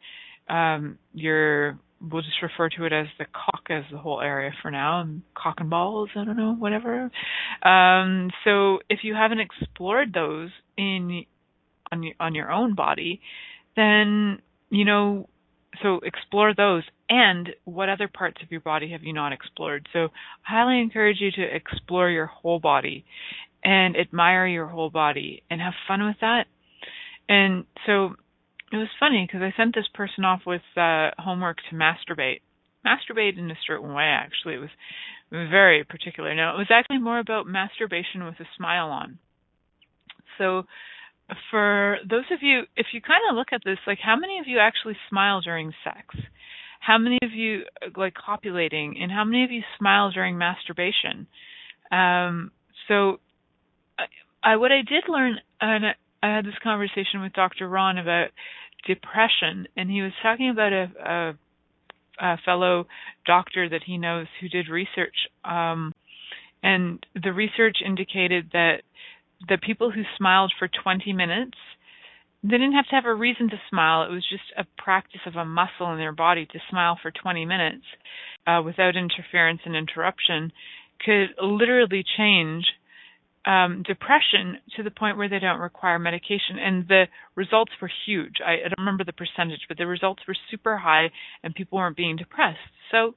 um, 0.49 0.99
your 1.15 1.79
we'll 2.11 2.23
just 2.23 2.43
refer 2.43 2.69
to 2.69 2.85
it 2.85 2.93
as 2.93 3.07
the 3.19 3.27
cock 3.27 3.63
as 3.71 3.85
the 3.93 3.99
whole 3.99 4.21
area 4.21 4.51
for 4.61 4.71
now. 4.71 5.01
And 5.01 5.23
cock 5.35 5.57
and 5.59 5.71
balls, 5.71 6.11
I 6.17 6.25
don't 6.25 6.37
know, 6.37 6.55
whatever. 6.55 7.11
Um, 7.63 8.31
so 8.45 8.79
if 8.89 9.01
you 9.03 9.15
haven't 9.15 9.41
explored 9.41 10.13
those 10.13 10.51
in 10.77 11.25
on 11.91 12.03
your 12.03 12.15
on 12.19 12.35
your 12.35 12.51
own 12.51 12.75
body, 12.75 13.21
then 13.77 14.41
you 14.71 14.85
know 14.85 15.29
so 15.83 16.01
explore 16.03 16.55
those. 16.55 16.83
And 17.09 17.51
what 17.65 17.89
other 17.89 18.09
parts 18.09 18.43
of 18.43 18.51
your 18.51 18.61
body 18.61 18.91
have 18.93 19.03
you 19.03 19.13
not 19.13 19.33
explored? 19.33 19.89
So 19.93 20.09
i 20.47 20.55
highly 20.55 20.81
encourage 20.81 21.21
you 21.21 21.31
to 21.33 21.43
explore 21.43 22.11
your 22.11 22.27
whole 22.27 22.59
body 22.61 23.05
and 23.65 23.97
admire 23.97 24.47
your 24.47 24.67
whole 24.67 24.91
body 24.91 25.43
and 25.51 25.61
have 25.61 25.75
fun 25.87 26.05
with 26.05 26.17
that. 26.21 26.47
And 27.29 27.65
so 27.87 28.15
it 28.73 28.77
was 28.77 28.89
funny 28.99 29.27
because 29.27 29.43
i 29.43 29.53
sent 29.57 29.75
this 29.75 29.89
person 29.93 30.25
off 30.25 30.41
with 30.47 30.63
uh 30.77 31.11
homework 31.19 31.59
to 31.71 31.77
masturbate. 31.77 32.41
Masturbate 32.85 33.39
in 33.39 33.51
a 33.51 33.59
certain 33.67 33.93
way 33.95 34.05
actually. 34.05 34.55
It 34.55 34.61
was 34.61 34.71
very 35.31 35.85
particular. 35.85 36.35
Now 36.35 36.55
it 36.55 36.59
was 36.59 36.71
actually 36.71 36.99
more 36.99 37.19
about 37.19 37.47
masturbation 37.47 38.25
with 38.25 38.35
a 38.41 38.47
smile 38.57 38.89
on. 38.89 39.19
So 40.39 40.65
for 41.51 41.99
those 42.09 42.25
of 42.31 42.41
you, 42.43 42.63
if 42.77 42.87
you 42.93 43.01
kind 43.01 43.21
of 43.31 43.37
look 43.37 43.49
at 43.53 43.63
this, 43.65 43.79
like 43.87 43.99
how 44.03 44.17
many 44.17 44.39
of 44.39 44.47
you 44.47 44.59
actually 44.59 44.97
smile 45.09 45.41
during 45.41 45.73
sex? 45.85 46.15
How 46.81 46.99
many 46.99 47.19
of 47.23 47.31
you 47.33 47.63
like 47.97 48.15
copulating, 48.15 48.97
and 49.01 49.11
how 49.11 49.25
many 49.25 49.45
of 49.45 49.51
you 49.51 49.63
smile 49.79 50.11
during 50.11 50.37
masturbation? 50.37 51.29
Um, 51.93 52.51
so, 52.89 53.21
I, 53.99 54.07
I 54.43 54.57
what 54.57 54.73
I 54.73 54.83
did 54.83 55.05
learn, 55.09 55.37
and 55.61 55.87
I, 55.87 55.93
I 56.23 56.37
had 56.37 56.45
this 56.45 56.59
conversation 56.63 57.21
with 57.23 57.33
Dr. 57.35 57.69
Ron 57.69 57.99
about 57.99 58.29
depression, 58.87 59.69
and 59.77 59.89
he 59.89 60.03
was 60.03 60.13
talking 60.23 60.51
about 60.51 60.73
a, 60.73 60.91
a, 62.21 62.25
a 62.25 62.39
fellow 62.45 62.87
doctor 63.27 63.69
that 63.69 63.83
he 63.87 63.97
knows 63.97 64.27
who 64.41 64.49
did 64.49 64.69
research, 64.69 65.15
um, 65.45 65.93
and 66.65 67.05
the 67.23 67.33
research 67.33 67.79
indicated 67.85 68.51
that 68.53 68.83
the 69.49 69.59
people 69.59 69.91
who 69.91 70.03
smiled 70.17 70.53
for 70.59 70.69
20 70.69 71.13
minutes 71.13 71.59
they 72.43 72.59
didn't 72.59 72.73
have 72.73 72.89
to 72.89 72.97
have 72.97 73.07
a 73.07 73.15
reason 73.15 73.49
to 73.51 73.61
smile. 73.71 74.03
It 74.03 74.11
was 74.11 74.27
just 74.29 74.43
a 74.59 74.65
practice 74.83 75.21
of 75.27 75.37
a 75.37 75.45
muscle 75.45 75.93
in 75.93 75.99
their 75.99 76.13
body 76.13 76.45
to 76.47 76.59
smile 76.71 76.99
for 77.01 77.13
20 77.13 77.45
minutes 77.45 77.85
uh, 78.47 78.61
without 78.65 78.97
interference 78.97 79.61
and 79.65 79.77
interruption 79.77 80.53
could 81.05 81.29
literally 81.41 82.05
change 82.17 82.65
um, 83.47 83.83
depression 83.87 84.59
to 84.77 84.83
the 84.83 84.91
point 84.91 85.17
where 85.17 85.29
they 85.29 85.39
don't 85.39 85.61
require 85.61 85.99
medication. 85.99 86.59
And 86.61 86.87
the 86.89 87.05
results 87.37 87.73
were 87.81 87.91
huge. 88.07 88.37
I, 88.45 88.55
I 88.55 88.69
don't 88.69 88.79
remember 88.79 89.05
the 89.05 89.13
percentage, 89.13 89.63
but 89.69 89.79
the 89.79 89.87
results 89.87 90.23
were 90.27 90.37
super 90.51 90.77
high 90.77 91.11
and 91.43 91.55
people 91.55 91.79
weren't 91.79 91.97
being 91.97 92.17
depressed. 92.17 92.59
So, 92.91 93.15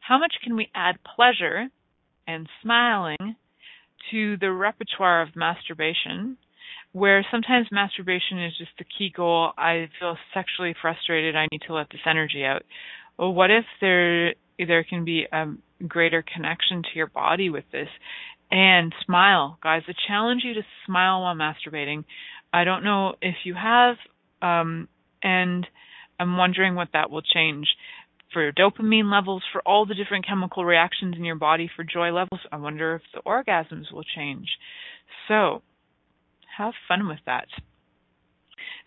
how 0.00 0.18
much 0.18 0.34
can 0.42 0.54
we 0.54 0.68
add 0.74 0.96
pleasure 1.16 1.68
and 2.26 2.46
smiling 2.62 3.36
to 4.10 4.36
the 4.36 4.52
repertoire 4.52 5.22
of 5.22 5.36
masturbation, 5.36 6.36
where 6.92 7.24
sometimes 7.30 7.66
masturbation 7.72 8.42
is 8.44 8.56
just 8.56 8.70
the 8.78 8.84
key 8.84 9.12
goal. 9.14 9.52
I 9.58 9.88
feel 9.98 10.16
sexually 10.32 10.74
frustrated. 10.80 11.36
I 11.36 11.48
need 11.50 11.62
to 11.66 11.74
let 11.74 11.90
this 11.90 12.00
energy 12.06 12.44
out. 12.44 12.62
Well, 13.18 13.32
what 13.32 13.50
if 13.50 13.64
there 13.80 14.34
there 14.58 14.84
can 14.84 15.04
be 15.04 15.26
a 15.32 15.46
greater 15.86 16.22
connection 16.22 16.82
to 16.82 16.88
your 16.94 17.08
body 17.08 17.50
with 17.50 17.64
this? 17.72 17.88
And 18.50 18.94
smile, 19.04 19.58
guys. 19.62 19.82
I 19.88 19.92
challenge 20.06 20.42
you 20.44 20.54
to 20.54 20.62
smile 20.86 21.22
while 21.22 21.34
masturbating. 21.34 22.04
I 22.52 22.62
don't 22.64 22.84
know 22.84 23.14
if 23.20 23.34
you 23.44 23.54
have, 23.54 23.96
um, 24.42 24.86
and 25.22 25.66
I'm 26.20 26.36
wondering 26.36 26.76
what 26.76 26.88
that 26.92 27.10
will 27.10 27.22
change 27.22 27.66
for 28.34 28.52
dopamine 28.52 29.10
levels, 29.10 29.42
for 29.52 29.62
all 29.64 29.86
the 29.86 29.94
different 29.94 30.26
chemical 30.26 30.64
reactions 30.64 31.14
in 31.16 31.24
your 31.24 31.36
body, 31.36 31.70
for 31.74 31.84
joy 31.84 32.10
levels. 32.10 32.40
I 32.52 32.56
wonder 32.56 32.96
if 32.96 33.02
the 33.14 33.22
orgasms 33.22 33.90
will 33.90 34.04
change. 34.04 34.48
So, 35.28 35.62
have 36.58 36.74
fun 36.86 37.08
with 37.08 37.20
that. 37.24 37.46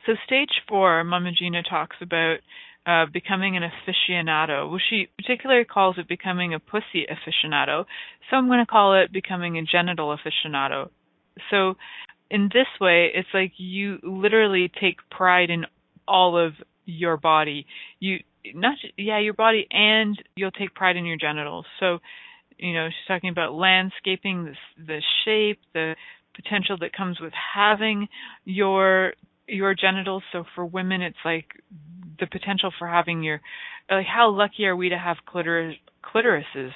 So, 0.06 0.14
stage 0.26 0.62
four, 0.70 1.04
Mama 1.04 1.32
Gena 1.32 1.64
talks 1.64 1.96
about 2.02 2.38
uh, 2.86 3.06
becoming 3.12 3.58
an 3.58 3.64
aficionado. 3.64 4.70
Well, 4.70 4.80
she 4.90 5.08
particularly 5.18 5.66
calls 5.66 5.96
it 5.98 6.08
becoming 6.08 6.54
a 6.54 6.60
pussy 6.60 7.08
aficionado. 7.10 7.86
So, 8.30 8.38
I'm 8.38 8.48
going 8.48 8.60
to 8.60 8.70
call 8.70 9.02
it 9.02 9.12
becoming 9.12 9.58
a 9.58 9.64
genital 9.64 10.16
aficionado. 10.16 10.90
So, 11.50 11.76
in 12.30 12.50
this 12.54 12.68
way, 12.80 13.10
it's 13.14 13.30
like 13.34 13.54
you 13.58 14.00
literally 14.04 14.70
take 14.80 14.98
pride 15.10 15.50
in 15.50 15.66
all 16.08 16.38
of 16.38 16.54
your 16.86 17.18
body. 17.18 17.66
You 18.00 18.20
not 18.56 18.76
yeah 18.98 19.20
your 19.20 19.34
body 19.34 19.68
and 19.72 20.22
you'll 20.36 20.52
take 20.52 20.74
pride 20.74 20.96
in 20.96 21.06
your 21.06 21.18
genitals 21.18 21.66
so 21.80 22.00
you 22.58 22.74
know 22.74 22.88
she's 22.88 23.08
talking 23.08 23.30
about 23.30 23.54
landscaping 23.54 24.46
the 24.46 24.54
the 24.86 25.02
shape 25.26 25.60
the 25.74 25.96
potential 26.36 26.78
that 26.80 26.94
comes 26.94 27.20
with 27.20 27.34
having 27.56 28.08
your 28.46 29.14
your 29.48 29.74
genitals 29.74 30.24
so 30.32 30.44
for 30.56 30.66
women 30.66 31.02
it's 31.02 31.18
like 31.26 31.46
the 32.20 32.28
potential 32.28 32.72
for 32.78 32.88
having 32.88 33.24
your 33.24 33.42
like 33.90 34.06
how 34.06 34.30
lucky 34.30 34.66
are 34.66 34.76
we 34.76 34.90
to 34.90 34.98
have 34.98 35.18
clitoris 35.26 35.76
clitorises 36.04 36.72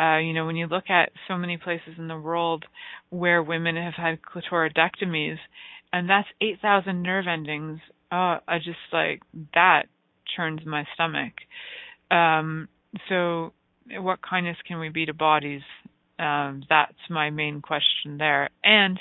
uh, 0.00 0.18
you 0.18 0.32
know, 0.32 0.46
when 0.46 0.56
you 0.56 0.66
look 0.66 0.88
at 0.88 1.10
so 1.28 1.36
many 1.36 1.58
places 1.58 1.94
in 1.98 2.08
the 2.08 2.18
world 2.18 2.64
where 3.10 3.42
women 3.42 3.76
have 3.76 3.94
had 3.94 4.18
clitoridectomies, 4.22 5.36
and 5.92 6.08
that's 6.08 6.28
8,000 6.40 7.02
nerve 7.02 7.26
endings. 7.28 7.80
Uh, 8.10 8.38
I 8.48 8.58
just 8.58 8.78
like 8.92 9.20
that 9.54 9.84
churns 10.34 10.60
my 10.66 10.84
stomach. 10.94 11.32
Um, 12.10 12.68
so, 13.08 13.52
what 13.88 14.20
kindness 14.22 14.56
can 14.66 14.78
we 14.78 14.88
be 14.88 15.06
to 15.06 15.14
bodies? 15.14 15.62
Um, 16.18 16.64
that's 16.68 16.92
my 17.08 17.30
main 17.30 17.62
question 17.62 18.18
there, 18.18 18.50
and 18.62 18.98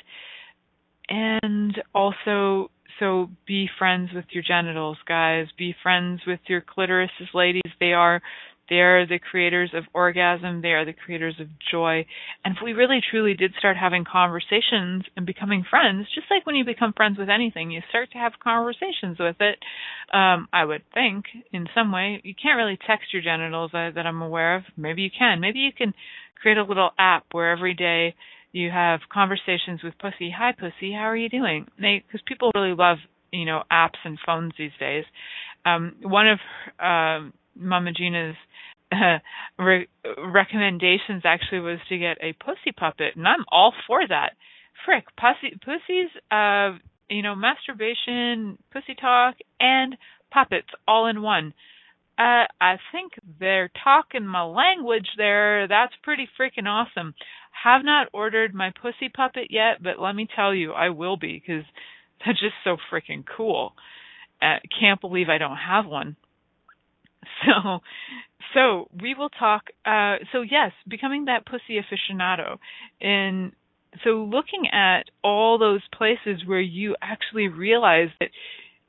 and 1.10 1.82
also 1.94 2.70
so 3.00 3.30
be 3.48 3.70
friends 3.78 4.10
with 4.14 4.26
your 4.32 4.44
genitals, 4.44 4.98
guys. 5.08 5.48
Be 5.58 5.74
friends 5.82 6.22
with 6.28 6.40
your 6.48 6.62
clitorises, 6.62 7.34
ladies. 7.34 7.72
They 7.80 7.94
are 7.94 8.22
they 8.70 8.78
are 8.78 9.06
the 9.06 9.20
creators 9.20 9.72
of 9.74 9.84
orgasm. 9.94 10.62
They 10.62 10.70
are 10.70 10.86
the 10.86 10.94
creators 10.94 11.36
of 11.40 11.48
joy. 11.72 12.06
And 12.46 12.56
if 12.56 12.64
we 12.64 12.74
really 12.74 13.00
truly 13.10 13.34
did 13.34 13.54
start 13.58 13.78
having 13.78 14.06
conversations 14.06 15.06
and 15.18 15.26
becoming 15.26 15.66
friends, 15.70 16.08
just 16.14 16.28
like 16.30 16.46
when 16.46 16.56
you 16.56 16.64
become 16.64 16.94
friends 16.94 17.18
with 17.18 17.30
anything, 17.30 17.72
you 17.72 17.82
start 17.90 18.12
to 18.12 18.18
have 18.18 18.34
conversations 18.44 19.18
with 19.20 19.38
it. 19.40 19.58
Um, 20.14 20.48
I 20.54 20.66
would 20.66 20.84
think 20.94 21.26
in 21.52 21.68
some 21.74 21.92
way. 21.92 22.22
You 22.24 22.34
can't 22.42 22.58
really 22.58 22.78
text 22.88 23.14
your 23.14 23.22
genitals 23.22 23.72
uh, 23.74 23.92
that 23.96 24.06
I'm 24.06 24.22
aware 24.22 24.56
of. 24.56 24.64
Maybe 24.78 25.02
you 25.02 25.10
can. 25.18 25.40
Maybe 25.40 25.60
you 25.60 25.72
can 25.76 25.94
create 26.42 26.58
a 26.58 26.64
little 26.64 26.92
app 26.98 27.26
where 27.32 27.52
every 27.52 27.74
day 27.74 28.16
you 28.52 28.70
have 28.72 29.02
conversations 29.12 29.84
with 29.84 29.98
pussy. 30.00 30.34
Hi, 30.36 30.54
pussy. 30.54 30.94
How 30.94 31.10
are 31.10 31.18
you 31.18 31.30
doing? 31.30 31.68
Because 31.78 32.22
people 32.28 32.52
really 32.56 32.76
love 32.76 32.98
you 33.32 33.46
know 33.46 33.64
apps 33.72 34.00
and 34.04 34.18
phones 34.26 34.54
these 34.58 34.72
days. 34.80 35.06
Um, 35.66 35.96
one 36.02 36.28
of 36.28 36.40
um, 36.80 37.34
Mama 37.60 37.92
Gena's 37.92 38.36
uh, 38.92 39.20
re- 39.58 39.88
recommendations 40.18 41.24
actually 41.26 41.60
was 41.60 41.80
to 41.90 41.98
get 41.98 42.18
a 42.22 42.34
pussy 42.34 42.72
puppet, 42.76 43.16
and 43.16 43.28
I'm 43.28 43.46
all 43.52 43.74
for 43.88 44.02
that. 44.08 44.32
Frick, 44.86 45.06
pussy, 45.18 45.56
pussies, 45.64 46.10
uh, 46.32 46.78
you 47.10 47.22
know, 47.22 47.36
masturbation, 47.36 48.58
pussy 48.72 48.96
talk, 49.00 49.36
and 49.60 49.96
puppets 50.32 50.70
all 50.88 51.08
in 51.08 51.22
one. 51.22 51.54
Uh, 52.18 52.44
I 52.60 52.78
think 52.92 53.14
they're 53.40 53.72
talking 53.84 54.26
my 54.26 54.44
language 54.44 55.08
there. 55.18 55.68
That's 55.68 55.94
pretty 56.04 56.28
freaking 56.40 56.68
awesome. 56.68 57.14
Have 57.64 57.86
not 57.86 58.08
ordered 58.14 58.54
my 58.54 58.72
pussy 58.82 59.10
puppet 59.10 59.48
yet, 59.50 59.82
but 59.82 60.00
let 60.00 60.16
me 60.16 60.28
tell 60.36 60.54
you, 60.54 60.74
I 60.74 60.90
will 60.90 61.18
be 61.18 61.34
because 61.40 61.64
that's 62.26 62.40
just 62.40 62.56
so 62.64 62.78
freaking 62.92 63.24
cool. 63.38 63.74
Uh, 64.42 64.58
can't 64.80 65.02
believe 65.02 65.28
I 65.30 65.38
don't 65.38 65.58
have 65.58 65.86
one. 65.86 66.16
So, 67.46 67.80
so 68.54 68.88
we 69.02 69.16
will 69.16 69.30
talk. 69.30 69.64
Uh, 69.86 70.18
so 70.32 70.42
yes, 70.42 70.72
becoming 70.88 71.26
that 71.26 71.46
pussy 71.46 71.80
aficionado, 71.80 72.58
and 73.00 73.54
so 74.04 74.10
looking 74.32 74.68
at 74.72 75.04
all 75.24 75.58
those 75.58 75.82
places 75.96 76.44
where 76.46 76.60
you 76.60 76.96
actually 77.02 77.48
realize 77.48 78.10
that 78.20 78.30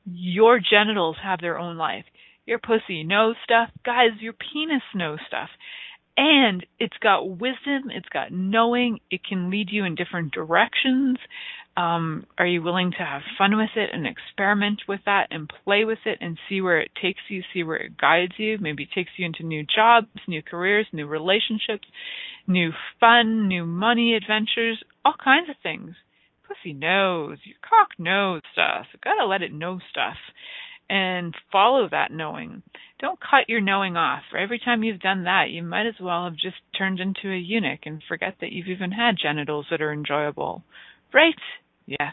your 0.06 0.60
genitals 0.60 1.16
have 1.22 1.40
their 1.40 1.58
own 1.58 1.76
life. 1.76 2.04
Your 2.46 2.58
pussy 2.58 3.04
knows 3.04 3.36
stuff, 3.44 3.70
guys. 3.84 4.10
Your 4.20 4.32
penis 4.32 4.82
knows 4.94 5.18
stuff, 5.26 5.50
and 6.16 6.64
it's 6.78 6.96
got 7.02 7.28
wisdom. 7.28 7.90
It's 7.90 8.08
got 8.12 8.32
knowing. 8.32 8.98
It 9.10 9.20
can 9.24 9.50
lead 9.50 9.68
you 9.70 9.84
in 9.84 9.94
different 9.94 10.32
directions. 10.32 11.18
Um, 11.76 12.26
are 12.36 12.46
you 12.46 12.62
willing 12.62 12.90
to 12.92 13.04
have 13.04 13.22
fun 13.38 13.56
with 13.56 13.70
it 13.76 13.90
and 13.92 14.06
experiment 14.06 14.82
with 14.88 15.00
that 15.06 15.28
and 15.30 15.50
play 15.64 15.84
with 15.84 16.00
it 16.04 16.18
and 16.20 16.38
see 16.48 16.60
where 16.60 16.80
it 16.80 16.90
takes 17.00 17.20
you, 17.28 17.42
see 17.54 17.62
where 17.62 17.76
it 17.78 17.96
guides 17.96 18.32
you? 18.38 18.58
Maybe 18.60 18.82
it 18.84 18.90
takes 18.94 19.12
you 19.16 19.24
into 19.24 19.44
new 19.44 19.64
jobs, 19.64 20.08
new 20.28 20.42
careers, 20.42 20.86
new 20.92 21.06
relationships, 21.06 21.88
new 22.46 22.72
fun, 22.98 23.48
new 23.48 23.64
money 23.64 24.14
adventures, 24.14 24.82
all 25.04 25.14
kinds 25.22 25.48
of 25.48 25.56
things. 25.62 25.94
Pussy 26.46 26.72
knows, 26.74 27.38
your 27.44 27.56
cock 27.62 27.90
knows 27.98 28.42
stuff. 28.52 28.86
You 28.92 28.98
gotta 29.02 29.26
let 29.26 29.42
it 29.42 29.52
know 29.52 29.78
stuff. 29.90 30.16
and 30.88 31.34
follow 31.52 31.88
that 31.88 32.10
knowing. 32.10 32.62
Don't 32.98 33.20
cut 33.20 33.48
your 33.48 33.60
knowing 33.60 33.96
off. 33.96 34.22
Every 34.36 34.58
time 34.58 34.82
you've 34.82 35.00
done 35.00 35.24
that, 35.24 35.50
you 35.50 35.62
might 35.62 35.86
as 35.86 35.94
well 36.00 36.24
have 36.24 36.34
just 36.34 36.56
turned 36.76 36.98
into 37.00 37.30
a 37.32 37.36
eunuch 37.38 37.80
and 37.86 38.02
forget 38.08 38.34
that 38.40 38.52
you've 38.52 38.66
even 38.68 38.90
had 38.92 39.14
genitals 39.22 39.66
that 39.70 39.80
are 39.80 39.92
enjoyable. 39.92 40.64
Right? 41.12 41.34
Yeah. 41.86 42.10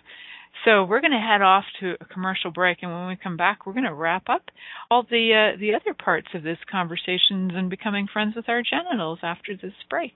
So 0.66 0.84
we're 0.84 1.02
going 1.02 1.12
to 1.12 1.20
head 1.20 1.42
off 1.42 1.66
to 1.80 1.96
a 2.02 2.06
commercial 2.06 2.52
break, 2.52 2.80
and 2.82 2.92
when 2.92 3.08
we 3.08 3.16
come 3.16 3.38
back, 3.38 3.66
we're 3.66 3.74
going 3.74 3.86
to 3.86 3.94
wrap 3.94 4.24
up 4.28 4.50
all 4.90 5.04
the 5.04 5.54
uh, 5.54 5.60
the 5.60 5.76
other 5.76 5.94
parts 5.94 6.28
of 6.34 6.44
this 6.44 6.58
conversations 6.70 7.52
and 7.54 7.70
becoming 7.70 8.08
friends 8.12 8.36
with 8.36 8.50
our 8.50 8.64
genitals 8.64 9.20
after 9.22 9.56
this 9.56 9.74
break. 9.90 10.16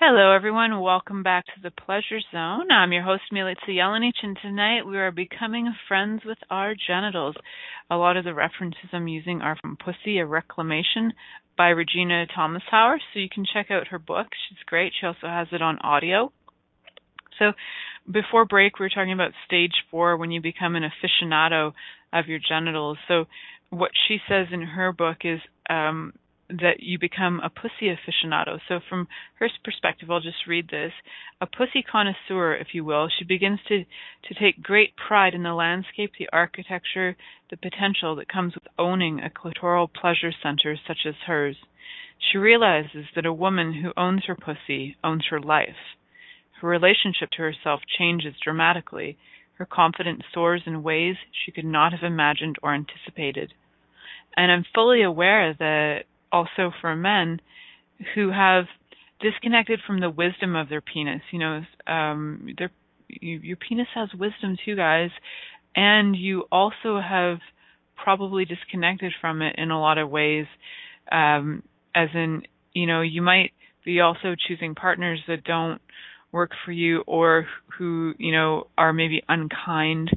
Hello, 0.00 0.30
everyone. 0.30 0.80
Welcome 0.80 1.24
back 1.24 1.46
to 1.46 1.60
the 1.60 1.72
Pleasure 1.72 2.20
Zone. 2.30 2.70
I'm 2.70 2.92
your 2.92 3.02
host, 3.02 3.24
Milica 3.34 3.56
Jelenic, 3.68 4.12
and 4.22 4.38
tonight 4.40 4.86
we 4.86 4.96
are 4.96 5.10
becoming 5.10 5.74
friends 5.88 6.22
with 6.24 6.38
our 6.50 6.76
genitals. 6.76 7.34
A 7.90 7.96
lot 7.96 8.16
of 8.16 8.22
the 8.22 8.32
references 8.32 8.90
I'm 8.92 9.08
using 9.08 9.40
are 9.42 9.56
from 9.60 9.76
Pussy, 9.76 10.20
a 10.20 10.24
Reclamation 10.24 11.14
by 11.56 11.72
Regena 11.72 12.26
Thomashauer, 12.30 12.98
so 13.12 13.18
you 13.18 13.28
can 13.28 13.44
check 13.52 13.72
out 13.72 13.88
her 13.88 13.98
book. 13.98 14.28
She's 14.48 14.58
great. 14.66 14.92
She 15.00 15.04
also 15.04 15.26
has 15.26 15.48
it 15.50 15.62
on 15.62 15.78
audio. 15.80 16.30
So 17.40 17.54
before 18.08 18.44
break, 18.44 18.78
we 18.78 18.84
were 18.84 18.90
talking 18.90 19.12
about 19.12 19.32
stage 19.46 19.74
four 19.90 20.16
when 20.16 20.30
you 20.30 20.40
become 20.40 20.76
an 20.76 20.84
aficionado 20.84 21.72
of 22.12 22.28
your 22.28 22.38
genitals. 22.38 22.98
So 23.08 23.24
what 23.70 23.90
she 24.06 24.18
says 24.28 24.46
in 24.52 24.62
her 24.62 24.92
book 24.92 25.16
is 25.24 25.40
um, 25.68 26.12
that 26.48 26.80
you 26.80 26.98
become 26.98 27.40
a 27.40 27.50
pussy 27.50 27.92
aficionado. 27.92 28.58
So 28.68 28.80
from 28.88 29.06
her 29.38 29.48
perspective, 29.64 30.10
I'll 30.10 30.20
just 30.20 30.46
read 30.46 30.68
this. 30.68 30.92
A 31.40 31.46
pussy 31.46 31.82
connoisseur, 31.82 32.54
if 32.54 32.68
you 32.72 32.84
will, 32.84 33.08
she 33.08 33.24
begins 33.24 33.60
to, 33.68 33.84
to 33.84 34.40
take 34.40 34.62
great 34.62 34.94
pride 34.96 35.34
in 35.34 35.42
the 35.42 35.52
landscape, 35.52 36.12
the 36.18 36.28
architecture, 36.32 37.16
the 37.50 37.56
potential 37.56 38.16
that 38.16 38.32
comes 38.32 38.54
with 38.54 38.64
owning 38.78 39.20
a 39.20 39.30
clitoral 39.30 39.88
pleasure 39.92 40.32
center 40.42 40.76
such 40.86 40.98
as 41.06 41.14
hers. 41.26 41.56
She 42.32 42.38
realizes 42.38 43.06
that 43.14 43.26
a 43.26 43.32
woman 43.32 43.74
who 43.74 43.92
owns 43.96 44.24
her 44.26 44.34
pussy 44.34 44.96
owns 45.04 45.26
her 45.30 45.40
life. 45.40 45.96
Her 46.60 46.68
relationship 46.68 47.30
to 47.32 47.42
herself 47.42 47.80
changes 47.98 48.34
dramatically. 48.42 49.18
Her 49.54 49.66
confidence 49.66 50.22
soars 50.32 50.62
in 50.66 50.82
ways 50.82 51.16
she 51.44 51.52
could 51.52 51.64
not 51.64 51.92
have 51.92 52.02
imagined 52.02 52.56
or 52.62 52.74
anticipated. 52.74 53.52
And 54.36 54.50
I'm 54.50 54.64
fully 54.74 55.02
aware 55.02 55.54
that 55.54 56.04
also 56.32 56.72
for 56.80 56.94
men 56.94 57.40
who 58.14 58.30
have 58.30 58.64
disconnected 59.20 59.80
from 59.86 60.00
the 60.00 60.10
wisdom 60.10 60.54
of 60.54 60.68
their 60.68 60.80
penis. 60.80 61.22
You 61.32 61.38
know, 61.38 61.62
um, 61.86 62.54
their 62.56 62.70
you, 63.08 63.38
your 63.38 63.56
penis 63.56 63.88
has 63.94 64.08
wisdom 64.18 64.56
too, 64.64 64.76
guys, 64.76 65.10
and 65.74 66.14
you 66.16 66.44
also 66.52 67.00
have 67.00 67.38
probably 67.96 68.44
disconnected 68.44 69.12
from 69.20 69.42
it 69.42 69.56
in 69.58 69.70
a 69.70 69.80
lot 69.80 69.98
of 69.98 70.10
ways. 70.10 70.46
Um, 71.10 71.62
as 71.94 72.08
in, 72.14 72.42
you 72.74 72.86
know, 72.86 73.00
you 73.00 73.22
might 73.22 73.52
be 73.84 74.00
also 74.00 74.34
choosing 74.46 74.74
partners 74.74 75.20
that 75.26 75.44
don't 75.44 75.80
work 76.30 76.50
for 76.64 76.72
you 76.72 77.02
or 77.06 77.46
who, 77.78 78.12
you 78.18 78.32
know, 78.32 78.66
are 78.76 78.92
maybe 78.92 79.22
unkind. 79.28 80.10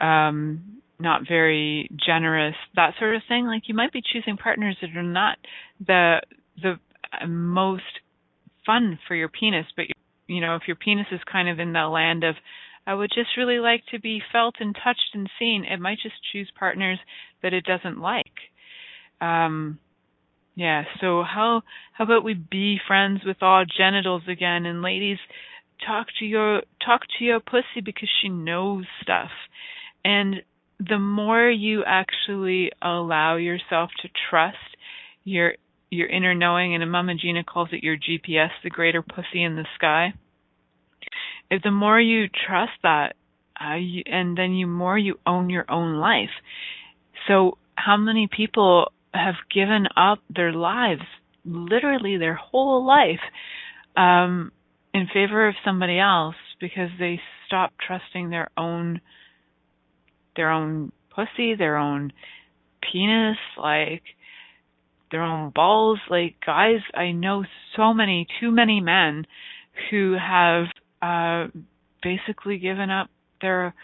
Um, 0.00 0.82
not 0.98 1.22
very 1.26 1.88
generous, 2.04 2.54
that 2.76 2.94
sort 2.98 3.16
of 3.16 3.22
thing. 3.28 3.46
Like 3.46 3.62
you 3.66 3.74
might 3.74 3.92
be 3.92 4.02
choosing 4.02 4.36
partners 4.36 4.76
that 4.80 4.96
are 4.96 5.02
not 5.02 5.38
the 5.84 6.20
the 6.62 6.78
most 7.26 7.82
fun 8.64 8.98
for 9.06 9.14
your 9.14 9.28
penis, 9.28 9.66
but 9.76 9.86
you 10.26 10.40
know, 10.40 10.56
if 10.56 10.62
your 10.66 10.76
penis 10.76 11.06
is 11.12 11.20
kind 11.30 11.48
of 11.48 11.58
in 11.58 11.72
the 11.72 11.86
land 11.86 12.24
of 12.24 12.36
I 12.86 12.94
would 12.94 13.10
just 13.14 13.36
really 13.38 13.58
like 13.58 13.82
to 13.92 14.00
be 14.00 14.20
felt 14.30 14.56
and 14.60 14.74
touched 14.74 15.14
and 15.14 15.28
seen, 15.38 15.64
it 15.64 15.80
might 15.80 15.98
just 16.02 16.16
choose 16.32 16.50
partners 16.58 16.98
that 17.42 17.54
it 17.54 17.64
doesn't 17.64 18.00
like. 18.00 18.32
Um 19.20 19.78
yeah, 20.56 20.84
so 21.00 21.24
how 21.24 21.62
how 21.92 22.04
about 22.04 22.24
we 22.24 22.34
be 22.34 22.78
friends 22.86 23.22
with 23.26 23.42
all 23.42 23.64
genitals 23.64 24.22
again 24.28 24.66
and 24.66 24.82
ladies 24.82 25.18
talk 25.84 26.06
to 26.18 26.24
your 26.24 26.62
talk 26.84 27.02
to 27.18 27.24
your 27.24 27.40
pussy 27.40 27.80
because 27.84 28.08
she 28.22 28.28
knows 28.28 28.84
stuff. 29.02 29.30
And 30.04 30.42
the 30.78 30.98
more 30.98 31.48
you 31.48 31.84
actually 31.86 32.70
allow 32.82 33.36
yourself 33.36 33.90
to 34.02 34.08
trust 34.30 34.56
your 35.24 35.54
your 35.90 36.08
inner 36.08 36.34
knowing, 36.34 36.74
and 36.74 36.90
Mama 36.90 37.14
Gena 37.14 37.44
calls 37.44 37.68
it 37.70 37.84
your 37.84 37.96
GPS, 37.96 38.48
the 38.64 38.70
greater 38.70 39.00
pussy 39.00 39.42
in 39.42 39.54
the 39.54 39.66
sky. 39.76 40.12
If 41.50 41.62
the 41.62 41.70
more 41.70 42.00
you 42.00 42.26
trust 42.28 42.72
that, 42.82 43.14
uh, 43.60 43.76
you, 43.76 44.02
and 44.06 44.36
then 44.36 44.54
you 44.54 44.66
more 44.66 44.98
you 44.98 45.20
own 45.24 45.50
your 45.50 45.70
own 45.70 45.98
life. 45.98 46.30
So 47.28 47.58
how 47.76 47.96
many 47.96 48.28
people 48.34 48.92
have 49.12 49.34
given 49.54 49.86
up 49.96 50.18
their 50.34 50.52
lives, 50.52 51.02
literally 51.44 52.16
their 52.16 52.34
whole 52.34 52.84
life, 52.84 53.20
um, 53.96 54.50
in 54.92 55.06
favor 55.12 55.46
of 55.46 55.54
somebody 55.64 55.98
else 55.98 56.36
because 56.60 56.90
they 56.98 57.20
stopped 57.46 57.74
trusting 57.86 58.30
their 58.30 58.48
own 58.56 59.00
their 60.36 60.50
own 60.50 60.92
pussy, 61.14 61.54
their 61.54 61.76
own 61.76 62.12
penis, 62.80 63.36
like 63.58 64.02
their 65.10 65.22
own 65.22 65.50
balls. 65.54 65.98
Like 66.10 66.36
guys, 66.44 66.80
I 66.94 67.12
know 67.12 67.44
so 67.76 67.94
many, 67.94 68.26
too 68.40 68.50
many 68.50 68.80
men 68.80 69.26
who 69.90 70.16
have 70.20 70.66
uh 71.02 71.48
basically 72.02 72.58
given 72.58 72.90
up 72.90 73.08
their 73.40 73.74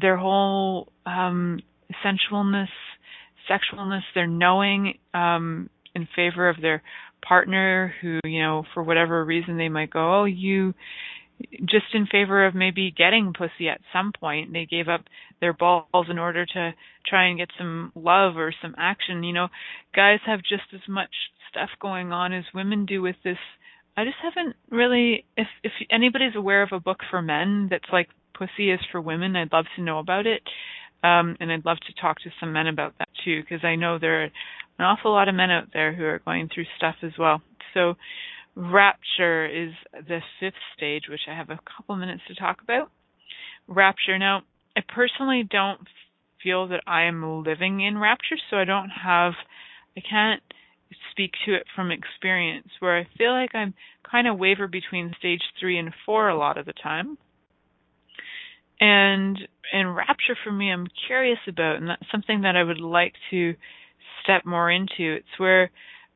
their 0.00 0.16
whole 0.16 0.92
um 1.06 1.60
sensualness, 2.04 2.68
sexualness, 3.50 4.02
their 4.14 4.26
knowing 4.26 4.98
um 5.14 5.68
in 5.94 6.08
favor 6.16 6.48
of 6.48 6.56
their 6.60 6.82
partner 7.26 7.94
who, 8.00 8.18
you 8.24 8.42
know, 8.42 8.64
for 8.74 8.82
whatever 8.82 9.24
reason 9.24 9.56
they 9.56 9.68
might 9.68 9.90
go, 9.90 10.22
oh, 10.22 10.24
you 10.24 10.74
just 11.60 11.94
in 11.94 12.06
favor 12.06 12.46
of 12.46 12.54
maybe 12.54 12.90
getting 12.90 13.32
pussy 13.36 13.68
at 13.68 13.80
some 13.92 14.12
point. 14.18 14.52
They 14.52 14.66
gave 14.66 14.88
up 14.88 15.02
their 15.40 15.52
balls 15.52 16.06
in 16.08 16.18
order 16.18 16.46
to 16.46 16.74
try 17.06 17.26
and 17.26 17.38
get 17.38 17.48
some 17.58 17.92
love 17.94 18.36
or 18.36 18.54
some 18.62 18.74
action. 18.78 19.22
You 19.24 19.32
know, 19.32 19.48
guys 19.94 20.20
have 20.26 20.40
just 20.40 20.72
as 20.74 20.80
much 20.88 21.10
stuff 21.50 21.70
going 21.80 22.12
on 22.12 22.32
as 22.32 22.44
women 22.54 22.86
do 22.86 23.02
with 23.02 23.16
this. 23.24 23.38
I 23.96 24.04
just 24.04 24.16
haven't 24.22 24.56
really 24.70 25.24
if 25.36 25.48
if 25.62 25.72
anybody's 25.90 26.36
aware 26.36 26.62
of 26.62 26.70
a 26.72 26.80
book 26.80 27.00
for 27.10 27.20
men 27.20 27.68
that's 27.70 27.92
like 27.92 28.08
Pussy 28.34 28.70
is 28.70 28.80
for 28.90 29.00
women, 29.00 29.36
I'd 29.36 29.52
love 29.52 29.66
to 29.76 29.82
know 29.82 29.98
about 29.98 30.26
it. 30.26 30.42
Um 31.04 31.36
and 31.40 31.52
I'd 31.52 31.66
love 31.66 31.78
to 31.86 32.00
talk 32.00 32.18
to 32.20 32.30
some 32.40 32.52
men 32.52 32.66
about 32.66 32.94
that 32.98 33.08
too 33.24 33.42
because 33.42 33.64
I 33.64 33.76
know 33.76 33.98
there 33.98 34.22
are 34.22 34.30
an 34.78 34.84
awful 34.84 35.12
lot 35.12 35.28
of 35.28 35.34
men 35.34 35.50
out 35.50 35.68
there 35.72 35.92
who 35.94 36.04
are 36.04 36.20
going 36.24 36.48
through 36.52 36.64
stuff 36.76 36.96
as 37.02 37.12
well. 37.18 37.42
So 37.74 37.94
Rapture 38.54 39.46
is 39.46 39.72
the 39.92 40.20
fifth 40.38 40.54
stage, 40.76 41.04
which 41.08 41.22
I 41.28 41.34
have 41.34 41.50
a 41.50 41.58
couple 41.76 41.96
minutes 41.96 42.22
to 42.28 42.34
talk 42.34 42.58
about. 42.62 42.90
Rapture. 43.66 44.18
Now, 44.18 44.42
I 44.76 44.80
personally 44.94 45.46
don't 45.48 45.80
feel 46.42 46.68
that 46.68 46.82
I 46.86 47.04
am 47.04 47.44
living 47.44 47.80
in 47.80 47.98
rapture, 47.98 48.36
so 48.50 48.56
I 48.56 48.64
don't 48.64 48.90
have, 48.90 49.32
I 49.96 50.00
can't 50.08 50.42
speak 51.10 51.32
to 51.46 51.54
it 51.54 51.64
from 51.74 51.90
experience, 51.90 52.68
where 52.80 52.98
I 52.98 53.08
feel 53.16 53.32
like 53.32 53.54
I'm 53.54 53.74
kind 54.10 54.28
of 54.28 54.38
waver 54.38 54.66
between 54.66 55.14
stage 55.18 55.40
three 55.58 55.78
and 55.78 55.92
four 56.04 56.28
a 56.28 56.36
lot 56.36 56.58
of 56.58 56.66
the 56.66 56.74
time. 56.74 57.16
And 58.80 59.38
in 59.72 59.86
rapture 59.88 60.36
for 60.42 60.52
me, 60.52 60.70
I'm 60.70 60.88
curious 61.06 61.38
about, 61.48 61.76
and 61.76 61.88
that's 61.88 62.10
something 62.10 62.42
that 62.42 62.56
I 62.56 62.64
would 62.64 62.80
like 62.80 63.14
to 63.30 63.54
step 64.22 64.44
more 64.44 64.70
into. 64.70 64.88
It's 64.98 65.38
where 65.38 65.70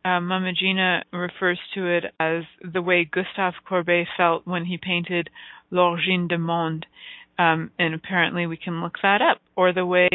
uh, 0.07 0.21
Mama 0.21 0.53
Gena 0.53 1.03
refers 1.13 1.59
to 1.75 1.87
it 1.87 2.05
as 2.21 2.45
the 2.73 2.81
way 2.81 3.05
Gustave 3.05 3.57
Courbet 3.69 4.07
felt 4.17 4.47
when 4.47 4.65
he 4.65 4.79
painted 4.79 5.29
L'Origine 5.71 6.29
du 6.29 6.39
Monde, 6.39 6.87
um, 7.39 7.73
and 7.79 7.93
apparently 7.93 8.47
we 8.47 8.57
can 8.57 8.83
look 8.83 8.95
that 9.03 9.21
up, 9.21 9.39
or 9.57 9.73
the 9.73 9.85
way 9.85 10.09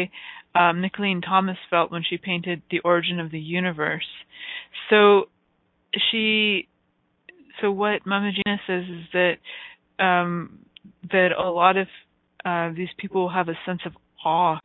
um, 0.54 0.80
Nicolene 0.80 1.20
Thomas 1.20 1.58
felt 1.68 1.92
when 1.92 2.02
she 2.08 2.16
painted 2.16 2.62
The 2.70 2.80
Origin 2.80 3.20
of 3.20 3.30
the 3.30 3.38
Universe. 3.38 4.08
So 4.88 5.24
she, 6.10 6.68
so 7.60 7.70
what 7.70 8.06
Mama 8.06 8.30
Gena 8.32 8.58
says 8.66 8.84
is 8.84 9.04
that 9.12 9.34
um, 10.02 10.58
that 11.10 11.28
a 11.38 11.50
lot 11.50 11.76
of 11.76 11.86
uh, 12.46 12.70
these 12.74 12.88
people 12.96 13.28
have 13.28 13.48
a 13.48 13.58
sense 13.66 13.80
of 13.84 13.92
awe 14.24 14.58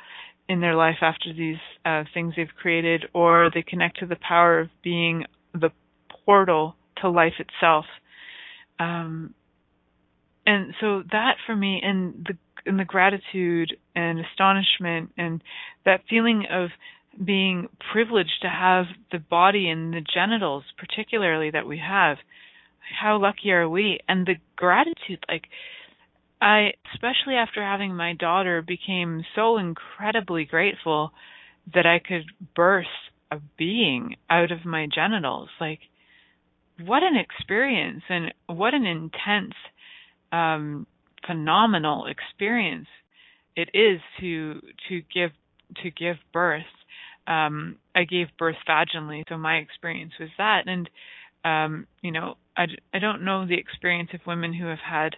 in 0.49 0.61
their 0.61 0.75
life 0.75 0.97
after 1.01 1.33
these 1.33 1.57
uh, 1.85 2.03
things 2.13 2.33
they've 2.35 2.47
created, 2.59 3.05
or 3.13 3.49
they 3.53 3.61
connect 3.61 3.99
to 3.99 4.05
the 4.05 4.15
power 4.15 4.59
of 4.59 4.69
being 4.83 5.25
the 5.53 5.69
portal 6.25 6.75
to 7.01 7.09
life 7.09 7.33
itself. 7.39 7.85
Um, 8.79 9.33
and 10.45 10.73
so 10.79 11.03
that 11.11 11.35
for 11.45 11.55
me, 11.55 11.81
and 11.83 12.25
the 12.27 12.37
and 12.65 12.79
the 12.79 12.85
gratitude 12.85 13.77
and 13.95 14.19
astonishment 14.19 15.11
and 15.17 15.41
that 15.85 16.01
feeling 16.09 16.45
of 16.51 16.69
being 17.23 17.67
privileged 17.91 18.41
to 18.41 18.49
have 18.49 18.85
the 19.11 19.19
body 19.19 19.69
and 19.69 19.93
the 19.93 20.01
genitals, 20.13 20.63
particularly 20.77 21.49
that 21.49 21.65
we 21.65 21.79
have. 21.79 22.17
How 23.01 23.17
lucky 23.19 23.51
are 23.51 23.67
we? 23.67 23.99
And 24.07 24.25
the 24.25 24.35
gratitude, 24.55 25.23
like 25.27 25.47
I, 26.41 26.73
especially 26.93 27.35
after 27.35 27.63
having 27.63 27.95
my 27.95 28.13
daughter, 28.13 28.61
became 28.61 29.23
so 29.35 29.57
incredibly 29.57 30.45
grateful 30.45 31.11
that 31.73 31.85
I 31.85 31.99
could 31.99 32.25
burst 32.55 32.89
a 33.31 33.37
being 33.57 34.15
out 34.29 34.51
of 34.51 34.65
my 34.65 34.87
genitals. 34.93 35.49
Like, 35.59 35.79
what 36.85 37.03
an 37.03 37.15
experience 37.17 38.03
and 38.09 38.33
what 38.47 38.73
an 38.73 38.85
intense, 38.85 39.55
um, 40.31 40.85
phenomenal 41.25 42.05
experience 42.05 42.87
it 43.55 43.69
is 43.73 43.99
to 44.19 44.61
to 44.87 45.01
give 45.13 45.31
to 45.83 45.89
give 45.91 46.17
birth. 46.31 46.61
Um, 47.25 47.77
I 47.93 48.03
gave 48.03 48.27
birth 48.37 48.55
vaginally, 48.69 49.23
so 49.27 49.37
my 49.37 49.55
experience 49.55 50.13
was 50.19 50.29
that. 50.37 50.63
And 50.67 50.89
um, 51.43 51.87
you 52.01 52.11
know, 52.11 52.35
I, 52.55 52.65
I 52.93 52.99
don't 52.99 53.25
know 53.25 53.45
the 53.45 53.57
experience 53.57 54.11
of 54.13 54.21
women 54.25 54.53
who 54.53 54.67
have 54.67 54.79
had 54.79 55.15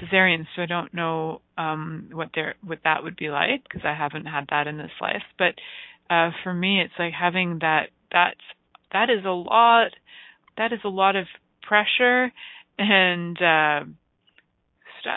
cesarean, 0.00 0.46
so 0.54 0.62
I 0.62 0.66
don't 0.66 0.92
know 0.94 1.40
um, 1.58 2.10
what 2.12 2.30
their 2.34 2.54
what 2.64 2.78
that 2.84 3.02
would 3.02 3.16
be 3.16 3.30
like 3.30 3.64
because 3.64 3.82
I 3.84 3.94
haven't 3.94 4.26
had 4.26 4.46
that 4.50 4.66
in 4.66 4.78
this 4.78 4.90
life. 5.00 5.22
But 5.38 5.54
uh, 6.12 6.30
for 6.42 6.52
me, 6.52 6.80
it's 6.80 6.94
like 6.98 7.12
having 7.12 7.58
that 7.60 7.88
that 8.12 8.36
that 8.92 9.10
is 9.10 9.24
a 9.24 9.30
lot 9.30 9.92
that 10.56 10.72
is 10.72 10.80
a 10.84 10.88
lot 10.88 11.16
of 11.16 11.26
pressure 11.62 12.32
and 12.78 13.36
uh, 13.40 13.80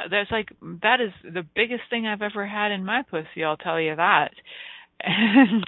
that's 0.10 0.32
like 0.32 0.50
that 0.82 1.00
is 1.02 1.12
the 1.24 1.46
biggest 1.56 1.84
thing 1.90 2.08
I've 2.08 2.22
ever 2.22 2.46
had 2.46 2.72
in 2.72 2.86
my 2.86 3.04
pussy. 3.10 3.44
I'll 3.44 3.58
tell 3.58 3.80
you 3.80 3.96
that, 3.96 4.32
and 5.02 5.66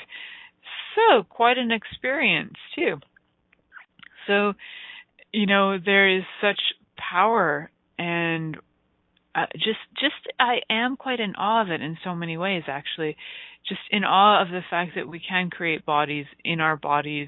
so 0.96 1.24
quite 1.24 1.58
an 1.58 1.72
experience 1.72 2.56
too. 2.76 2.98
So, 4.26 4.54
you 5.32 5.46
know, 5.46 5.78
there 5.84 6.18
is 6.18 6.24
such 6.42 6.60
power 6.98 7.70
and 7.98 8.58
uh, 9.38 9.46
just 9.54 9.80
just 10.00 10.16
I 10.40 10.58
am 10.70 10.98
quite 10.98 11.20
in 11.20 11.36
awe 11.36 11.62
of 11.62 11.70
it 11.70 11.82
in 11.82 11.98
so 12.04 12.16
many 12.16 12.38
ways 12.38 12.64
actually. 12.68 13.16
Just 13.68 13.82
in 13.92 14.04
awe 14.04 14.42
of 14.42 14.50
the 14.50 14.62
fact 14.70 14.92
that 14.96 15.08
we 15.08 15.20
can 15.20 15.50
create 15.50 15.86
bodies 15.86 16.26
in 16.44 16.60
our 16.60 16.76
bodies. 16.78 17.28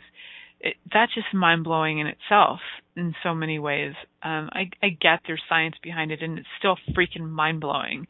It, 0.60 0.76
that's 0.92 1.14
just 1.14 1.34
mind 1.34 1.64
blowing 1.64 2.00
in 2.00 2.08
itself 2.08 2.60
in 2.96 3.14
so 3.24 3.36
many 3.36 3.60
ways. 3.60 3.94
Um 4.24 4.50
I 4.52 4.72
I 4.82 4.90
get 4.90 5.20
there's 5.28 5.44
science 5.48 5.76
behind 5.84 6.12
it 6.12 6.22
and 6.22 6.40
it's 6.40 6.48
still 6.58 6.78
freaking 6.96 7.30
mind 7.30 7.62
blowing 7.62 8.08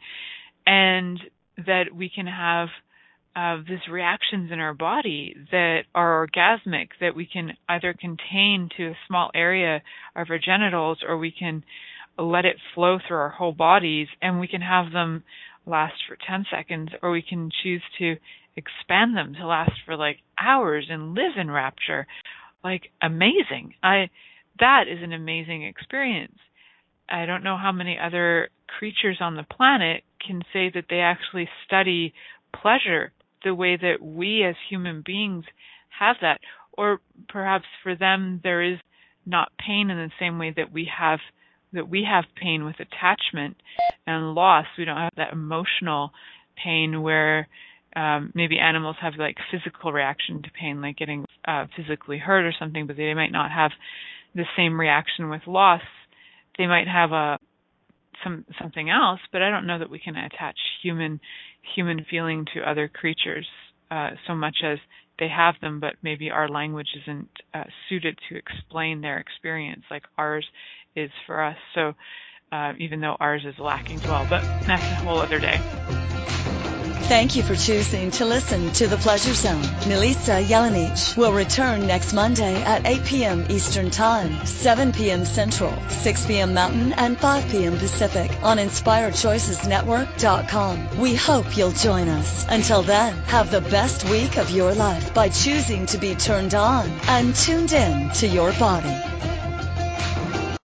and 0.65 1.19
that 1.57 1.85
we 1.93 2.09
can 2.13 2.27
have 2.27 2.69
uh, 3.35 3.57
these 3.67 3.87
reactions 3.91 4.51
in 4.51 4.59
our 4.59 4.73
body 4.73 5.35
that 5.51 5.81
are 5.93 6.27
orgasmic 6.27 6.87
that 6.99 7.15
we 7.15 7.27
can 7.31 7.51
either 7.67 7.93
contain 7.93 8.69
to 8.75 8.87
a 8.87 8.97
small 9.07 9.29
area 9.35 9.81
of 10.15 10.27
our 10.29 10.39
genitals 10.39 10.99
or 11.07 11.17
we 11.17 11.31
can 11.31 11.63
let 12.21 12.45
it 12.45 12.57
flow 12.75 12.97
through 13.05 13.17
our 13.17 13.29
whole 13.29 13.53
bodies 13.53 14.07
and 14.21 14.39
we 14.39 14.47
can 14.47 14.61
have 14.61 14.91
them 14.91 15.23
last 15.65 15.95
for 16.07 16.17
10 16.27 16.45
seconds 16.51 16.89
or 17.01 17.11
we 17.11 17.21
can 17.21 17.49
choose 17.63 17.83
to 17.99 18.15
expand 18.55 19.15
them 19.15 19.33
to 19.33 19.45
last 19.45 19.71
for 19.85 19.95
like 19.95 20.17
hours 20.39 20.87
and 20.89 21.13
live 21.13 21.33
in 21.39 21.49
rapture. 21.49 22.07
Like 22.63 22.91
amazing. 23.01 23.73
I 23.81 24.09
that 24.59 24.85
is 24.91 24.99
an 25.01 25.13
amazing 25.13 25.63
experience. 25.63 26.37
I 27.09 27.25
don't 27.25 27.43
know 27.43 27.57
how 27.57 27.71
many 27.71 27.97
other 27.97 28.49
creatures 28.77 29.17
on 29.21 29.35
the 29.35 29.43
planet 29.43 30.03
can 30.25 30.41
say 30.51 30.69
that 30.73 30.85
they 30.89 30.99
actually 30.99 31.47
study 31.65 32.13
pleasure 32.53 33.11
the 33.43 33.55
way 33.55 33.77
that 33.77 34.01
we 34.01 34.43
as 34.43 34.55
human 34.69 35.01
beings 35.05 35.45
have 35.97 36.17
that 36.21 36.39
or 36.73 36.99
perhaps 37.29 37.65
for 37.83 37.95
them 37.95 38.39
there 38.43 38.61
is 38.61 38.77
not 39.25 39.51
pain 39.65 39.89
in 39.89 39.97
the 39.97 40.11
same 40.19 40.37
way 40.37 40.53
that 40.55 40.71
we 40.71 40.89
have 40.97 41.19
that 41.73 41.89
we 41.89 42.05
have 42.09 42.25
pain 42.41 42.65
with 42.65 42.75
attachment 42.79 43.57
and 44.07 44.33
loss. 44.33 44.65
We 44.77 44.85
don't 44.85 44.97
have 44.97 45.11
that 45.17 45.33
emotional 45.33 46.11
pain 46.63 47.01
where 47.01 47.47
um, 47.95 48.31
maybe 48.35 48.59
animals 48.59 48.97
have 49.01 49.13
like 49.17 49.37
physical 49.51 49.91
reaction 49.91 50.41
to 50.43 50.49
pain, 50.59 50.81
like 50.81 50.97
getting 50.97 51.25
uh, 51.47 51.65
physically 51.75 52.17
hurt 52.17 52.45
or 52.45 52.53
something, 52.57 52.87
but 52.87 52.97
they 52.97 53.13
might 53.13 53.31
not 53.31 53.51
have 53.51 53.71
the 54.35 54.45
same 54.55 54.79
reaction 54.79 55.29
with 55.29 55.41
loss. 55.47 55.81
They 56.57 56.67
might 56.67 56.87
have 56.87 57.11
a 57.11 57.37
some 58.23 58.45
something 58.61 58.89
else, 58.89 59.19
but 59.31 59.41
I 59.41 59.49
don't 59.49 59.65
know 59.65 59.79
that 59.79 59.89
we 59.89 59.99
can 59.99 60.15
attach 60.15 60.57
human 60.83 61.19
human 61.75 62.05
feeling 62.09 62.45
to 62.53 62.69
other 62.69 62.87
creatures 62.87 63.47
uh, 63.91 64.11
so 64.27 64.35
much 64.35 64.57
as 64.63 64.77
they 65.19 65.27
have 65.27 65.55
them, 65.61 65.79
but 65.79 65.95
maybe 66.01 66.29
our 66.29 66.47
language 66.47 66.89
isn't 67.01 67.29
uh, 67.53 67.63
suited 67.87 68.17
to 68.29 68.37
explain 68.37 69.01
their 69.01 69.17
experience 69.17 69.83
like 69.91 70.03
ours 70.17 70.45
is 70.95 71.11
for 71.25 71.43
us. 71.43 71.57
So 71.75 71.93
uh, 72.51 72.73
even 72.79 73.01
though 73.01 73.15
ours 73.19 73.43
is 73.45 73.55
lacking 73.59 73.97
as 73.97 74.07
well, 74.07 74.25
but 74.29 74.41
that's 74.67 74.81
a 74.81 75.03
whole 75.03 75.21
other 75.21 75.39
day. 75.39 75.59
Thank 77.09 77.35
you 77.35 77.41
for 77.41 77.55
choosing 77.55 78.11
to 78.11 78.25
listen 78.25 78.71
to 78.73 78.85
The 78.85 78.97
Pleasure 78.97 79.33
Zone. 79.33 79.63
Milica 79.89 80.45
Jelenic 80.45 81.17
will 81.17 81.33
return 81.33 81.87
next 81.87 82.13
Monday 82.13 82.61
at 82.61 82.85
8 82.85 83.03
p.m. 83.03 83.43
Eastern 83.49 83.89
Time, 83.89 84.45
7 84.45 84.91
p.m. 84.91 85.25
Central, 85.25 85.73
6 85.89 86.25
p.m. 86.27 86.53
Mountain, 86.53 86.93
and 86.93 87.17
5 87.17 87.49
p.m. 87.49 87.79
Pacific 87.79 88.29
on 88.43 88.59
InspiredChoicesNetwork.com. 88.59 90.99
We 90.99 91.15
hope 91.15 91.57
you'll 91.57 91.71
join 91.71 92.07
us. 92.09 92.45
Until 92.47 92.83
then, 92.83 93.15
have 93.23 93.49
the 93.49 93.61
best 93.61 94.07
week 94.11 94.37
of 94.37 94.51
your 94.51 94.75
life 94.75 95.11
by 95.11 95.29
choosing 95.29 95.87
to 95.87 95.97
be 95.97 96.13
turned 96.13 96.53
on 96.53 96.87
and 97.07 97.33
tuned 97.33 97.71
in 97.71 98.11
to 98.11 98.27
your 98.27 98.53
body. 98.53 98.95